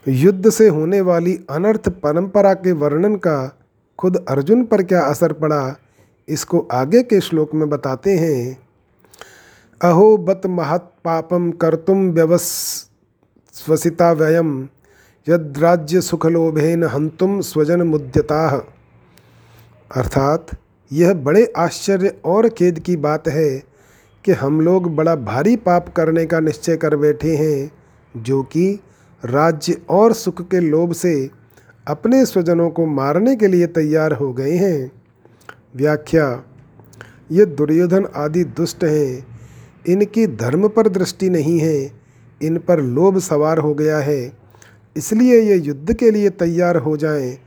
युद्ध 0.07 0.49
से 0.49 0.67
होने 0.67 1.01
वाली 1.01 1.39
अनर्थ 1.49 1.89
परंपरा 1.89 2.53
के 2.53 2.71
वर्णन 2.71 3.15
का 3.15 3.57
खुद 3.99 4.25
अर्जुन 4.29 4.63
पर 4.63 4.83
क्या 4.83 5.01
असर 5.01 5.33
पड़ा, 5.33 5.75
इसको 6.27 6.67
आगे 6.71 7.03
के 7.03 7.21
श्लोक 7.21 7.53
में 7.53 7.69
बताते 7.69 8.17
हैं। 8.17 8.64
अहो 9.81 10.17
बत 10.17 10.41
महत 10.45 10.93
पापम 11.05 11.51
कर्तुम 11.51 12.11
व्यवस्वसिता 12.11 14.13
यद्राज्य 15.29 16.01
सुखलोभेन 16.01 16.83
हंतुम 16.83 17.41
स्वजन 17.41 17.81
मुद्यता 17.81 18.71
अर्थात, 19.95 20.47
यह 20.93 21.13
बड़े 21.13 21.53
आश्चर्य 21.57 22.19
और 22.25 22.49
खेद 22.49 22.79
की 22.79 22.95
बात 22.95 23.27
है 23.27 23.63
कि 24.25 24.31
हम 24.31 24.61
लोग 24.61 24.95
बड़ा 24.95 25.15
भारी 25.15 25.55
पाप 25.55 25.89
करने 25.89 26.25
का 26.25 26.39
निश्चय 26.39 26.77
कर 26.77 26.95
बैठे 26.95 27.35
हैं, 27.35 27.71
जो 28.23 28.43
कि 28.43 28.79
राज्य 29.25 29.81
और 29.89 30.13
सुख 30.13 30.41
के 30.41 30.59
लोभ 30.59 30.93
से 30.93 31.29
अपने 31.87 32.25
स्वजनों 32.25 32.69
को 32.69 32.85
मारने 32.85 33.35
के 33.35 33.47
लिए 33.47 33.67
तैयार 33.67 34.13
हो 34.13 34.33
गए 34.33 34.51
हैं। 34.51 34.91
व्याख्या, 35.75 36.43
ये 37.31 37.45
दुर्योधन 37.45 38.07
आदि 38.15 38.43
दुष्ट 38.43 38.83
हैं 38.83 39.34
इनकी 39.87 40.25
धर्म 40.27 40.67
पर 40.67 40.87
दृष्टि 40.89 41.29
नहीं 41.29 41.59
है, 41.59 41.91
इन 42.41 42.57
पर 42.57 42.81
लोभ 42.81 43.19
सवार 43.19 43.57
हो 43.57 43.73
गया 43.73 43.97
है। 43.97 44.31
इसलिए 44.95 45.41
ये 45.41 45.55
युद्ध 45.55 45.93
के 45.93 46.11
लिए 46.11 46.29
तैयार 46.29 46.77
हो 46.77 46.97
जाएँ 46.97 47.37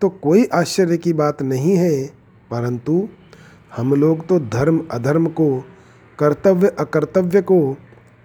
तो 0.00 0.08
कोई 0.08 0.44
आश्चर्य 0.44 0.96
की 0.96 1.12
बात 1.12 1.42
नहीं 1.42 1.76
है। 1.76 2.06
परंतु 2.50 3.08
हम 3.76 3.94
लोग 3.94 4.26
तो 4.26 4.38
धर्म 4.40 4.80
अधर्म 4.90 5.26
को, 5.26 5.64
कर्तव्य 6.18 6.68
अकर्तव्य 6.78 7.42
को, 7.42 7.60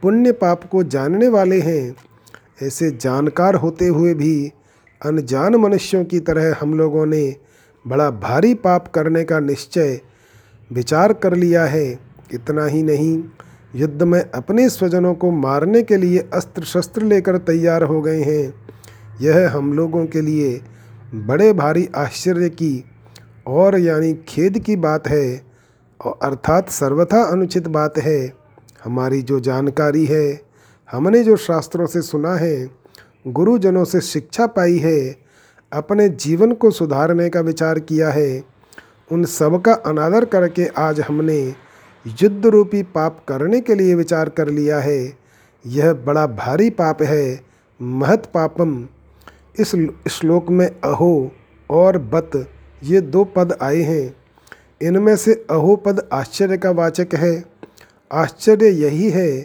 पुण्य 0.01 0.31
पाप 0.31 0.63
को 0.63 0.83
जानने 0.83 1.27
वाले 1.27 1.59
हैं। 1.61 1.95
ऐसे 2.63 2.91
जानकार 2.91 3.55
होते 3.55 3.87
हुए 3.87 4.13
भी 4.13 4.51
अनजान 5.01 5.55
मनुष्यों 5.55 6.03
की 6.05 6.19
तरह 6.19 6.55
हम 6.59 6.73
लोगों 6.73 7.05
ने 7.05 7.35
बड़ा 7.85 8.09
भारी 8.11 8.53
पाप 8.53 8.87
करने 8.87 9.23
का 9.23 9.39
निश्चय 9.39 9.99
विचार 10.71 11.13
कर 11.13 11.35
लिया 11.35 11.65
है। 11.65 11.99
इतना 12.33 12.65
ही 12.65 12.83
नहीं 12.83 13.23
युद्ध 13.75 14.03
में 14.03 14.31
अपने 14.31 14.69
स्वजनों 14.69 15.13
को 15.13 15.31
मारने 15.31 15.81
के 15.83 15.97
लिए 15.97 16.29
अस्त्र 16.33 16.63
शस्त्र 16.63 17.01
लेकर 17.01 17.37
तैयार 17.37 17.83
हो 17.83 18.01
गए 18.01 18.21
हैं। 18.21 18.53
यह 19.21 19.51
हम 19.51 19.73
लोगों 19.73 20.05
के 20.05 20.21
लिए 20.21 20.61
बड़े 21.15 21.53
भारी 21.53 21.89
आश्चर्य 21.95 22.49
की 22.49 22.85
और 23.47 23.79
यानी 23.79 24.13
खेद 24.27 24.59
की 24.59 24.75
बात 24.75 25.07
है 25.07 25.41
और 26.05 26.19
अर्थात 26.23 26.69
सर्वथा 26.69 27.23
अनुचित 27.23 27.67
बात 27.67 27.97
है। 27.97 28.33
हमारी 28.83 29.21
जो 29.21 29.39
जानकारी 29.39 30.05
है, 30.05 30.41
हमने 30.91 31.23
जो 31.23 31.35
शास्त्रों 31.35 31.85
से 31.85 32.01
सुना 32.01 32.35
है, 32.35 32.69
गुरुजनों 33.27 33.85
से 33.85 34.01
शिक्षा 34.01 34.47
पाई 34.47 34.77
है, 34.77 35.15
अपने 35.73 36.09
जीवन 36.09 36.51
को 36.53 36.71
सुधारने 36.71 37.29
का 37.29 37.39
विचार 37.39 37.79
किया 37.79 38.09
है, 38.09 38.43
उन 39.11 39.25
सब 39.25 39.61
का 39.61 39.73
अनादर 39.73 40.25
करके 40.25 40.65
आज 40.65 40.99
हमने 40.99 41.64
युद्ध 42.07 42.45
रूपी 42.45 42.83
पाप 42.83 43.25
करने 43.27 43.61
के 43.61 43.75
लिए 43.75 43.95
विचार 43.95 44.29
कर 44.29 44.49
लिया 44.49 44.79
है। 44.79 45.17
यह 45.67 45.93
बड़ा 45.93 46.27
भारी 46.27 46.69
पाप 46.69 47.01
है। 47.01 47.41
महत 47.81 48.25
पापम। 48.33 48.87
इस 49.59 49.71
श्लोक 50.11 50.49
में 50.49 50.67
अहो 50.67 51.31
और 51.69 51.97
बत, 51.97 52.49
ये 52.83 53.01
दो 53.01 53.23
पद 53.23 53.57
आए 53.61 53.81
हैं। 53.81 54.15
इनमें 54.81 55.15
से 55.15 55.33
अहो 55.49 55.75
पद 55.75 56.07
आश्चर्य 56.13 56.57
का 56.57 56.71
वाचक 56.71 57.07
है। 57.13 57.45
आश्चर्य 58.11 58.67
यही 58.67 59.09
है 59.09 59.41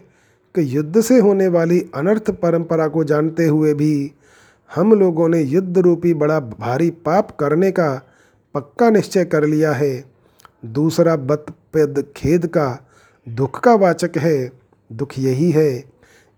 कि 0.54 0.76
युद्ध 0.76 1.00
से 1.00 1.18
होने 1.18 1.48
वाली 1.48 1.90
अनर्थ 1.94 2.30
परंपरा 2.30 2.88
को 2.88 3.04
जानते 3.04 3.46
हुए 3.46 3.74
भी 3.74 4.12
हम 4.74 4.94
लोगों 4.94 5.28
ने 5.28 5.40
युद्ध 5.40 5.78
रूपी 5.78 6.14
बड़ा 6.14 6.40
भारी 6.40 6.90
पाप 6.90 7.30
करने 7.30 7.70
का 7.70 8.02
पक्का 8.54 8.90
निश्चय 8.90 9.24
कर 9.24 9.44
लिया 9.44 9.72
है। 9.72 10.09
दूसरा 10.64 11.16
बत 11.16 11.46
पद 11.74 12.04
खेद 12.16 12.46
का 12.46 12.86
दुख 13.28 13.60
का 13.60 13.74
वाचक 13.74 14.18
है। 14.18 14.50
दुख 14.92 15.18
यही 15.18 15.50
है 15.50 15.72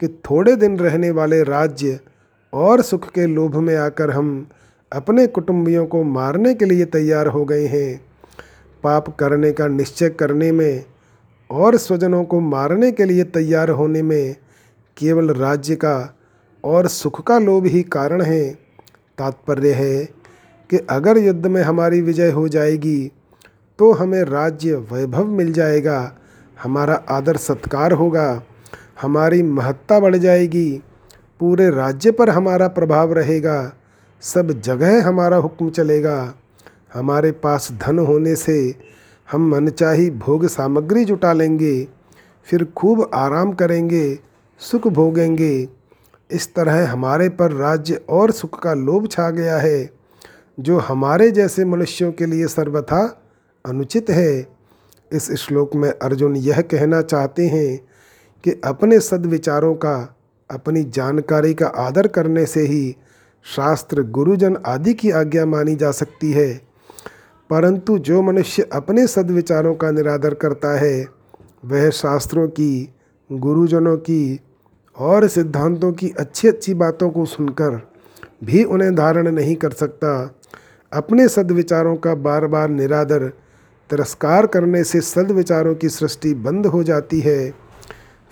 कि 0.00 0.08
थोड़े 0.08 0.56
दिन 0.56 0.78
रहने 0.78 1.10
वाले 1.10 1.42
राज्य 1.42 2.00
और 2.52 2.82
सुख 2.82 3.10
के 3.10 3.26
लोभ 3.26 3.56
में 3.56 3.76
आकर 3.76 4.10
हम 4.10 4.46
अपने 4.92 5.26
कुटुंबियों 5.26 5.86
को 5.86 6.02
मारने 6.02 6.54
के 6.54 6.64
लिए 6.64 6.84
तैयार 6.84 7.26
हो 7.26 7.44
गए 7.44 7.66
हैं। 7.66 8.00
पाप 8.82 9.16
करने 9.16 9.52
का 9.52 9.66
निश्चय 9.66 10.08
करने 10.10 10.52
में 10.52 10.84
और 11.50 11.76
स्वजनों 11.76 12.24
को 12.24 12.40
मारने 12.40 12.92
के 12.92 13.04
लिए 13.04 13.24
तैयार 13.24 13.70
होने 13.70 14.02
में 14.02 14.36
केवल 14.96 15.30
राज्य 15.30 15.76
का 15.76 16.16
और 16.64 16.88
सुख 16.88 17.26
का 17.26 17.38
लोभ 17.38 17.66
ही 17.66 17.82
कारण 17.82 18.22
है। 18.22 18.50
तात्पर्य 19.18 19.72
है 19.72 20.04
कि 20.70 20.86
अगर 20.90 21.18
युद्ध 21.18 21.46
में 21.46 21.62
हमारी 21.62 22.00
विजय 22.00 22.30
हो 22.30 22.48
जाएगी 22.48 23.12
तो 23.82 23.92
हमें 23.92 24.22
राज्य 24.22 24.74
वैभव 24.74 25.26
मिल 25.26 25.52
जाएगा, 25.52 26.16
हमारा 26.62 26.94
आदर 26.94 27.36
सत्कार 27.36 27.92
होगा, 27.92 28.42
हमारी 29.02 29.42
महत्ता 29.42 29.98
बढ़ 30.00 30.16
जाएगी, 30.16 30.82
पूरे 31.40 31.68
राज्य 31.70 32.10
पर 32.10 32.30
हमारा 32.30 32.68
प्रभाव 32.68 33.12
रहेगा, 33.12 33.72
सब 34.22 34.50
जगह 34.60 35.06
हमारा 35.06 35.36
हुक्म 35.36 35.70
चलेगा। 35.70 36.34
हमारे 36.94 37.32
पास 37.32 37.68
धन 37.72 37.98
होने 37.98 38.34
से 38.36 38.74
हम 39.28 39.48
मनचाही 39.48 40.10
भोग 40.10 40.46
सामग्री 40.46 41.04
जुटा 41.04 41.32
लेंगे, 41.32 41.88
फिर 42.48 42.64
खूब 42.76 43.10
आराम 43.14 43.52
करेंगे, 43.52 44.18
सुख 44.60 44.86
भोगेंगे। 44.88 45.68
इस 46.30 46.54
तरह 46.54 46.86
हमारे 46.90 47.28
पर 47.28 47.52
राज्य 47.52 48.00
और 48.08 48.30
सुख 48.30 48.62
का 48.62 48.74
लोभ 48.74 49.08
छा 49.08 49.30
गया 49.30 49.56
है, 49.56 49.90
जो 50.58 50.78
हमारे 50.78 51.30
जैसे 51.30 51.64
मनुष्यों 51.64 52.12
के 52.12 52.26
लिए 52.26 52.46
सर्वथा 52.46 53.18
अनुचित 53.66 54.10
है। 54.10 54.46
इस 55.12 55.32
श्लोक 55.32 55.74
में 55.74 55.90
अर्जुन 55.90 56.36
यह 56.36 56.60
कहना 56.60 57.02
चाहते 57.02 57.46
हैं 57.46 57.80
कि 58.44 58.60
अपने 58.64 59.00
सद्विचारों 59.00 59.74
का, 59.74 60.16
अपनी 60.50 60.84
जानकारी 60.84 61.54
का 61.54 61.66
आदर 61.66 62.06
करने 62.06 62.46
से 62.46 62.60
ही 62.60 62.96
शास्त्र, 63.56 64.02
गुरुजन 64.02 64.58
आदि 64.66 64.94
की 64.94 65.10
आज्ञा 65.10 65.46
मानी 65.46 65.76
जा 65.76 65.90
सकती 65.90 66.32
है। 66.32 66.60
परंतु 67.50 67.98
जो 67.98 68.22
मनुष्य 68.22 68.68
अपने 68.72 69.06
सद्विचारों 69.06 69.74
का 69.74 69.90
निरादर 69.90 70.34
करता 70.34 70.78
है, 70.78 71.08
वह 71.64 71.90
शास्त्रों 71.90 72.48
की, 72.48 72.94
गुरुजनों 73.32 73.96
की 73.96 74.40
और 74.98 75.28
सिद्धांतों 75.28 75.92
की 75.92 76.10
अच्छी 76.10 76.48
अच्छी 76.48 76.74
बातों 76.74 77.10
को 77.10 77.24
सुनकर 77.24 77.92
भी 78.44 78.64
उन्हें 78.64 78.94
धारण 78.94 79.32
नहीं 79.32 79.56
कर 79.56 79.70
सकता। 79.70 80.34
अपने 80.92 81.28
सद्विचारों 81.28 81.96
का 81.96 82.14
बार 82.14 82.46
बार 82.46 82.68
निरादर 82.68 83.32
तिरस्कार 83.90 84.46
करने 84.46 84.82
से 84.84 85.00
सद्विचारों 85.00 85.74
की 85.74 85.88
सृष्टि 85.88 86.32
बंद 86.34 86.66
हो 86.66 86.82
जाती 86.82 87.20
है। 87.20 87.52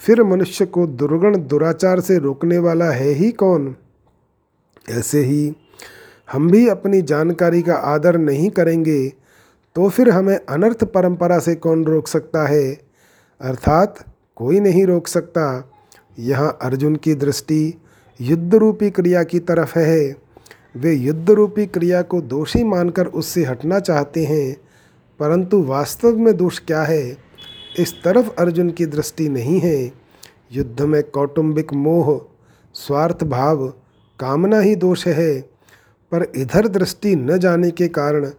फिर 0.03 0.23
मनुष्य 0.23 0.67
को 0.67 0.87
दुर्गण 0.87 1.37
दुराचार 1.39 2.01
से 2.01 2.19
रोकने 2.19 2.59
वाला 2.59 2.91
है 2.91 3.09
ही 3.09 3.31
कौन? 3.33 3.75
ऐसे 4.91 5.21
ही 5.21 5.57
हम 6.33 6.51
भी 6.51 6.69
अपनी 6.69 7.03
जानकारी 7.03 7.63
का 7.63 7.75
आदर 7.75 8.19
नहीं 8.19 8.51
करेंगे 8.51 9.09
तो 9.77 9.89
फिर 9.89 10.11
हमें 10.11 10.37
अनर्थ 10.37 10.85
परंपरा 10.85 11.39
से 11.39 11.55
कौन 11.55 11.85
रोक 11.85 12.09
सकता 12.09 12.47
है? 12.47 12.73
अर्थात 13.41 14.05
कोई 14.37 14.61
नहीं 14.61 14.85
रोक 14.87 15.09
सकता। 15.09 15.73
यहाँ 16.19 16.59
अर्जुन 16.63 16.97
की 16.97 17.15
दृष्टि 17.15 17.75
युद्ध 18.21 18.55
रूपी 18.55 18.91
क्रिया 18.91 19.23
की 19.23 19.39
तरफ़ 19.39 19.79
है। 19.79 20.17
वे 20.77 20.93
युद्ध 20.93 21.31
रूपी 21.31 21.67
क्रिया 21.67 22.03
को 22.03 22.21
दोषी 22.23 22.65
मानकर 22.65 23.07
उससे 23.07 23.45
हटना 23.45 23.79
चाहते 23.81 24.25
हैं। 24.25 24.57
परंतु 25.21 25.63
वास्तव 25.63 26.19
में 26.19 26.37
दोष 26.37 26.59
क्या 26.59 26.83
है? 26.83 27.17
इस 27.79 27.95
तरफ़ 28.05 28.31
अर्जुन 28.39 28.71
की 28.71 28.87
दृष्टि 28.87 29.29
नहीं 29.29 29.61
है। 29.61 29.93
युद्ध 30.53 30.83
में 30.83 31.03
कौटुंबिक 31.03 31.73
मोह, 31.73 32.37
स्वार्थ 32.75 33.25
भाव, 33.25 33.67
कामना 34.21 34.61
ही 34.61 34.75
दोष 34.75 35.07
है। 35.07 35.41
पर 36.13 36.33
इधर 36.37 36.69
दृष्टि 36.69 37.17
न 37.17 37.39
जाने 37.39 37.71
के 37.71 37.89
कारण 37.89 38.31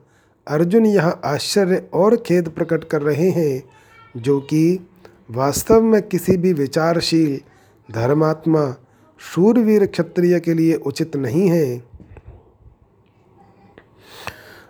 अर्जुन 0.47 0.85
यहाँ 0.85 1.21
आश्चर्य 1.25 1.89
और 1.93 2.15
खेद 2.15 2.49
प्रकट 2.49 2.83
कर 2.83 3.01
रहे 3.01 3.29
हैं, 3.29 3.63
जो 4.17 4.39
कि 4.39 4.87
वास्तव 5.31 5.81
में 5.81 6.01
किसी 6.01 6.37
भी 6.37 6.53
विचारशील, 6.53 7.39
धर्मात्मा, 7.93 8.75
शूरवीर 9.19 9.85
क्षत्रिय 9.85 10.39
के 10.39 10.53
लिए 10.53 10.73
उचित 10.73 11.15
नहीं 11.15 11.49
है। 11.49 11.90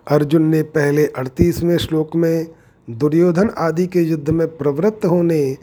अर्जुन 0.07 0.41
ने 0.41 0.61
पहले 0.63 1.05
अड़तीसवें 1.07 1.77
श्लोक 1.77 2.15
में 2.15 2.47
दुर्योधन 2.89 3.49
आदि 3.57 3.87
के 3.87 4.01
युद्ध 4.01 4.29
में 4.29 4.57
प्रवृत्त 4.57 5.05
होने, 5.05 5.57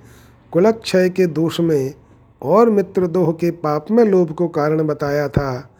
कुलक्षय 0.52 1.08
के 1.10 1.26
दोष 1.26 1.60
में 1.60 1.94
और 2.42 2.70
मित्रदोह 2.70 3.32
के 3.32 3.50
पाप 3.50 3.90
में 3.90 4.04
लोभ 4.04 4.32
को 4.32 4.48
कारण 4.48 4.82
बताया 4.82 5.28
था 5.28 5.70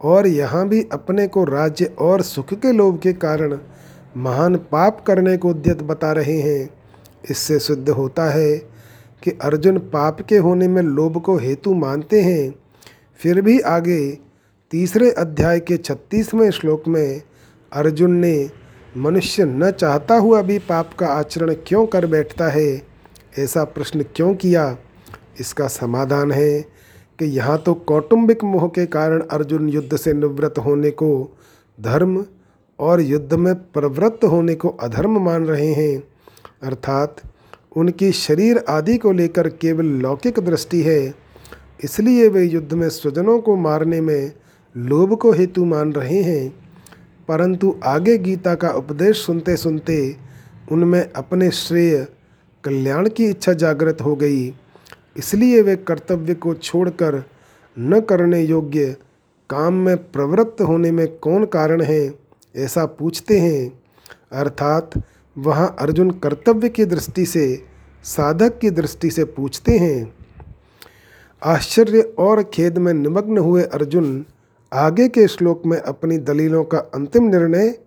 और 0.00 0.26
यहाँ 0.26 0.68
भी 0.68 0.86
अपने 0.92 1.26
को 1.28 1.44
राज्य 1.44 1.84
और 1.98 2.22
सुख 2.22 2.54
के 2.54 2.72
लोभ 2.72 2.98
के 2.98 3.12
कारण 3.12 3.58
महान 4.16 4.56
पाप 4.56 5.04
करने 5.06 5.36
को 5.36 5.48
उद्यत 5.48 5.82
बता 5.82 6.12
रहे 6.12 6.40
हैं। 6.40 6.70
इससे 7.30 7.58
सिद्ध 7.58 7.88
होता 7.90 8.24
है 8.24 8.56
कि 9.22 9.30
अर्जुन 9.30 9.78
पाप 9.78 10.20
के 10.20 10.36
होने 10.36 10.68
में 10.68 10.82
लोभ 10.82 11.20
को 11.20 11.36
हेतु 11.36 11.74
मानते 11.74 12.20
हैं। 12.20 12.54
फिर 13.20 13.40
भी 13.40 13.60
आगे 13.60 14.18
तीसरे 14.70 15.10
अध्याय 15.10 15.60
के 15.60 15.76
छत्तीसवें 15.76 16.50
श्लोक 16.50 16.88
में 16.88 17.22
अर्जुन 17.72 18.12
ने, 18.12 18.50
मनुष्य 18.96 19.44
न 19.44 19.70
चाहता 19.70 20.16
हुआ 20.16 20.42
भी 20.42 20.58
पाप 20.58 20.94
का 20.94 21.06
आचरण 21.06 21.54
क्यों 21.66 21.86
कर 21.86 22.06
बैठता 22.06 22.48
है? 22.48 22.82
ऐसा 23.38 23.64
प्रश्न 23.64 24.02
क्यों 24.02 24.34
किया? 24.34 24.76
इसका 25.40 25.66
समाधान 25.66 26.32
है 26.32 26.60
कि 27.18 27.24
यहाँ 27.24 27.58
तो 27.58 27.74
कौटुंबिक 27.74 28.44
मोह 28.44 28.68
के 28.68 28.86
कारण 28.86 29.20
अर्जुन 29.20 29.68
युद्ध 29.68 29.96
से 29.96 30.12
निवृत्त 30.12 30.58
होने 30.58 30.90
को 30.90 31.36
धर्म 31.80 32.24
और 32.78 33.00
युद्ध 33.00 33.34
में 33.34 33.54
प्रवृत्त 33.54 34.24
होने 34.24 34.54
को 34.54 34.68
अधर्म 34.68 35.18
मान 35.18 35.46
रहे 35.46 35.72
हैं। 35.72 36.02
अर्थात 36.62 37.16
उनकी 37.76 38.12
शरीर 38.12 38.64
आदि 38.68 38.98
को 38.98 39.12
लेकर 39.12 39.48
केवल 39.48 39.86
लौकिक 39.86 40.38
दृष्टि 40.38 40.82
है। 40.82 41.14
इसलिए 41.84 42.28
वे 42.28 42.44
युद्ध 42.44 42.72
में 42.72 42.88
स्वजनों 42.88 43.40
को 43.40 43.56
मारने 43.56 44.00
में 44.00 44.32
लोभ 44.76 45.16
को 45.16 45.32
हेतु 45.32 45.64
मान 45.64 45.92
रहे 45.92 46.22
हैं। 46.22 46.65
परंतु 47.28 47.80
आगे 47.84 48.18
गीता 48.18 48.54
का 48.54 48.70
उपदेश 48.70 49.16
सुनते 49.16 49.56
सुनते 49.56 50.16
उनमें 50.72 51.12
अपने 51.12 51.50
श्रेय, 51.50 52.06
कल्याण 52.64 53.08
की 53.08 53.24
इच्छा 53.24 53.52
जागृत 53.52 53.98
हो 54.00 54.16
गई। 54.16 54.54
इसलिए 55.16 55.62
वे 55.62 55.76
कर्तव्य 55.76 56.34
को 56.34 56.54
छोड़कर 56.54 57.24
न 57.78 58.00
करने 58.00 58.42
योग्य, 58.42 58.96
काम 59.50 59.74
में 59.74 59.96
प्रवृत्त 59.96 60.62
होने 60.62 60.90
में 60.90 61.16
कौन 61.16 61.44
कारण 61.44 61.82
है, 61.82 62.14
ऐसा 62.56 62.86
पूछते 62.86 63.38
हैं। 63.38 63.80
अर्थात, 64.32 64.90
वहाँ 65.38 65.76
अर्जुन 65.78 66.10
कर्तव्य 66.10 66.68
की 66.68 66.84
दृष्टि 66.84 67.26
से, 67.26 67.64
साधक 68.04 68.58
की 68.58 68.70
दृष्टि 68.70 69.10
से 69.10 69.24
पूछते 69.24 69.78
हैं। 69.78 70.14
आश्चर्य 71.44 72.00
और 72.00 72.42
खेद 72.42 72.78
में 72.78 72.94
निमग्न 72.94 73.38
हुए 73.38 73.62
अर्जुन 73.62 74.24
आगे 74.72 75.08
के 75.08 75.28
श्लोक 75.28 75.62
में 75.66 75.78
अपनी 75.78 76.18
दलीलों 76.18 76.64
का 76.64 76.78
अंतिम 76.78 77.22
निर्णय 77.22 77.78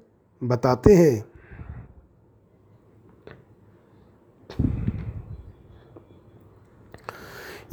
बताते 0.44 0.94
हैं। 0.94 1.26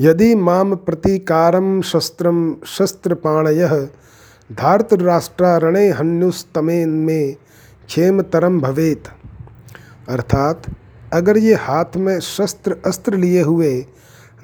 यदि 0.00 0.34
माम 0.34 0.76
प्रतीकारम 0.76 1.82
शस्त्रम 1.82 2.56
शस्त्रपाणय 2.66 3.88
धार्तराष्ट्रारणे 4.52 5.90
हन्युस्तमेन 5.90 6.88
में 6.88 7.36
क्षेमतरम 7.86 8.60
भवेत। 8.60 9.04
अर्थात, 10.08 10.62
अगर 11.12 11.38
ये 11.38 11.54
हाथ 11.54 11.96
में 11.96 12.20
शस्त्र 12.20 12.76
अस्त्र 12.86 13.16
लिए 13.16 13.42
हुए 13.42 13.86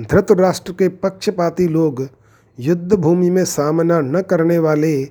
धृतराष्ट्र 0.03 0.73
के 0.73 0.89
पक्षपाती 0.89 1.69
लोग 1.69 2.09
युद्ध 2.59 2.93
भूमि 2.93 3.31
में 3.31 3.45
सामना 3.45 4.01
न 4.01 4.21
करने 4.21 4.59
वाले 4.59 5.05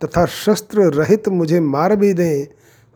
तथा 0.00 0.24
शस्त्र 0.26 0.82
रहित 0.92 1.28
मुझे 1.28 1.60
मार 1.60 1.96
भी 1.96 2.12
दें, 2.12 2.46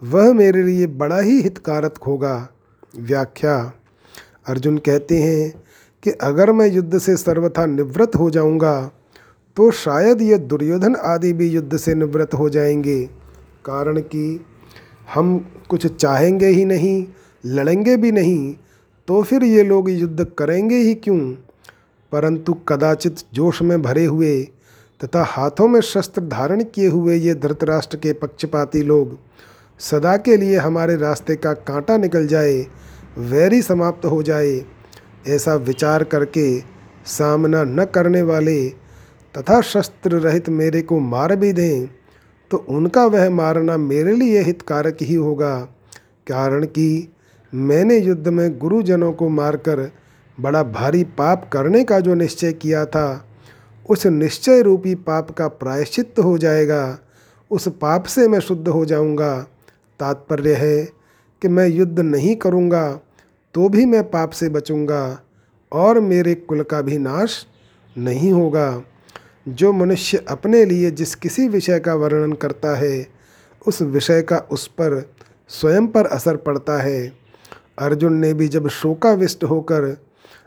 वह 0.03 0.33
मेरे 0.33 0.63
लिए 0.63 0.87
बड़ा 0.87 1.21
ही 1.21 1.41
हितकारक 1.41 1.99
होगा। 2.07 2.49
व्याख्या। 2.99 3.57
अर्जुन 4.47 4.79
कहते 4.79 5.19
हैं 5.19 5.63
कि 6.03 6.11
अगर 6.11 6.53
मैं 6.53 6.67
युद्ध 6.67 6.99
से 6.99 7.17
सर्वथा 7.17 7.67
निवृत्त 7.67 8.17
हो 8.17 8.31
जाऊँगा 8.31 8.91
तो 9.57 9.71
शायद 9.71 10.23
ये 10.23 10.39
दुर्योधन 10.39 10.95
आदि 10.95 11.33
भी 11.33 11.49
युद्ध 11.49 11.77
से 11.77 11.95
निवृत्त 11.95 12.35
हो 12.35 12.49
जाएँगे। 12.51 13.03
कारण 13.65 14.01
कि 14.01 14.45
हम 15.15 15.39
कुछ 15.69 15.87
चाहेंगे 15.87 16.47
ही 16.47 16.65
नहीं, 16.65 17.07
लड़ेंगे 17.45 17.97
भी 17.97 18.13
नहीं 18.13 18.55
तो 19.09 19.23
फिर 19.23 19.45
ये 19.45 19.63
लोग 19.65 19.91
युद्ध 19.91 20.27
करेंगे 20.39 20.77
ही 20.77 20.95
क्यों? 20.95 21.35
परंतु 22.13 22.53
कदाचित 22.69 23.17
जोश 23.35 23.63
में 23.63 23.81
भरे 23.83 24.05
हुए 24.05 24.41
तथा 25.01 25.23
हाथों 25.25 25.67
में 25.69 25.81
शस्त्र 25.81 26.23
धारण 26.23 26.63
किए 26.65 26.89
हुए 26.89 27.17
ये 27.17 27.35
धृतराष्ट्र 27.35 27.97
के 27.97 28.13
पक्षपाती 28.13 28.83
लोग, 28.83 29.19
सदा 29.81 30.17
के 30.17 30.37
लिए 30.37 30.57
हमारे 30.57 30.97
रास्ते 30.97 31.37
का 31.37 31.53
कांटा 31.53 31.97
निकल 31.97 32.27
जाए, 32.27 32.67
वैरी 33.19 33.61
समाप्त 33.63 34.07
हो 34.07 34.23
जाए, 34.23 34.65
ऐसा 35.27 35.55
विचार 35.55 36.05
करके 36.05 36.59
सामना 37.09 37.63
न 37.65 37.85
करने 37.85 38.23
वाले 38.23 38.69
तथा 39.35 39.61
शस्त्र 39.61 40.19
रहित 40.19 40.49
मेरे 40.49 40.83
को 40.83 40.99
मार 41.01 41.35
भी 41.37 41.53
दें 41.53 41.87
तो 42.51 42.57
उनका 42.69 43.05
वह 43.07 43.29
मारना 43.31 43.77
मेरे 43.77 44.13
लिए 44.13 44.43
हितकारक 44.43 44.99
ही 45.03 45.15
होगा, 45.15 45.59
कारण 46.27 46.65
कि 46.67 47.09
मैंने 47.53 47.99
युद्ध 47.99 48.29
में 48.29 48.59
गुरुजनों 48.59 49.13
को 49.13 49.29
मारकर 49.29 49.91
बड़ा 50.39 50.63
भारी 50.63 51.03
पाप 51.19 51.49
करने 51.53 51.83
का 51.85 51.99
जो 52.01 52.15
निश्चय 52.15 52.53
किया 52.53 52.85
था, 52.87 53.25
उस 53.91 54.07
निश्चय 54.07 54.63
रूपी 54.63 54.95
पाप 54.95 55.31
का 55.31 55.49
प्रायश्चित 55.49 56.19
हो 56.19 56.37
जाएगा। 56.39 56.99
उस 57.51 57.69
पाप 57.81 58.05
से 58.05 58.27
मैं 58.29 58.41
शुद्ध 58.41 58.69
हो 58.69 58.85
जाऊँगा। 58.85 59.37
तात्पर्य 60.01 60.55
है 60.55 60.85
कि 61.43 61.49
मैं 61.49 61.67
युद्ध 61.69 62.01
नहीं 62.01 62.35
करूँगा 62.37 63.01
तो 63.55 63.69
भी 63.69 63.85
मैं 63.85 64.03
पाप 64.11 64.31
से 64.31 64.49
बचूँगा 64.49 65.21
और 65.73 66.01
मेरे 66.01 66.35
कुल 66.35 66.63
का 66.63 66.81
भी 66.83 66.99
नाश 66.99 67.47
नहीं 67.97 68.33
होगा। 68.33 68.83
जो 69.49 69.73
मनुष्य 69.73 70.25
अपने 70.29 70.65
लिए 70.65 70.91
जिस 70.91 71.15
किसी 71.15 71.47
विषय 71.49 71.79
का 71.81 71.95
वर्णन 71.95 72.33
करता 72.33 72.77
है, 72.77 73.07
उस 73.67 73.81
विषय 73.83 74.23
का 74.23 74.39
उस 74.53 74.67
पर 74.67 75.11
स्वयं 75.51 75.87
पर 75.87 76.07
असर 76.07 76.37
पड़ता 76.37 76.79
है। 76.83 77.07
अर्जुन 77.79 78.15
ने 78.15 78.33
भी 78.35 78.49
जब 78.49 78.69
शोकाविष्ट 78.69 79.45
होकर 79.45 79.97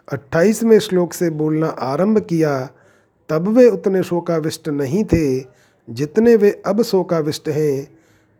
अट्ठाईसवें 0.07 0.79
श्लोक 0.79 1.13
से 1.13 1.29
बोलना 1.29 1.67
आरंभ 1.67 2.19
किया, 2.19 2.59
तब 3.29 3.47
वे 3.47 3.67
उतने 3.69 4.03
शोकाविष्ट 4.03 4.69
नहीं 4.69 5.03
थे 5.03 5.39
जितने 5.87 6.35
वे 6.35 6.51
अब 6.65 6.81
शोकाविष्ट 6.83 7.49
हैं। 7.49 7.83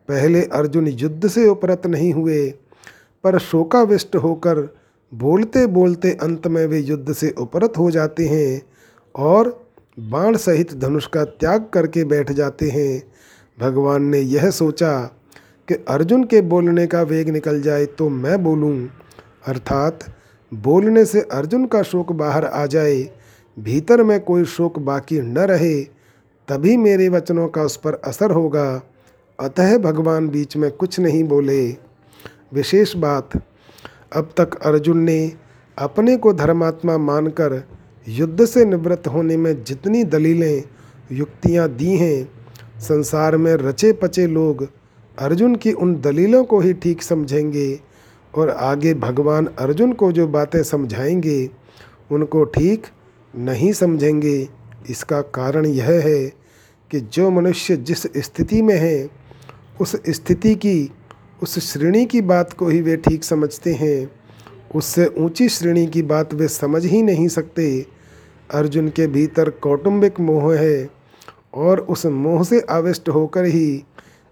पहले 0.08 0.42
अर्जुन 0.44 0.88
युद्ध 0.88 1.28
से 1.28 1.46
उपरत 1.48 1.86
नहीं 1.86 2.12
हुए, 2.12 2.48
पर 3.24 3.38
शोकाविष्ट 3.38 4.16
होकर 4.16 4.68
बोलते 5.12 5.66
बोलते 5.68 6.10
अंत 6.22 6.46
में 6.46 6.66
वे 6.66 6.78
युद्ध 6.78 7.12
से 7.12 7.30
उपरत 7.38 7.78
हो 7.78 7.90
जाते 7.90 8.26
हैं 8.28 8.62
और 9.14 9.50
बाण 9.98 10.36
सहित 10.36 10.72
धनुष 10.74 11.06
का 11.06 11.24
त्याग 11.24 11.68
करके 11.72 12.04
बैठ 12.04 12.32
जाते 12.32 12.68
हैं। 12.70 13.02
भगवान 13.58 14.04
ने 14.04 14.18
यह 14.18 14.50
सोचा 14.50 15.00
कि 15.68 15.74
अर्जुन 15.88 16.24
के 16.24 16.40
बोलने 16.42 16.86
का 16.86 17.02
वेग 17.02 17.28
निकल 17.28 17.60
जाए 17.62 17.86
तो 17.88 18.08
मैं 18.08 18.42
बोलूँ, 18.44 18.88
अर्थात 19.46 20.04
बोलने 20.54 21.04
से 21.04 21.20
अर्जुन 21.20 21.66
का 21.66 21.82
शोक 21.82 22.12
बाहर 22.12 22.44
आ 22.44 22.66
जाए, 22.66 23.10
भीतर 23.58 24.02
में 24.02 24.20
कोई 24.20 24.44
शोक 24.44 24.78
बाकी 24.78 25.20
न 25.20 25.38
रहे, 25.38 25.82
तभी 26.48 26.76
मेरे 26.76 27.08
वचनों 27.08 27.48
का 27.48 27.62
उस 27.62 27.76
पर 27.76 27.94
असर 27.94 28.30
होगा। 28.30 28.82
अतः 29.40 29.78
भगवान 29.78 30.28
बीच 30.28 30.56
में 30.56 30.70
कुछ 30.70 31.00
नहीं 31.00 31.24
बोले। 31.24 31.76
विशेष 32.54 32.96
बात, 32.96 33.30
अब 34.12 34.30
तक 34.36 34.54
अर्जुन 34.54 34.98
ने 34.98 35.32
अपने 35.78 36.16
को 36.16 36.32
धर्मात्मा 36.32 36.98
मानकर 36.98 37.62
युद्ध 38.08 38.44
से 38.44 38.64
निवृत्त 38.64 39.08
होने 39.08 39.36
में 39.36 39.64
जितनी 39.64 40.04
दलीलें, 40.04 40.62
युक्तियाँ 41.12 41.68
दी 41.68 41.96
हैं, 41.96 42.28
संसार 42.80 43.36
में 43.36 43.54
रचे 43.54 43.92
पचे 43.92 44.26
लोग 44.26 44.68
अर्जुन 45.18 45.54
की 45.54 45.72
उन 45.72 46.00
दलीलों 46.00 46.44
को 46.44 46.60
ही 46.60 46.72
ठीक 46.72 47.02
समझेंगे। 47.02 47.91
और 48.34 48.50
आगे 48.50 48.94
भगवान 48.94 49.46
अर्जुन 49.46 49.92
को 49.92 50.12
जो 50.12 50.26
बातें 50.28 50.62
समझाएँगे, 50.62 51.50
उनको 52.12 52.44
ठीक 52.44 52.86
नहीं 53.36 53.72
समझेंगे। 53.72 54.48
इसका 54.90 55.20
कारण 55.20 55.66
यह 55.66 55.90
है 55.90 56.32
कि 56.90 57.00
जो 57.00 57.30
मनुष्य 57.30 57.76
जिस 57.76 58.02
स्थिति 58.02 58.62
में 58.62 58.76
है, 58.76 59.10
उस 59.80 59.96
स्थिति 60.08 60.54
की, 60.54 60.90
उस 61.42 61.72
श्रेणी 61.72 62.06
की 62.06 62.20
बात 62.20 62.52
को 62.52 62.68
ही 62.68 62.80
वे 62.80 62.96
ठीक 62.96 63.24
समझते 63.24 63.72
हैं। 63.72 64.10
उससे 64.74 65.06
ऊँची 65.18 65.48
श्रेणी 65.48 65.86
की 65.86 66.02
बात 66.02 66.34
वे 66.34 66.48
समझ 66.48 66.86
ही 66.86 67.02
नहीं 67.02 67.28
सकते। 67.28 67.86
अर्जुन 68.54 68.88
के 68.88 69.06
भीतर 69.06 69.50
कौटुंबिक 69.50 70.20
मोह 70.20 70.54
है 70.54 70.90
और 71.54 71.80
उस 71.80 72.06
मोह 72.06 72.44
से 72.44 72.60
आविष्ट 72.60 73.08
होकर 73.08 73.44
ही 73.44 73.84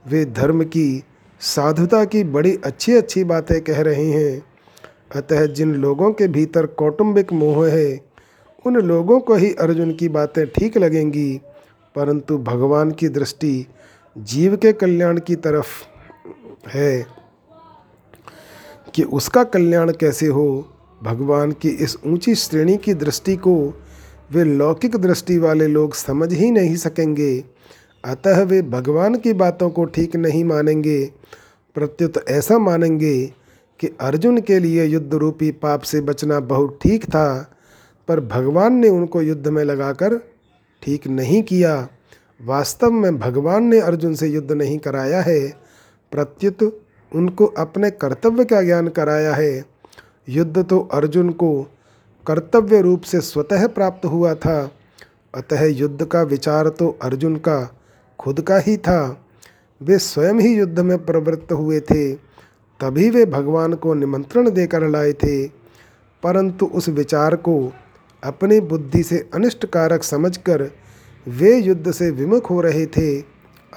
वे 0.09 0.25
धर्म 0.25 0.65
की 0.65 1.05
साधुता 1.41 2.05
की 2.05 2.25
बड़ी 2.25 2.59
अच्छी 2.65 2.93
अच्छी 2.93 3.25
बातें 3.25 3.61
कह 3.61 3.81
रहे 3.81 4.11
हैं। 4.11 4.43
अतः 5.17 5.47
जिन 5.47 5.75
लोगों 5.75 6.13
के 6.13 6.29
भीतर 6.29 6.67
कौटुंबिक 6.67 7.33
मोह 7.33 7.69
है, 7.69 8.01
उन 8.67 8.75
लोगों 8.75 9.21
को 9.21 9.35
ही 9.35 9.55
अर्जुन 9.55 9.93
की 9.93 10.09
बातें 10.09 10.47
ठीक 10.47 10.79
लगेंगी। 10.79 11.41
परंतु 11.95 12.39
भगवान 12.39 12.91
की 12.91 13.09
दृष्टि 13.09 13.67
जीव 14.19 14.57
के 14.57 14.73
कल्याण 14.73 15.21
की 15.21 15.37
तरफ़ 15.37 15.69
है। 16.69 17.07
कि 18.95 19.03
उसका 19.03 19.45
कल्याण 19.45 19.93
कैसे 19.93 20.27
हो, 20.27 20.69
भगवान 21.03 21.53
की 21.53 21.69
इस 21.69 21.97
ऊँची 22.07 22.35
श्रेणी 22.35 22.77
की 22.77 22.95
दृष्टि 22.95 23.37
को 23.37 23.83
वे 24.33 24.45
लौकिक 24.45 24.97
दृष्टि 24.97 25.39
वाले 25.39 25.67
लोग 25.67 25.95
समझ 25.95 26.33
ही 26.33 26.51
नहीं 26.51 26.77
सकेंगे। 26.77 27.45
अतः 28.05 28.43
वे 28.43 28.63
भगवान 28.63 29.15
की 29.15 29.33
बातों 29.33 29.71
को 29.71 29.85
ठीक 29.85 30.17
नहीं 30.17 30.45
मानेंगे। 30.45 31.05
प्रत्युत 31.75 32.25
ऐसा 32.29 32.59
मानेंगे 32.59 33.27
कि 33.81 33.87
अर्जुन 34.01 34.41
के 34.41 34.59
लिए 34.59 34.85
युद्ध 34.85 35.15
रूपी 35.15 35.51
पाप 35.51 35.81
से 35.81 36.01
बचना 36.01 36.41
बहुत 36.41 36.79
ठीक 36.83 37.05
था, 37.05 37.57
पर 38.09 38.21
भगवान 38.21 38.75
ने 38.75 38.89
उनको 38.89 39.23
युद्ध 39.23 39.49
में 39.49 39.65
लगाकर 39.65 40.17
ठीक 40.83 41.07
नहीं 41.07 41.43
किया। 41.43 41.89
वास्तव 42.45 42.91
में 42.91 43.19
भगवान 43.19 43.65
ने 43.65 43.81
अर्जुन 43.81 44.15
से 44.15 44.29
युद्ध 44.29 44.53
नहीं 44.53 44.79
कराया 44.79 45.21
है। 45.21 45.49
प्रत्युत 46.13 46.63
उनको 47.13 47.47
अपने 47.47 47.91
कर्तव्य 47.91 48.45
का 48.45 48.63
ज्ञान 48.63 48.89
कराया 48.89 49.35
है। 49.35 49.65
युद्ध 50.29 50.65
तो 50.65 50.81
अर्जुन 50.93 51.31
को 51.31 51.63
कर्तव्य 52.27 52.81
रूप 52.83 53.03
से 53.03 53.21
स्वतः 53.21 53.67
प्राप्त 53.67 54.07
हुआ 54.07 54.35
था। 54.35 54.71
अतः 55.35 55.65
युद्ध 55.65 56.05
का 56.05 56.23
विचार 56.23 56.69
तो 56.69 56.99
अर्जुन 57.03 57.37
का 57.37 57.59
खुद 58.21 58.41
का 58.41 58.59
ही 58.59 58.77
था। 58.77 59.27
वे 59.83 59.99
स्वयं 59.99 60.35
ही 60.35 60.55
युद्ध 60.55 60.81
में 60.81 61.07
प्रवृत्त 61.07 61.53
हुए 61.53 61.81
थे। 61.81 62.13
तभी 62.81 63.11
वे 63.11 63.27
भगवान 63.27 63.75
को 63.75 63.95
निमंत्रण 63.95 64.51
देकर 64.51 64.89
लाए 64.89 65.13
थे। 65.13 65.47
परंतु 66.23 66.67
उस 66.67 66.89
विचार 66.89 67.37
को 67.37 67.73
अपनी 68.25 68.61
बुद्धि 68.61 69.03
से 69.03 69.31
अनिष्ट 69.35 69.67
कारक 69.67 70.03
समझकर 70.03 70.71
वे 71.29 71.59
युद्ध 71.59 71.91
से 71.91 72.11
विमुख 72.11 72.51
हो 72.51 72.61
रहे 72.61 72.87
थे। 72.87 73.21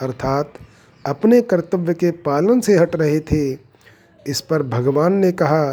अर्थात 0.01 0.53
अपने 1.05 1.41
कर्तव्य 1.41 1.93
के 1.93 2.11
पालन 2.11 2.59
से 2.59 2.77
हट 2.77 2.95
रहे 2.95 3.19
थे। 3.19 3.57
इस 4.27 4.41
पर 4.41 4.63
भगवान 4.63 5.13
ने 5.13 5.31
कहा 5.31 5.71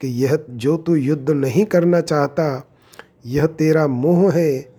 कि 0.00 0.24
यह 0.24 0.38
जो 0.50 0.76
तू 0.76 0.94
युद्ध 0.94 1.30
नहीं 1.30 1.64
करना 1.64 2.00
चाहता, 2.00 2.68
यह 3.26 3.46
तेरा 3.46 3.86
मोह 3.86 4.32
है। 4.32 4.73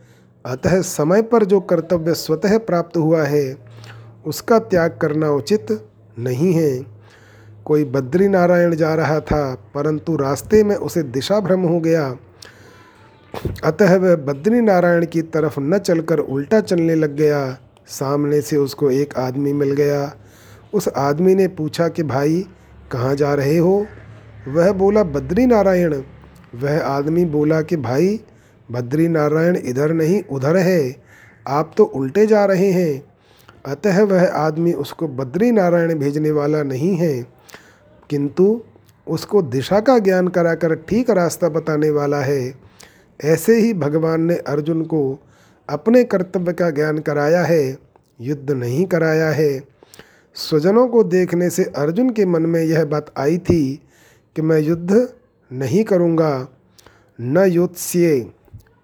अतः 0.46 0.82
समय 0.82 1.22
पर 1.22 1.46
जो 1.46 1.60
कर्तव्य 1.60 2.14
स्वतः 2.14 2.58
प्राप्त 2.58 2.98
हुआ 2.98 3.24
है, 3.24 3.58
उसका 4.26 4.60
त्याग 4.60 5.00
करना 5.02 5.30
उचित 5.30 5.88
नहीं 6.20 6.54
है। 6.54 6.86
कोई 7.66 7.84
बद्री 7.84 8.28
नारायण 8.28 8.76
जा 8.76 8.96
रहा 8.96 9.20
था, 9.20 9.56
परंतु 9.76 10.16
रास्ते 10.16 10.64
में 10.64 10.76
उसे 10.76 11.04
दिशा 11.04 11.40
भ्रम 11.40 11.60
हो 11.60 11.80
गया। 11.80 12.18
अतः 13.64 13.98
वह 13.98 14.16
बद्री 14.16 14.62
नारायण 14.62 15.06
की 15.06 15.22
तरफ़ 15.22 15.60
न 15.60 15.78
चलकर 15.78 16.20
उल्टा 16.20 16.60
चलने 16.60 16.96
लग 16.96 17.16
गया। 17.16 17.58
सामने 17.88 18.42
से 18.42 18.58
उसको 18.58 18.92
एक 18.92 19.18
आदमी 19.18 19.54
मिल 19.54 19.72
गया। 19.72 20.16
उस 20.74 20.90
आदमी 20.98 21.36
ने 21.36 21.48
पूछा 21.48 21.88
कि, 21.88 22.04
भाई, 22.04 22.46
कहाँ 22.92 23.16
जा 23.16 23.34
रहे 23.34 23.58
हो? 23.58 23.86
वह 24.48 24.72
बोला 24.72 25.04
बद्री 25.04 25.46
नारायण 25.46 26.02
वह 26.56 26.82
आदमी 26.82 27.26
बोला 27.26 27.62
कि, 27.62 27.78
भाई 27.78 28.20
बद्री 28.72 29.08
नारायण 29.08 29.58
इधर 29.58 29.94
नहीं, 29.94 30.24
उधर 30.32 30.58
है। 30.58 30.96
आप 31.48 31.74
तो 31.78 31.84
उल्टे 31.84 32.28
जा 32.28 32.46
रहे 32.46 32.72
हैं। 32.72 33.06
अतः 33.66 34.04
वह 34.04 34.28
आदमी 34.28 34.74
उसको 34.74 35.08
बद्री 35.08 35.52
नारायण 35.52 35.94
भेजने 35.96 36.32
वाला 36.32 36.64
नहीं 36.64 36.96
है। 36.96 37.26
किंतु 38.10 38.62
उसको 39.08 39.42
दिशा 39.42 39.80
का 39.80 40.00
ज्ञान 40.00 40.28
कराकर 40.28 40.76
ठीक 40.76 41.10
रास्ता 41.10 41.50
बताने 41.50 41.90
वाला 41.90 42.20
है। 42.20 42.54
ऐसे 43.24 43.60
ही 43.60 43.74
भगवान 43.74 44.22
ने 44.22 44.36
अर्जुन 44.36 44.84
को 44.84 45.20
अपने 45.70 46.04
कर्तव्य 46.04 46.54
का 46.54 46.70
ज्ञान 46.70 46.98
कराया 46.98 47.44
है। 47.44 47.78
युद्ध 48.22 48.52
नहीं 48.52 48.86
कराया 48.86 49.30
है। 49.30 49.64
स्वजनों 50.36 50.88
को 50.88 51.04
देखने 51.04 51.50
से 51.50 51.64
अर्जुन 51.64 52.10
के 52.10 52.26
मन 52.26 52.42
में 52.42 52.64
यह 52.64 52.86
बात 52.86 53.14
आई 53.18 53.38
थी 53.38 53.82
कि 54.36 54.42
मैं 54.42 54.60
युद्ध 54.60 55.10
नहीं 55.54 55.84
करूँगा। 55.84 56.48
न 57.22 57.38
योत्स्य। 57.38 58.26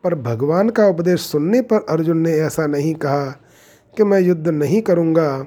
पर 0.03 0.15
भगवान 0.15 0.69
का 0.69 0.87
उपदेश 0.87 1.21
सुनने 1.21 1.61
पर 1.61 1.85
अर्जुन 1.89 2.17
ने 2.17 2.31
ऐसा 2.31 2.65
नहीं 2.67 2.93
कहा 2.95 3.25
कि 3.97 4.03
मैं 4.03 4.19
युद्ध 4.19 4.47
नहीं 4.47 4.81
करूँगा, 4.81 5.37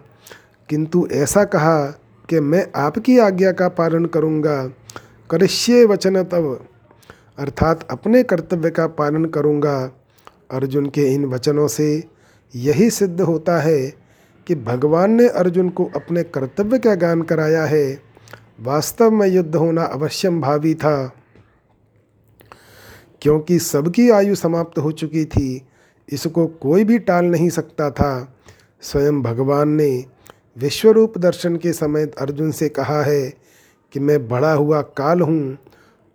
किंतु 0.68 1.07
ऐसा 1.12 1.44
कहा 1.44 1.80
कि 2.28 2.40
मैं 2.40 2.66
आपकी 2.76 3.18
आज्ञा 3.18 3.52
का 3.52 3.68
पालन 3.68 4.05
करूँगा। 4.05 4.66
करिष्ये 5.30 5.84
वचन 5.84 6.22
तब 6.22 6.66
अर्थात 7.38 7.86
अपने 7.90 8.22
कर्तव्य 8.22 8.70
का 8.70 8.86
पालन 8.86 9.24
करूँगा। 9.24 9.76
अर्जुन 10.50 10.86
के 10.86 11.14
इन 11.14 11.24
वचनों 11.24 11.68
से 11.68 12.05
यही 12.55 12.90
सिद्ध 12.90 13.20
होता 13.20 13.59
है 13.59 13.80
कि 14.46 14.55
भगवान 14.55 15.11
ने 15.11 15.28
अर्जुन 15.28 15.68
को 15.68 15.90
अपने 15.96 16.22
कर्तव्य 16.22 16.78
का 16.78 16.94
ज्ञान 16.94 17.22
कराया 17.22 17.64
है। 17.64 18.02
वास्तव 18.61 19.11
में 19.11 19.26
युद्ध 19.28 19.57
होना 19.57 19.82
अवश्यम 19.82 20.40
भावी 20.40 20.74
था। 20.74 21.12
क्योंकि 23.25 23.59
सबकी 23.59 24.09
आयु 24.11 24.35
समाप्त 24.35 24.79
हो 24.79 24.91
चुकी 24.93 25.25
थी, 25.25 25.66
इसको 26.09 26.47
कोई 26.47 26.85
भी 26.85 26.99
टाल 26.99 27.25
नहीं 27.25 27.49
सकता 27.49 27.91
था। 27.91 28.37
स्वयं 28.83 29.22
भगवान 29.22 29.68
ने 29.68 30.05
विश्वरूप 30.59 31.16
दर्शन 31.18 31.57
के 31.57 31.72
समय 31.72 32.07
अर्जुन 32.20 32.51
से 32.51 32.68
कहा 32.68 33.03
है 33.03 33.22
कि 33.93 34.01
मैं 34.01 34.27
बड़ा 34.29 34.53
हुआ 34.53 34.81
काल 34.81 35.20
हूँ 35.20 35.57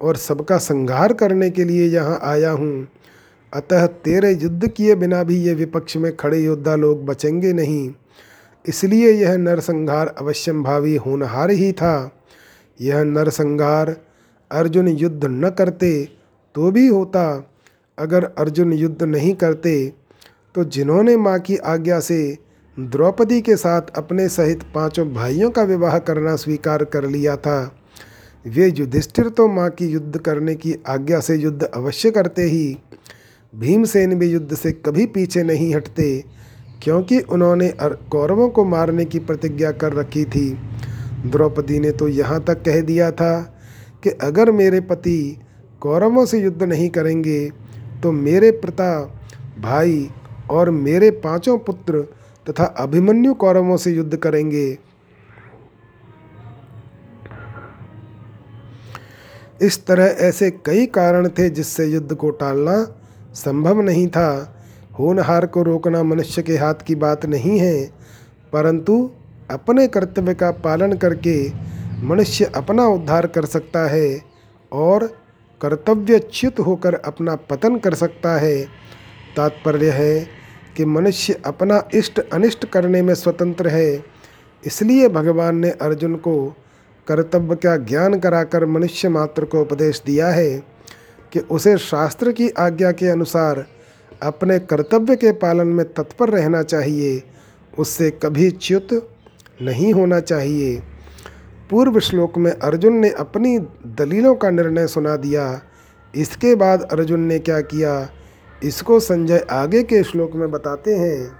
और 0.01 0.17
सबका 0.17 0.57
संहार 0.57 1.13
करने 1.13 1.49
के 1.49 1.63
लिए 1.63 1.87
यहाँ 1.87 2.19
आया 2.23 2.51
हूँ। 2.51 2.87
अतः 3.53 3.85
तेरे 3.87 4.31
युद्ध 4.33 4.67
किए 4.67 4.95
बिना 4.95 5.23
भी 5.23 5.37
ये 5.37 5.53
विपक्ष 5.53 5.97
में 5.97 6.15
खड़े 6.15 6.39
योद्धा 6.39 6.75
लोग 6.75 7.05
बचेंगे 7.05 7.53
नहीं। 7.53 7.89
इसलिए 8.65 9.11
यह 9.11 9.37
नरसंहार 9.37 10.07
अवश्यम 10.07 10.63
भावी 10.63 10.95
होनहार 10.95 11.51
ही 11.51 11.71
था। 11.71 12.11
यह 12.81 13.03
नरसंहार 13.03 13.95
अर्जुन 14.51 14.87
युद्ध 14.87 15.25
न 15.25 15.49
करते 15.49 16.18
तो 16.55 16.71
भी 16.71 16.87
होता। 16.87 17.23
अगर 17.97 18.23
अर्जुन 18.37 18.73
युद्ध 18.73 19.03
नहीं 19.03 19.33
करते 19.35 19.73
तो 20.55 20.63
जिन्होंने 20.65 21.15
माँ 21.17 21.39
की 21.39 21.57
आज्ञा 21.67 21.99
से 21.99 22.37
द्रौपदी 22.77 23.41
के 23.41 23.55
साथ 23.57 23.89
अपने 23.97 24.27
सहित 24.29 24.63
पाँचों 24.75 25.07
भाइयों 25.13 25.49
का 25.49 25.63
विवाह 25.63 25.97
करना 25.99 26.35
स्वीकार 26.35 26.83
कर 26.85 27.07
लिया 27.07 27.35
था, 27.37 27.75
वे 28.45 28.67
युधिष्ठिर 28.69 29.29
तो 29.29 29.47
माँ 29.47 29.69
की 29.69 29.87
युद्ध 29.87 30.17
करने 30.17 30.55
की 30.55 30.75
आज्ञा 30.87 31.19
से 31.19 31.35
युद्ध 31.35 31.63
अवश्य 31.63 32.11
करते 32.11 32.43
ही, 32.43 32.77
भीमसेन 33.53 34.17
भी 34.19 34.27
युद्ध 34.27 34.55
से 34.55 34.71
कभी 34.85 35.05
पीछे 35.07 35.43
नहीं 35.43 35.73
हटते, 35.75 36.23
क्योंकि 36.83 37.19
उन्होंने 37.21 37.71
कौरवों 37.81 38.49
को 38.49 38.65
मारने 38.65 39.05
की 39.05 39.19
प्रतिज्ञा 39.19 39.71
कर 39.73 39.93
रखी 39.93 40.23
थी। 40.25 40.49
द्रौपदी 41.25 41.79
ने 41.79 41.91
तो 41.91 42.07
यहाँ 42.07 42.43
तक 42.43 42.61
कह 42.63 42.81
दिया 42.81 43.11
था 43.11 43.39
कि 44.03 44.09
अगर 44.23 44.51
मेरे 44.51 44.79
पति 44.81 45.37
कौरवों 45.81 46.25
से 46.25 46.39
युद्ध 46.39 46.63
नहीं 46.63 46.89
करेंगे 46.89 47.49
तो 48.03 48.11
मेरे 48.11 48.51
पिता, 48.51 48.91
भाई 49.59 50.09
और 50.51 50.69
मेरे 50.71 51.09
पाँचों 51.21 51.57
पुत्र 51.57 52.01
तथा 52.45 52.65
अभिमन्यु 52.79 53.33
कौरवों 53.33 53.77
से 53.77 53.91
युद्ध 53.91 54.17
करेंगे। 54.17 54.77
इस 59.61 59.85
तरह 59.85 60.15
ऐसे 60.19 60.49
कई 60.65 60.85
कारण 60.87 61.27
थे 61.29 61.49
जिससे 61.49 61.85
युद्ध 61.85 62.15
को 62.15 62.29
टालना 62.31 62.83
संभव 63.35 63.81
नहीं 63.81 64.07
था। 64.07 64.55
होनहार 64.99 65.45
को 65.45 65.63
रोकना 65.63 66.03
मनुष्य 66.03 66.41
के 66.41 66.57
हाथ 66.57 66.83
की 66.87 66.95
बात 66.95 67.25
नहीं 67.25 67.57
है, 67.59 67.85
परंतु 68.53 69.09
अपने 69.49 69.87
कर्तव्य 69.87 70.33
का 70.33 70.51
पालन 70.59 70.93
करके 70.97 71.35
मनुष्य 72.03 72.45
अपना 72.55 72.85
उद्धार 72.87 73.27
कर 73.27 73.45
सकता 73.45 73.85
है 73.89 74.21
और 74.71 75.07
कर्तव्यच्युत 75.61 76.59
होकर 76.59 76.93
अपना 76.95 77.35
पतन 77.35 77.77
कर 77.77 77.93
सकता 77.93 78.37
है। 78.39 78.61
तात्पर्य 79.37 79.89
है 79.89 80.27
कि 80.77 80.85
मनुष्य 80.85 81.41
अपना 81.45 81.83
इष्ट 81.93 82.19
अनिष्ट 82.19 82.65
करने 82.65 83.01
में 83.01 83.13
स्वतंत्र 83.15 83.67
है। 83.67 84.03
इसलिए 84.65 85.07
भगवान 85.07 85.55
ने 85.55 85.69
अर्जुन 85.69 86.15
को 86.15 86.55
कर्तव्य 87.07 87.55
का 87.55 87.77
ज्ञान 87.77 88.19
कराकर 88.19 88.65
मनुष्य 88.65 89.09
मात्र 89.09 89.45
को 89.45 89.61
उपदेश 89.61 90.01
दिया 90.05 90.27
है 90.27 90.63
कि 91.33 91.39
उसे 91.39 91.77
शास्त्र 91.77 92.31
की 92.31 92.49
आज्ञा 92.49 92.91
के 92.91 93.07
अनुसार 93.07 93.65
अपने 94.23 94.59
कर्तव्य 94.59 95.15
के 95.15 95.31
पालन 95.31 95.67
में 95.67 95.93
तत्पर 95.93 96.29
रहना 96.29 96.63
चाहिए। 96.63 97.23
उससे 97.79 98.09
कभी 98.11 98.51
च्युत 98.51 99.15
नहीं 99.61 99.93
होना 99.93 100.19
चाहिए। 100.19 100.83
पूर्व 101.69 101.99
श्लोक 101.99 102.37
में 102.37 102.51
अर्जुन 102.51 102.93
ने 102.93 103.09
अपनी 103.09 103.57
दलीलों 103.87 104.35
का 104.35 104.49
निर्णय 104.49 104.87
सुना 104.87 105.15
दिया। 105.15 105.61
इसके 106.15 106.55
बाद 106.55 106.81
अर्जुन 106.81 107.19
ने 107.19 107.39
क्या 107.39 107.61
किया? 107.61 108.09
इसको 108.63 108.99
संजय 108.99 109.45
आगे 109.51 109.83
के 109.83 110.03
श्लोक 110.03 110.35
में 110.35 110.51
बताते 110.51 110.95
हैं। 110.95 111.31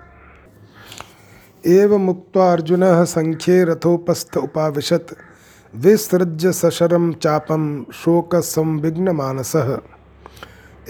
एव 1.66 1.98
मुक्त 1.98 2.38
अर्जुन 2.38 3.06
संख्ये 3.06 3.64
रथोपस्थ 3.64 4.38
उपाविशत। 4.38 5.08
विसृज्य 5.76 6.52
सशरम 6.52 7.12
चापम 7.14 7.86
शोक 7.94 8.36
संविघ्न 8.36 9.10
मानस 9.10 9.56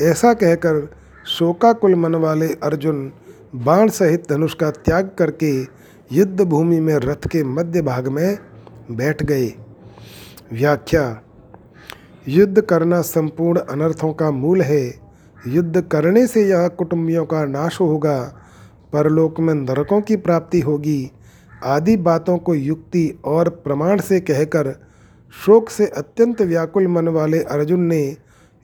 ऐसा 0.01 0.33
कहकर 0.33 0.89
शोकाकुल 1.27 1.95
मन 1.95 2.15
वाले 2.15 2.47
अर्जुन 2.63 3.11
बाण 3.55 3.89
सहित 3.89 4.29
धनुष 4.29 4.53
का 4.53 4.71
त्याग 4.71 5.11
करके 5.19 5.51
युद्ध 6.11 6.41
भूमि 6.41 6.79
में 6.79 6.95
रथ 6.95 7.27
के 7.27 7.43
मध्य 7.43 7.81
भाग 7.81 8.07
में 8.07 8.37
बैठ 8.91 9.23
गए। 9.23 9.53
व्याख्या, 10.53 11.21
युद्ध 12.27 12.61
करना 12.61 13.01
संपूर्ण 13.01 13.59
अनर्थों 13.59 14.13
का 14.13 14.31
मूल 14.31 14.61
है। 14.61 14.99
युद्ध 15.47 15.81
करने 15.81 16.27
से 16.27 16.49
यह 16.49 16.67
कुटुंबियों 16.67 17.25
का 17.25 17.45
नाश 17.45 17.79
होगा, 17.79 18.35
परलोक 18.93 19.39
में 19.39 19.53
नरकों 19.53 20.01
की 20.01 20.15
प्राप्ति 20.15 20.59
होगी। 20.59 21.11
आदि 21.65 21.97
बातों 21.97 22.37
को 22.37 22.55
युक्ति 22.55 23.19
और 23.25 23.49
प्रमाण 23.49 24.01
से 24.01 24.19
कहकर 24.19 24.75
शोक 25.45 25.69
से 25.69 25.87
अत्यंत 25.87 26.41
व्याकुल 26.41 26.87
मन 26.87 27.07
वाले 27.07 27.39
अर्जुन 27.39 27.79
ने 27.79 28.17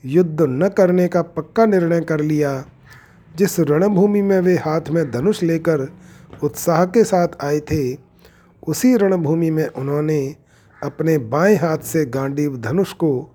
युद्ध 0.06 0.38
न 0.42 0.68
करने 0.68 1.08
का 1.08 1.22
पक्का 1.22 1.66
निर्णय 1.66 2.02
कर 2.02 2.22
लिया। 2.22 2.66
जिस 3.36 3.60
रणभूमि 3.60 4.22
में 4.22 4.40
वे 4.40 4.56
हाथ 4.56 4.82
में 4.90 5.12
धनुष 5.12 5.44
लेकर 5.44 5.92
उत्साह 6.44 6.86
के 6.86 7.04
साथ 7.04 7.28
आए 7.42 7.60
थे 7.60 8.05
उसी 8.68 8.96
रणभूमि 8.98 9.50
में 9.50 9.68
उन्होंने 9.68 10.36
अपने 10.84 11.18
बाएँ 11.18 11.56
हाथ 11.56 11.78
से 11.78 12.06
गांडीव 12.06 12.58
धनुष 12.58 12.94
को 12.94 13.32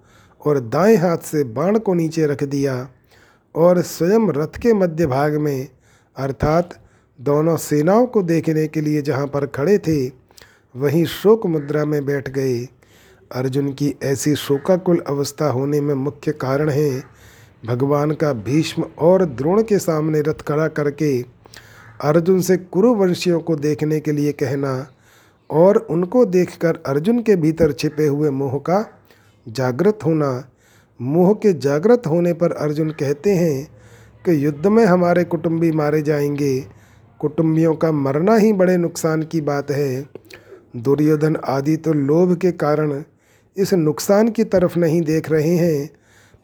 और 0.46 0.60
दाएँ 0.60 0.96
हाथ 0.96 1.18
से 1.18 1.44
बाण 1.44 1.78
को 1.78 1.94
नीचे 1.94 2.26
रख 2.26 2.44
दिया 2.44 2.88
और 3.54 3.80
स्वयं 3.82 4.32
रथ 4.32 4.58
के 4.58 4.72
मध्य 4.72 5.06
भाग 5.06 5.36
में, 5.36 5.68
अर्थात 6.16 6.78
दोनों 7.20 7.56
सेनाओं 7.56 8.06
को 8.06 8.22
देखने 8.22 8.66
के 8.66 8.80
लिए 8.80 9.02
जहाँ 9.02 9.26
पर 9.26 9.46
खड़े 9.46 9.78
थे, 9.78 10.06
वहीं 10.76 11.04
शोक 11.04 11.46
मुद्रा 11.46 11.84
में 11.84 12.04
बैठ 12.04 12.28
गए। 12.28 12.68
अर्जुन 13.34 13.72
की 13.72 13.94
ऐसी 14.02 14.34
शोकाकुल 14.34 15.02
अवस्था 15.08 15.48
होने 15.48 15.80
में 15.80 15.94
मुख्य 15.94 16.32
कारण 16.32 16.68
है 16.68 17.04
भगवान 17.66 18.12
का 18.12 18.32
भीष्म 18.32 18.84
और 18.98 19.24
द्रोण 19.24 19.62
के 19.62 19.78
सामने 19.78 20.20
रथ 20.20 20.42
खड़ा 20.42 20.68
करके 20.68 21.24
अर्जुन 22.00 22.40
से 22.40 22.56
कुरुवंशियों 22.56 23.40
को 23.40 23.56
देखने 23.56 24.00
के 24.00 24.12
लिए 24.12 24.32
कहना 24.32 24.86
और 25.50 25.76
उनको 25.90 26.24
देखकर 26.24 26.78
अर्जुन 26.86 27.22
के 27.22 27.36
भीतर 27.36 27.72
छिपे 27.72 28.06
हुए 28.06 28.30
मोह 28.30 28.58
का 28.58 28.84
जागृत 29.46 29.98
होना। 30.04 30.50
मोह 31.00 31.32
के 31.34 31.52
जागृत 31.52 32.06
होने 32.06 32.32
पर 32.32 32.52
अर्जुन 32.52 32.90
कहते 32.90 33.34
हैं 33.34 33.64
कि 34.24 34.44
युद्ध 34.44 34.66
में 34.66 34.84
हमारे 34.86 35.24
कुटुंबी 35.24 35.70
मारे 35.72 36.02
जाएँगे। 36.02 36.60
कुटुंबियों 37.20 37.74
का 37.74 37.92
मरना 37.92 38.36
ही 38.36 38.52
बड़े 38.52 38.76
नुकसान 38.76 39.22
की 39.22 39.40
बात 39.40 39.70
है। 39.70 40.08
दुर्योधन 40.76 41.36
आदि 41.44 41.76
तो 41.76 41.92
लोभ 41.92 42.36
के 42.36 42.52
कारण 42.52 43.02
इस 43.56 43.74
नुकसान 43.74 44.28
की 44.28 44.44
तरफ़ 44.44 44.78
नहीं 44.78 45.00
देख 45.02 45.30
रहे 45.30 45.54
हैं, 45.56 45.90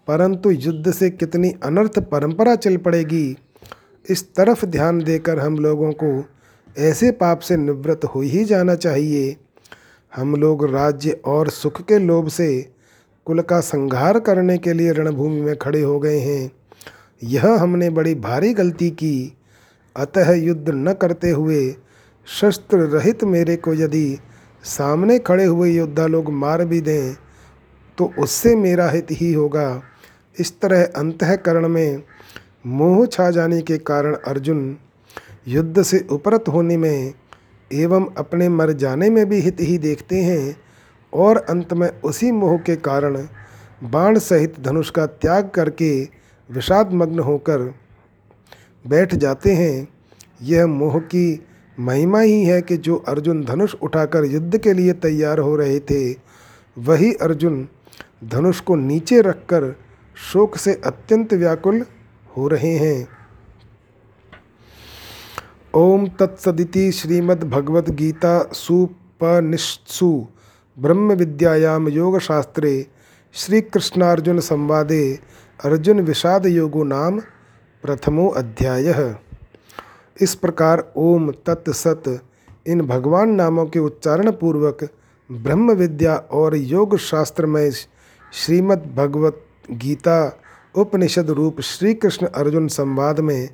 परंतु 0.09 0.51
युद्ध 0.51 0.93
से 0.93 1.11
कितनी 1.11 1.55
अनर्थ 1.63 1.99
परंपरा 1.99 2.55
चल 2.55 2.77
पड़ेगी। 2.77 3.37
इस 4.11 4.35
तरफ़ 4.35 4.67
ध्यान 4.67 5.03
देकर 5.03 5.39
हम 5.39 5.57
लोगों 5.57 5.93
को 5.93 6.25
ऐसे 6.77 7.11
पाप 7.11 7.41
से 7.41 7.57
निवृत्त 7.57 8.05
हो 8.05 8.21
ही 8.21 8.45
जाना 8.45 8.75
चाहिए। 8.75 9.37
हम 10.13 10.35
लोग 10.37 10.65
राज्य 10.71 11.21
और 11.25 11.49
सुख 11.49 11.81
के 11.83 11.99
लोभ 11.99 12.29
से 12.29 12.49
कुल 13.27 13.41
का 13.41 13.61
संहार 13.61 14.19
करने 14.21 14.59
के 14.59 14.73
लिए 14.73 14.93
रणभूमि 14.93 15.41
में 15.41 15.57
खड़े 15.57 15.81
हो 15.83 15.99
गए 16.01 16.19
हैं। 16.19 16.51
यह 17.23 17.47
हमने 17.53 17.91
बड़ी 17.91 18.15
भारी 18.15 18.53
गलती 18.55 18.91
की। 18.91 19.33
अतः 19.97 20.33
युद्ध 20.33 20.65
न 20.69 20.93
करते 20.93 21.31
हुए 21.31 21.75
शस्त्र 22.27 22.79
रहित 22.79 23.25
मेरे 23.25 23.57
को 23.57 23.75
यदि 23.75 24.19
सामने 24.65 25.19
खड़े 25.19 25.45
हुए 25.45 25.71
योद्धा 25.71 26.07
लोग 26.07 26.31
मार 26.33 26.65
भी 26.65 26.81
दें 26.81 27.15
तो 27.99 28.11
उससे 28.19 28.55
मेरा 28.57 28.89
हित 28.91 29.07
ही 29.11 29.33
होगा। 29.33 29.83
इस 30.39 30.61
तरह 30.61 30.85
अंतकरण 30.97 31.69
में 31.69 32.03
मोह 32.67 33.07
छा 33.07 33.31
जाने 33.31 33.61
के 33.63 33.79
कारण 33.79 34.15
अर्जुन 34.27 34.77
युद्ध 35.49 35.83
से 35.83 36.07
उपरत 36.11 36.45
होने 36.49 36.77
में 36.77 37.15
एवं 37.73 38.07
अपने 38.19 38.49
मर 38.49 38.73
जाने 38.73 39.11
में 39.11 39.29
भी 39.29 39.41
हित 39.41 39.57
ही 39.61 39.79
देखते 39.79 40.17
हैं 40.17 40.57
और 41.13 41.37
अंत 41.37 41.73
में 41.73 41.89
उसी 42.01 42.33
मोह 42.33 42.57
के 42.59 42.77
कारण 42.77 43.27
बाण 43.85 44.19
सहित 44.19 44.61
धनुष 44.61 44.91
का 44.91 45.07
त्याग 45.07 45.49
करके 45.49 46.09
विषाद 46.51 46.93
मग्न 46.93 47.19
होकर 47.19 47.75
बैठ 48.87 49.15
जाते 49.15 49.53
हैं। 49.53 49.89
यह 50.43 50.67
मोह 50.67 50.99
की 50.99 51.47
महिमा 51.81 52.21
ही 52.21 52.45
है 52.45 52.63
कि 52.63 52.77
जो 52.77 52.97
अर्जुन 52.97 53.45
धनुष 53.45 53.75
उठाकर 53.75 54.25
युद्ध 54.25 54.59
के 54.59 54.73
लिए 54.73 54.93
तैयार 54.93 55.39
हो 55.39 55.57
रहे 55.57 55.81
थे, 55.81 56.13
वही 56.79 57.13
अर्जुन 57.13 57.69
धनुष 58.25 58.61
को 58.61 58.77
नीचे 58.77 59.21
रखकर 59.21 59.75
शोक 60.33 60.57
से 60.57 60.81
अत्यंत 60.87 61.35
व्याकुल 61.35 61.85
हो 62.37 62.49
रहे 62.49 62.77
हैं। 62.77 63.16
ओम 65.77 66.07
तत्सदिति 66.19 66.83
श्रीमद्भगवद 66.93 67.89
गीता 67.95 68.31
सुपनिषत्सु 68.55 70.07
ब्रह्म 70.77 71.13
विद्यायाम 71.13 71.89
योग 71.89 72.19
शास्त्रे 72.19 72.71
श्री 73.35 73.61
कृष्णार्जुन 73.61 74.39
संवादे 74.41 75.01
अर्जुन 75.61 76.01
विषाद 76.01 76.47
योगो 76.47 76.85
नाम 76.85 77.19
प्रथमो 77.85 78.29
अध्याय। 78.41 78.89
इस 80.17 80.35
प्रकार 80.35 80.85
ओम 80.97 81.31
तत्सत 81.47 82.09
इन 82.67 82.81
भगवान 82.87 83.35
नामों 83.35 83.67
के 83.67 83.79
उच्चारण 83.79 84.31
पूर्वक 84.41 84.89
ब्रह्म 85.31 85.75
विद्या 85.81 86.15
और 86.41 86.57
योग 86.57 86.97
शास्त्र 87.09 87.47
में 87.47 87.71
श्रीमद् 87.71 88.87
भगवत 88.97 89.43
गीता 89.85 90.17
उपनिषद 90.75 91.31
रूप 91.41 91.61
श्री 91.73 91.95
कृष्ण 91.97 92.27
अर्जुन 92.35 92.69
संवाद 92.79 93.21
में 93.21 93.49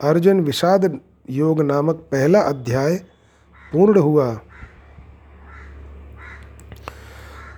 अर्जुन 0.00 0.40
विषाद 0.44 0.98
योग 1.30 1.60
नामक 1.62 1.94
पहला 1.94 2.40
अध्याय 2.40 2.96
पूर्ण 3.72 3.98
हुआ। 3.98 4.34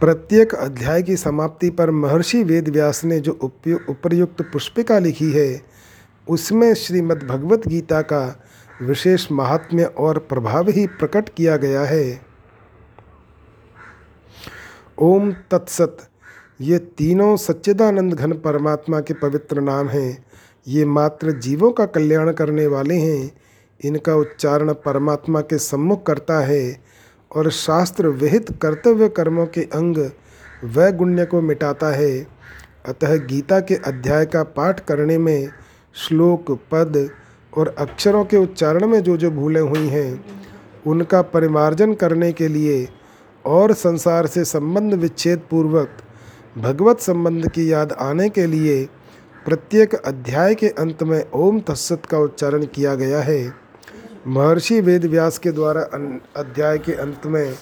प्रत्येक 0.00 0.54
अध्याय 0.54 1.02
की 1.02 1.16
समाप्ति 1.16 1.70
पर 1.70 1.90
महर्षि 1.90 2.44
वेदव्यास 2.44 3.04
ने 3.04 3.20
जो 3.20 3.32
उपर्युक्त 3.88 4.42
पुष्पिका 4.42 4.98
लिखी 4.98 5.30
है, 5.32 5.62
उसमें 6.28 6.74
श्रीमद् 6.74 7.24
भगवत 7.24 7.68
गीता 7.68 8.02
का 8.02 8.44
विशेष 8.82 9.32
महात्म्य 9.32 9.84
और 9.84 10.18
प्रभाव 10.18 10.68
ही 10.68 10.86
प्रकट 10.86 11.28
किया 11.28 11.56
गया 11.56 11.82
है। 11.82 12.20
ओम 14.98 15.32
तत्सत। 15.32 15.96
ये 16.60 16.78
तीनों 16.78 17.36
सच्चिदानंद 17.36 18.14
घन 18.14 18.32
परमात्मा 18.32 19.00
के 19.00 19.14
पवित्र 19.14 19.60
नाम 19.60 19.88
हैं। 19.88 20.24
ये 20.68 20.84
मात्र 20.84 21.30
जीवों 21.30 21.70
का 21.72 21.86
कल्याण 21.86 22.32
करने 22.32 22.66
वाले 22.66 22.94
हैं। 22.94 23.45
इनका 23.84 24.14
उच्चारण 24.14 24.72
परमात्मा 24.72 25.40
के 25.40 25.58
सम्मुख 25.58 26.06
करता 26.06 26.38
है 26.40 26.80
और 27.36 27.50
शास्त्र 27.50 28.08
विहित 28.08 28.50
कर्तव्य 28.62 29.08
कर्मों 29.08 29.46
के 29.46 29.60
अंग 29.60 30.10
वैगुण्य 30.64 31.24
को 31.24 31.40
मिटाता 31.40 31.86
है। 31.86 32.26
अतः 32.86 33.16
गीता 33.16 33.60
के 33.60 33.74
अध्याय 33.74 34.26
का 34.26 34.42
पाठ 34.42 34.80
करने 34.80 35.18
में 35.18 35.48
श्लोक, 35.94 36.50
पद 36.50 37.08
और 37.52 37.74
अक्षरों 37.78 38.24
के 38.24 38.36
उच्चारण 38.36 38.86
में 38.86 39.02
जो 39.02 39.16
जो 39.16 39.30
भूलें 39.30 39.60
हुई 39.60 39.86
हैं, 39.88 40.24
उनका 40.86 41.22
परिमार्जन 41.22 41.94
करने 41.94 42.32
के 42.32 42.48
लिए 42.48 42.88
और 43.44 43.72
संसार 43.72 44.26
से 44.26 44.44
संबंध 44.44 44.94
विच्छेद 44.94 45.38
पूर्वक 45.50 45.96
भगवत 46.58 47.00
संबंध 47.00 47.48
की 47.48 47.72
याद 47.72 47.92
आने 47.92 48.28
के 48.28 48.46
लिए 48.46 48.84
प्रत्येक 49.44 49.94
अध्याय 49.94 50.54
के 50.54 50.68
अंत 50.68 51.02
में 51.02 51.30
ओम 51.30 51.60
तत्सत 51.60 52.02
का 52.10 52.18
उच्चारण 52.18 52.64
किया 52.64 52.94
गया 52.94 53.20
है। 53.20 53.65
महर्षि 54.26 54.80
वेद 54.80 55.04
व्यास 55.04 55.38
के 55.38 55.50
द्वारा 55.52 55.80
अध्याय 56.36 56.78
के 56.78 56.92
अंत 56.92 57.26
में, 57.26 57.54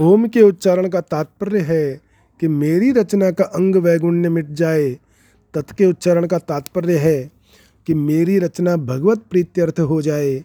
ओम 0.00 0.26
के 0.28 0.42
उच्चारण 0.42 0.88
का 0.88 1.00
तात्पर्य 1.00 1.60
है 1.60 2.00
कि 2.40 2.48
मेरी 2.48 2.90
रचना 2.92 3.30
का 3.30 3.44
अंग 3.44 3.76
वैगुण्य 3.76 4.28
मिट 4.28 4.46
जाए। 4.50 4.90
तत् 5.54 5.72
के 5.72 5.86
उच्चारण 5.86 6.26
का 6.26 6.38
तात्पर्य 6.38 6.96
है 6.96 7.30
कि 7.86 7.94
मेरी 7.94 8.38
रचना 8.38 8.76
भगवत 8.76 9.22
प्रीत्यर्थ 9.30 9.80
हो 9.80 10.00
जाए। 10.02 10.44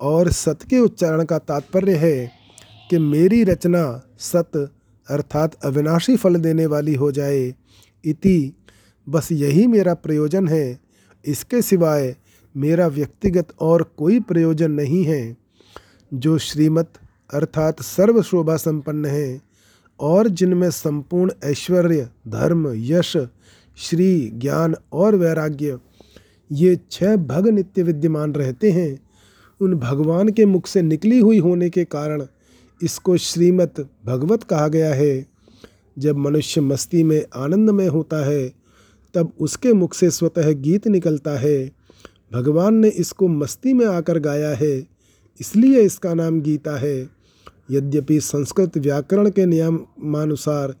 और 0.00 0.30
सत 0.30 0.58
के 0.70 0.78
उच्चारण 0.78 1.24
का 1.24 1.38
तात्पर्य 1.38 1.94
है 1.94 2.30
कि 2.90 2.98
मेरी 2.98 3.42
रचना 3.44 3.84
सत 4.18 4.56
अर्थात 5.08 5.54
अविनाशी 5.64 6.16
फल 6.16 6.36
देने 6.36 6.66
वाली 6.66 6.94
हो 6.94 7.10
जाए। 7.12 7.54
इति 8.04 8.52
बस 9.08 9.28
यही 9.32 9.66
मेरा 9.66 9.94
प्रयोजन 9.94 10.48
है। 10.48 10.78
इसके 11.24 11.62
सिवाय 11.62 12.16
मेरा 12.58 12.86
व्यक्तिगत 12.86 13.48
और 13.60 13.82
कोई 13.82 14.20
प्रयोजन 14.20 14.70
नहीं 14.70 15.04
है, 15.04 15.36
जो 16.14 16.38
श्रीमत 16.38 16.92
अर्थात 17.34 17.82
सर्व 17.82 18.22
शोभा 18.22 18.56
संपन्न 18.56 19.04
है 19.04 19.40
और 20.00 20.28
जिनमें 20.28 20.70
संपूर्ण 20.70 21.30
ऐश्वर्य, 21.44 22.08
धर्म, 22.28 22.72
यश, 22.76 23.16
श्री 23.76 24.30
ज्ञान 24.34 24.74
और 24.92 25.14
वैराग्य, 25.14 25.78
ये 26.52 26.80
छह 26.90 27.16
भग 27.16 27.48
नित्य 27.48 27.82
विद्यमान 27.82 28.32
रहते 28.32 28.70
हैं, 28.70 29.00
उन 29.60 29.74
भगवान 29.74 30.28
के 30.28 30.46
मुख 30.46 30.66
से 30.66 30.82
निकली 30.82 31.20
हुई 31.20 31.38
होने 31.38 31.70
के 31.70 31.84
कारण 31.84 32.26
इसको 32.82 33.16
श्रीमत 33.16 33.88
भगवत 34.06 34.42
कहा 34.42 34.68
गया 34.68 34.94
है। 34.94 35.26
जब 35.98 36.16
मनुष्य 36.16 36.60
मस्ती 36.60 37.02
में 37.02 37.24
आनंद 37.34 37.70
में 37.70 37.88
होता 37.88 38.26
है, 38.26 38.52
तब 39.14 39.32
उसके 39.40 39.72
मुख 39.72 39.94
से 39.94 40.10
स्वतः 40.10 40.52
गीत 40.52 40.86
निकलता 40.88 41.30
है। 41.30 41.77
भगवान 42.30 42.74
ने 42.74 42.88
इसको 42.88 43.28
मस्ती 43.28 43.72
में 43.72 43.84
आकर 43.86 44.18
गाया 44.18 44.50
है, 44.56 44.86
इसलिए 45.40 45.80
इसका 45.80 46.14
नाम 46.14 46.40
गीता 46.40 46.76
है। 46.78 47.08
यद्यपि 47.70 48.20
संस्कृत 48.20 48.76
व्याकरण 48.78 49.30
के 49.30 49.46
नियमानुसार 49.46 50.74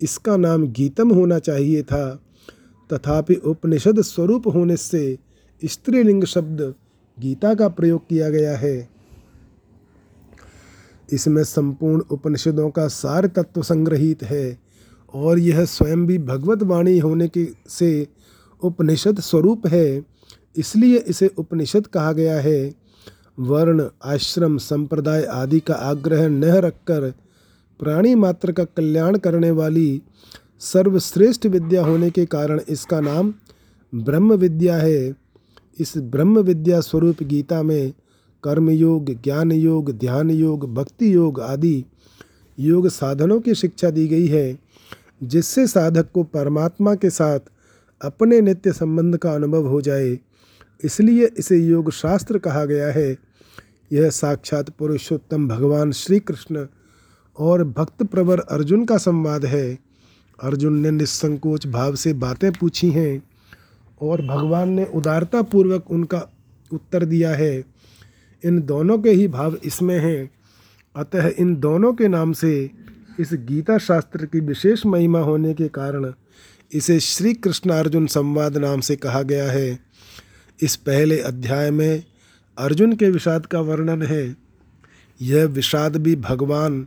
इसका 0.00 0.36
नाम 0.36 0.66
गीतम 0.68 1.10
होना 1.10 1.38
चाहिए 1.38 1.82
था, 1.82 2.20
तथापि 2.90 3.34
उपनिषद 3.34 4.00
स्वरूप 4.02 4.46
होने 4.46 4.76
से 4.76 5.18
स्त्रीलिंग 5.62 6.24
शब्द 6.24 6.62
गीता 7.18 7.54
का 7.54 7.68
प्रयोग 7.68 8.06
किया 8.08 8.28
गया 8.30 8.56
है। 8.56 8.88
इसमें 11.08 11.42
संपूर्ण 11.44 12.02
उपनिषदों 12.10 12.68
का 12.70 12.86
सार 12.88 13.26
तत्व 13.26 13.62
संग्रहित 13.62 14.22
है 14.22 14.58
और 15.14 15.38
यह 15.38 15.64
स्वयं 15.64 16.06
भी 16.06 16.18
भगवत 16.18 16.62
वाणी 16.62 16.98
होने 16.98 17.28
के 17.28 17.46
से 17.68 18.06
उपनिषद 18.62 19.20
स्वरूप 19.20 19.66
है। 19.66 20.00
इसलिए 20.56 20.98
इसे 20.98 21.30
उपनिषद 21.38 21.86
कहा 21.86 22.12
गया 22.12 22.40
है, 22.40 22.74
वर्ण, 23.40 23.86
आश्रम, 24.04 24.56
संप्रदाय 24.58 25.22
आदि 25.24 25.60
का 25.60 25.74
आग्रह 25.74 26.28
न 26.28 26.44
रखकर 26.44 27.10
प्राणी 27.80 28.14
मात्र 28.14 28.52
का 28.52 28.64
कल्याण 28.66 29.16
करने 29.18 29.50
वाली 29.50 30.02
सर्वश्रेष्ठ 30.62 31.46
विद्या 31.46 31.84
होने 31.84 32.10
के 32.10 32.24
कारण 32.26 32.60
इसका 32.68 33.00
नाम 33.00 33.32
ब्रह्म 33.94 34.34
विद्या 34.34 34.76
है। 34.76 35.14
इस 35.78 35.92
ब्रह्म 35.98 36.38
विद्या 36.38 36.80
स्वरूप 36.80 37.22
गीता 37.22 37.62
में 37.62 37.92
कर्म 38.44 38.70
योग 38.70 39.10
ज्ञान 39.22 39.52
योग 39.52 39.90
ध्यान 39.92 40.30
योग 40.30 40.74
भक्ति 40.74 41.14
योग 41.14 41.40
आदि 41.40 41.84
योग 42.58 42.88
साधनों 42.88 43.40
की 43.40 43.54
शिक्षा 43.54 43.90
दी 43.90 44.06
गई 44.08 44.26
है, 44.26 44.58
जिससे 45.22 45.66
साधक 45.66 46.10
को 46.14 46.22
परमात्मा 46.22 46.94
के 46.94 47.10
साथ 47.10 47.40
अपने 48.00 48.40
नित्य 48.40 48.72
संबंध 48.72 49.16
का 49.16 49.32
अनुभव 49.34 49.66
हो 49.66 49.80
जाए। 49.80 50.18
इसलिए 50.84 51.28
इसे 51.38 51.58
योग 51.58 51.90
शास्त्र 51.90 52.38
कहा 52.38 52.64
गया 52.64 52.92
है। 52.92 53.16
यह 53.92 54.10
साक्षात 54.10 54.70
पुरुषोत्तम 54.70 55.48
भगवान 55.48 55.92
श्री 55.92 56.20
कृष्ण 56.20 56.66
और 57.38 57.64
भक्त 57.64 58.02
प्रवर 58.02 58.40
अर्जुन 58.40 58.84
का 58.84 58.96
संवाद 58.96 59.44
है। 59.44 59.78
अर्जुन 60.42 60.78
ने 60.80 60.90
निसंकोच 60.90 61.66
भाव 61.66 61.94
से 61.94 62.12
बातें 62.12 62.52
पूछी 62.52 62.90
हैं 62.90 63.22
और 64.02 64.22
भगवान 64.22 64.68
ने 64.68 64.84
उदारता 64.84 65.42
पूर्वक 65.42 65.90
उनका 65.90 66.28
उत्तर 66.72 67.04
दिया 67.04 67.30
है। 67.30 67.64
इन 68.44 68.60
दोनों 68.62 68.98
के 68.98 69.10
ही 69.10 69.28
भाव 69.28 69.56
इसमें 69.64 69.98
हैं। 69.98 70.30
अतः 70.96 71.30
इन 71.38 71.56
दोनों 71.56 71.92
के 71.92 72.08
नाम 72.08 72.32
से 72.32 72.70
इस 73.20 73.30
गीता 73.32 73.78
शास्त्र 73.78 74.26
की 74.26 74.40
विशेष 74.40 74.86
महिमा 74.86 75.20
होने 75.20 75.54
के 75.54 75.68
कारण 75.68 76.12
इसे 76.72 77.00
श्री 77.00 77.34
कृष्णार्जुन 77.34 78.06
संवाद 78.06 78.56
नाम 78.56 78.80
से 78.80 78.96
कहा 78.96 79.22
गया 79.22 79.50
है। 79.50 79.89
इस 80.62 80.76
पहले 80.76 81.20
अध्याय 81.20 81.70
में 81.70 82.04
अर्जुन 82.58 82.92
के 82.92 83.10
विषाद 83.10 83.46
का 83.46 83.60
वर्णन 83.60 84.02
है। 84.02 84.36
यह 85.22 85.44
विषाद 85.44 85.96
भी 85.96 86.16
भगवान 86.16 86.86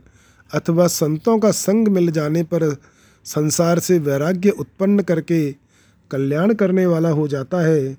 अथवा 0.54 0.86
संतों 0.86 1.38
का 1.38 1.50
संग 1.50 1.88
मिल 1.88 2.10
जाने 2.10 2.42
पर 2.42 2.76
संसार 3.24 3.78
से 3.78 3.98
वैराग्य 3.98 4.50
उत्पन्न 4.50 5.00
करके 5.00 5.52
कल्याण 6.10 6.54
करने 6.54 6.86
वाला 6.86 7.08
हो 7.08 7.28
जाता 7.28 7.60
है। 7.60 7.98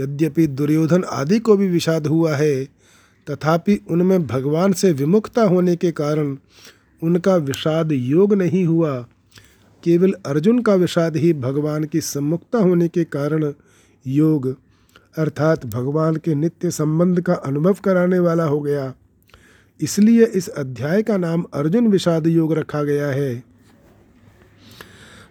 यद्यपि 0.00 0.46
दुर्योधन 0.46 1.04
आदि 1.04 1.38
को 1.38 1.56
भी 1.56 1.68
विषाद 1.68 2.06
हुआ 2.06 2.36
है, 2.36 2.64
तथापि 3.30 3.80
उनमें 3.90 4.26
भगवान 4.26 4.72
से 4.72 4.92
विमुखता 4.92 5.42
होने 5.42 5.76
के 5.76 5.92
कारण 5.92 6.36
उनका 7.02 7.36
विषाद 7.36 7.92
योग 7.92 8.34
नहीं 8.34 8.64
हुआ। 8.64 9.06
केवल 9.84 10.12
अर्जुन 10.26 10.58
का 10.58 10.74
विषाद 10.74 11.16
ही 11.16 11.32
भगवान 11.32 11.84
की 11.84 12.00
सम्मुखता 12.00 12.58
होने 12.58 12.88
के 12.88 13.04
कारण 13.04 13.52
योग 14.06 14.61
अर्थात 15.14 15.64
भगवान 15.66 16.16
के 16.16 16.34
नित्य 16.34 16.70
संबंध 16.70 17.20
का 17.20 17.34
अनुभव 17.34 17.76
कराने 17.84 18.18
वाला 18.18 18.44
हो 18.44 18.60
गया। 18.60 18.92
इसलिए 19.80 20.24
इस 20.24 20.48
अध्याय 20.48 21.02
का 21.02 21.16
नाम 21.16 21.44
अर्जुन 21.54 21.88
विषाद 21.88 22.26
योग 22.26 22.52
रखा 22.52 22.82
गया 22.82 23.08
है। 23.08 23.42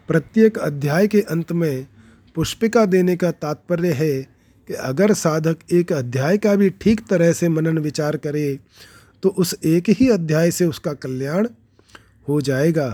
प्रत्येक 0.07 0.57
अध्याय 0.57 1.07
के 1.07 1.21
अंत 1.21 1.51
में 1.51 1.87
पुष्पिका 2.35 2.85
देने 2.85 3.15
का 3.17 3.31
तात्पर्य 3.31 3.91
है 3.91 4.21
कि 4.69 4.73
अगर 4.73 5.13
साधक 5.13 5.57
एक 5.71 5.93
अध्याय 5.93 6.37
का 6.37 6.55
भी 6.55 6.69
ठीक 6.81 7.07
तरह 7.07 7.33
से 7.33 7.49
मनन 7.49 7.77
विचार 7.77 8.17
करे 8.17 8.59
तो 9.23 9.29
उस 9.29 9.55
एक 9.65 9.89
ही 9.89 10.09
अध्याय 10.09 10.51
से 10.51 10.65
उसका 10.65 10.93
कल्याण 10.93 11.47
हो 12.27 12.41
जाएगा। 12.41 12.89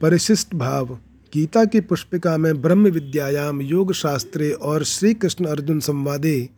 परिशिष्ट 0.00 0.54
भाव। 0.54 0.98
गीता 1.34 1.64
की 1.64 1.80
पुष्पिका 1.80 2.36
में 2.36 2.62
ब्रह्म 2.62 2.88
विद्यायाम, 2.88 3.62
योग 3.62 3.92
शास्त्रे 3.92 4.50
और 4.50 4.84
श्री 4.84 5.14
कृष्ण 5.14 5.44
अर्जुन 5.44 5.80
संवादे, 5.80 6.48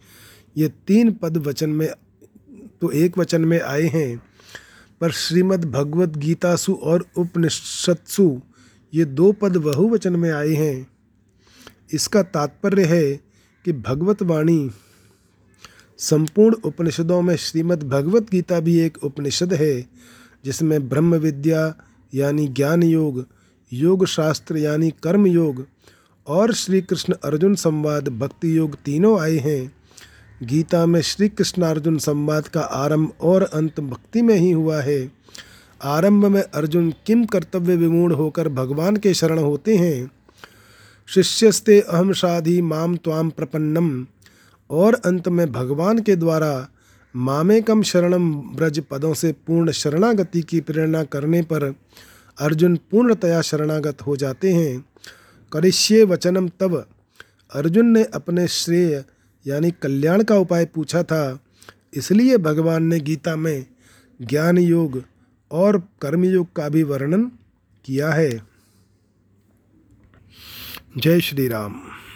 ये 0.56 0.68
तीन 0.68 1.12
पद 1.12 1.36
वचन 1.36 1.70
में 1.70 1.88
तो 2.80 2.90
एक 2.90 3.18
वचन 3.18 3.40
में 3.40 3.60
आए 3.60 3.82
हैं। 3.82 4.22
पर 5.00 5.10
श्रीमद् 5.10 5.64
भगवत 5.64 6.16
गीतासु 6.16 6.72
और 6.72 7.06
उपनिषत्सु, 7.16 8.40
ये 8.94 9.04
दो 9.04 9.32
पद 9.32 9.56
बहुवचन 9.56 10.16
में 10.16 10.30
आए 10.30 10.52
हैं। 10.54 10.86
इसका 11.92 12.22
तात्पर्य 12.22 12.84
है 12.84 13.16
कि 13.64 13.72
भगवत 13.72 14.22
वाणी, 14.22 14.70
संपूर्ण 15.98 16.54
उपनिषदों 16.54 17.22
में 17.22 17.36
श्रीमद् 17.36 17.84
भगवत 17.84 18.30
गीता 18.30 18.60
भी 18.60 18.78
एक 18.78 19.04
उपनिषद 19.04 19.54
है, 19.54 19.86
जिसमें 20.44 20.88
ब्रह्म 20.88 21.14
विद्या 21.14 21.74
यानी 22.14 22.48
ज्ञान 22.48 22.82
योग 22.82 23.26
योग 23.72 24.06
शास्त्र 24.06 24.56
यानी 24.56 24.90
कर्म 24.90 25.26
योग 25.26 25.66
और 26.26 26.52
श्री 26.54 26.80
कृष्ण 26.80 27.14
अर्जुन 27.24 27.54
संवाद 27.54 28.08
भक्ति 28.08 28.56
योग 28.58 28.74
तीनों 28.74 29.20
आए 29.20 29.36
हैं। 29.36 29.72
गीता 30.42 30.86
में 30.86 31.00
श्री 31.00 31.28
कृष्ण 31.28 31.62
अर्जुन 31.62 31.98
संवाद 31.98 32.48
का 32.48 32.60
आरंभ 32.60 33.12
और 33.20 33.42
अंत 33.42 33.80
भक्ति 33.80 34.22
में 34.22 34.34
ही 34.34 34.50
हुआ 34.50 34.80
है। 34.80 35.12
आरंभ 35.82 36.24
में 36.24 36.42
अर्जुन 36.42 36.94
किम 37.06 37.24
कर्तव्य 37.24 37.76
विमूढ़ 37.76 38.12
होकर 38.12 38.48
भगवान 38.48 38.96
के 38.96 39.14
शरण 39.14 39.38
होते 39.38 39.76
हैं। 39.76 40.10
शिष्यस्ते 41.06 41.80
अहम 41.80 42.12
शाधि 42.12 42.62
माम 42.62 42.96
त्वाम 42.96 43.30
प्रपन्नम 43.30 44.06
और 44.70 44.94
अंत 44.94 45.28
में 45.28 45.52
भगवान 45.52 45.98
के 45.98 46.16
द्वारा 46.16 46.68
मामेकम 47.16 47.82
शरणम 47.82 48.34
ब्रज 48.34 48.82
पदों 48.90 49.14
से 49.14 49.32
पूर्ण 49.32 49.70
शरणागति 49.70 50.42
की 50.42 50.60
प्रेरणा 50.60 51.02
करने 51.04 51.42
पर 51.42 51.74
अर्जुन 52.38 52.76
पूर्णतया 52.76 53.42
शरणागत 53.42 54.02
हो 54.02 54.16
जाते 54.16 54.52
हैं। 54.52 54.84
करिष्ये 55.52 56.04
वचनम 56.04 56.48
तब 56.48 56.88
अर्जुन 57.54 57.86
ने 57.86 58.04
अपने 58.04 58.48
श्रेय, 58.48 59.04
यानी 59.46 59.70
कल्याण 59.70 60.22
का 60.22 60.36
उपाय 60.36 60.66
पूछा 60.66 61.02
था। 61.02 61.38
इसलिए 61.94 62.36
भगवान 62.36 62.82
ने 62.82 63.00
गीता 63.00 63.36
में 63.36 63.66
ज्ञान 64.22 64.58
योग 64.58 65.02
और 65.50 65.88
कर्मयोग 66.02 66.52
का 66.56 66.68
भी 66.68 66.82
वर्णन 66.82 67.24
किया 67.84 68.10
है। 68.10 68.42
जय 70.98 71.20
श्री 71.20 71.48
राम। 71.48 71.80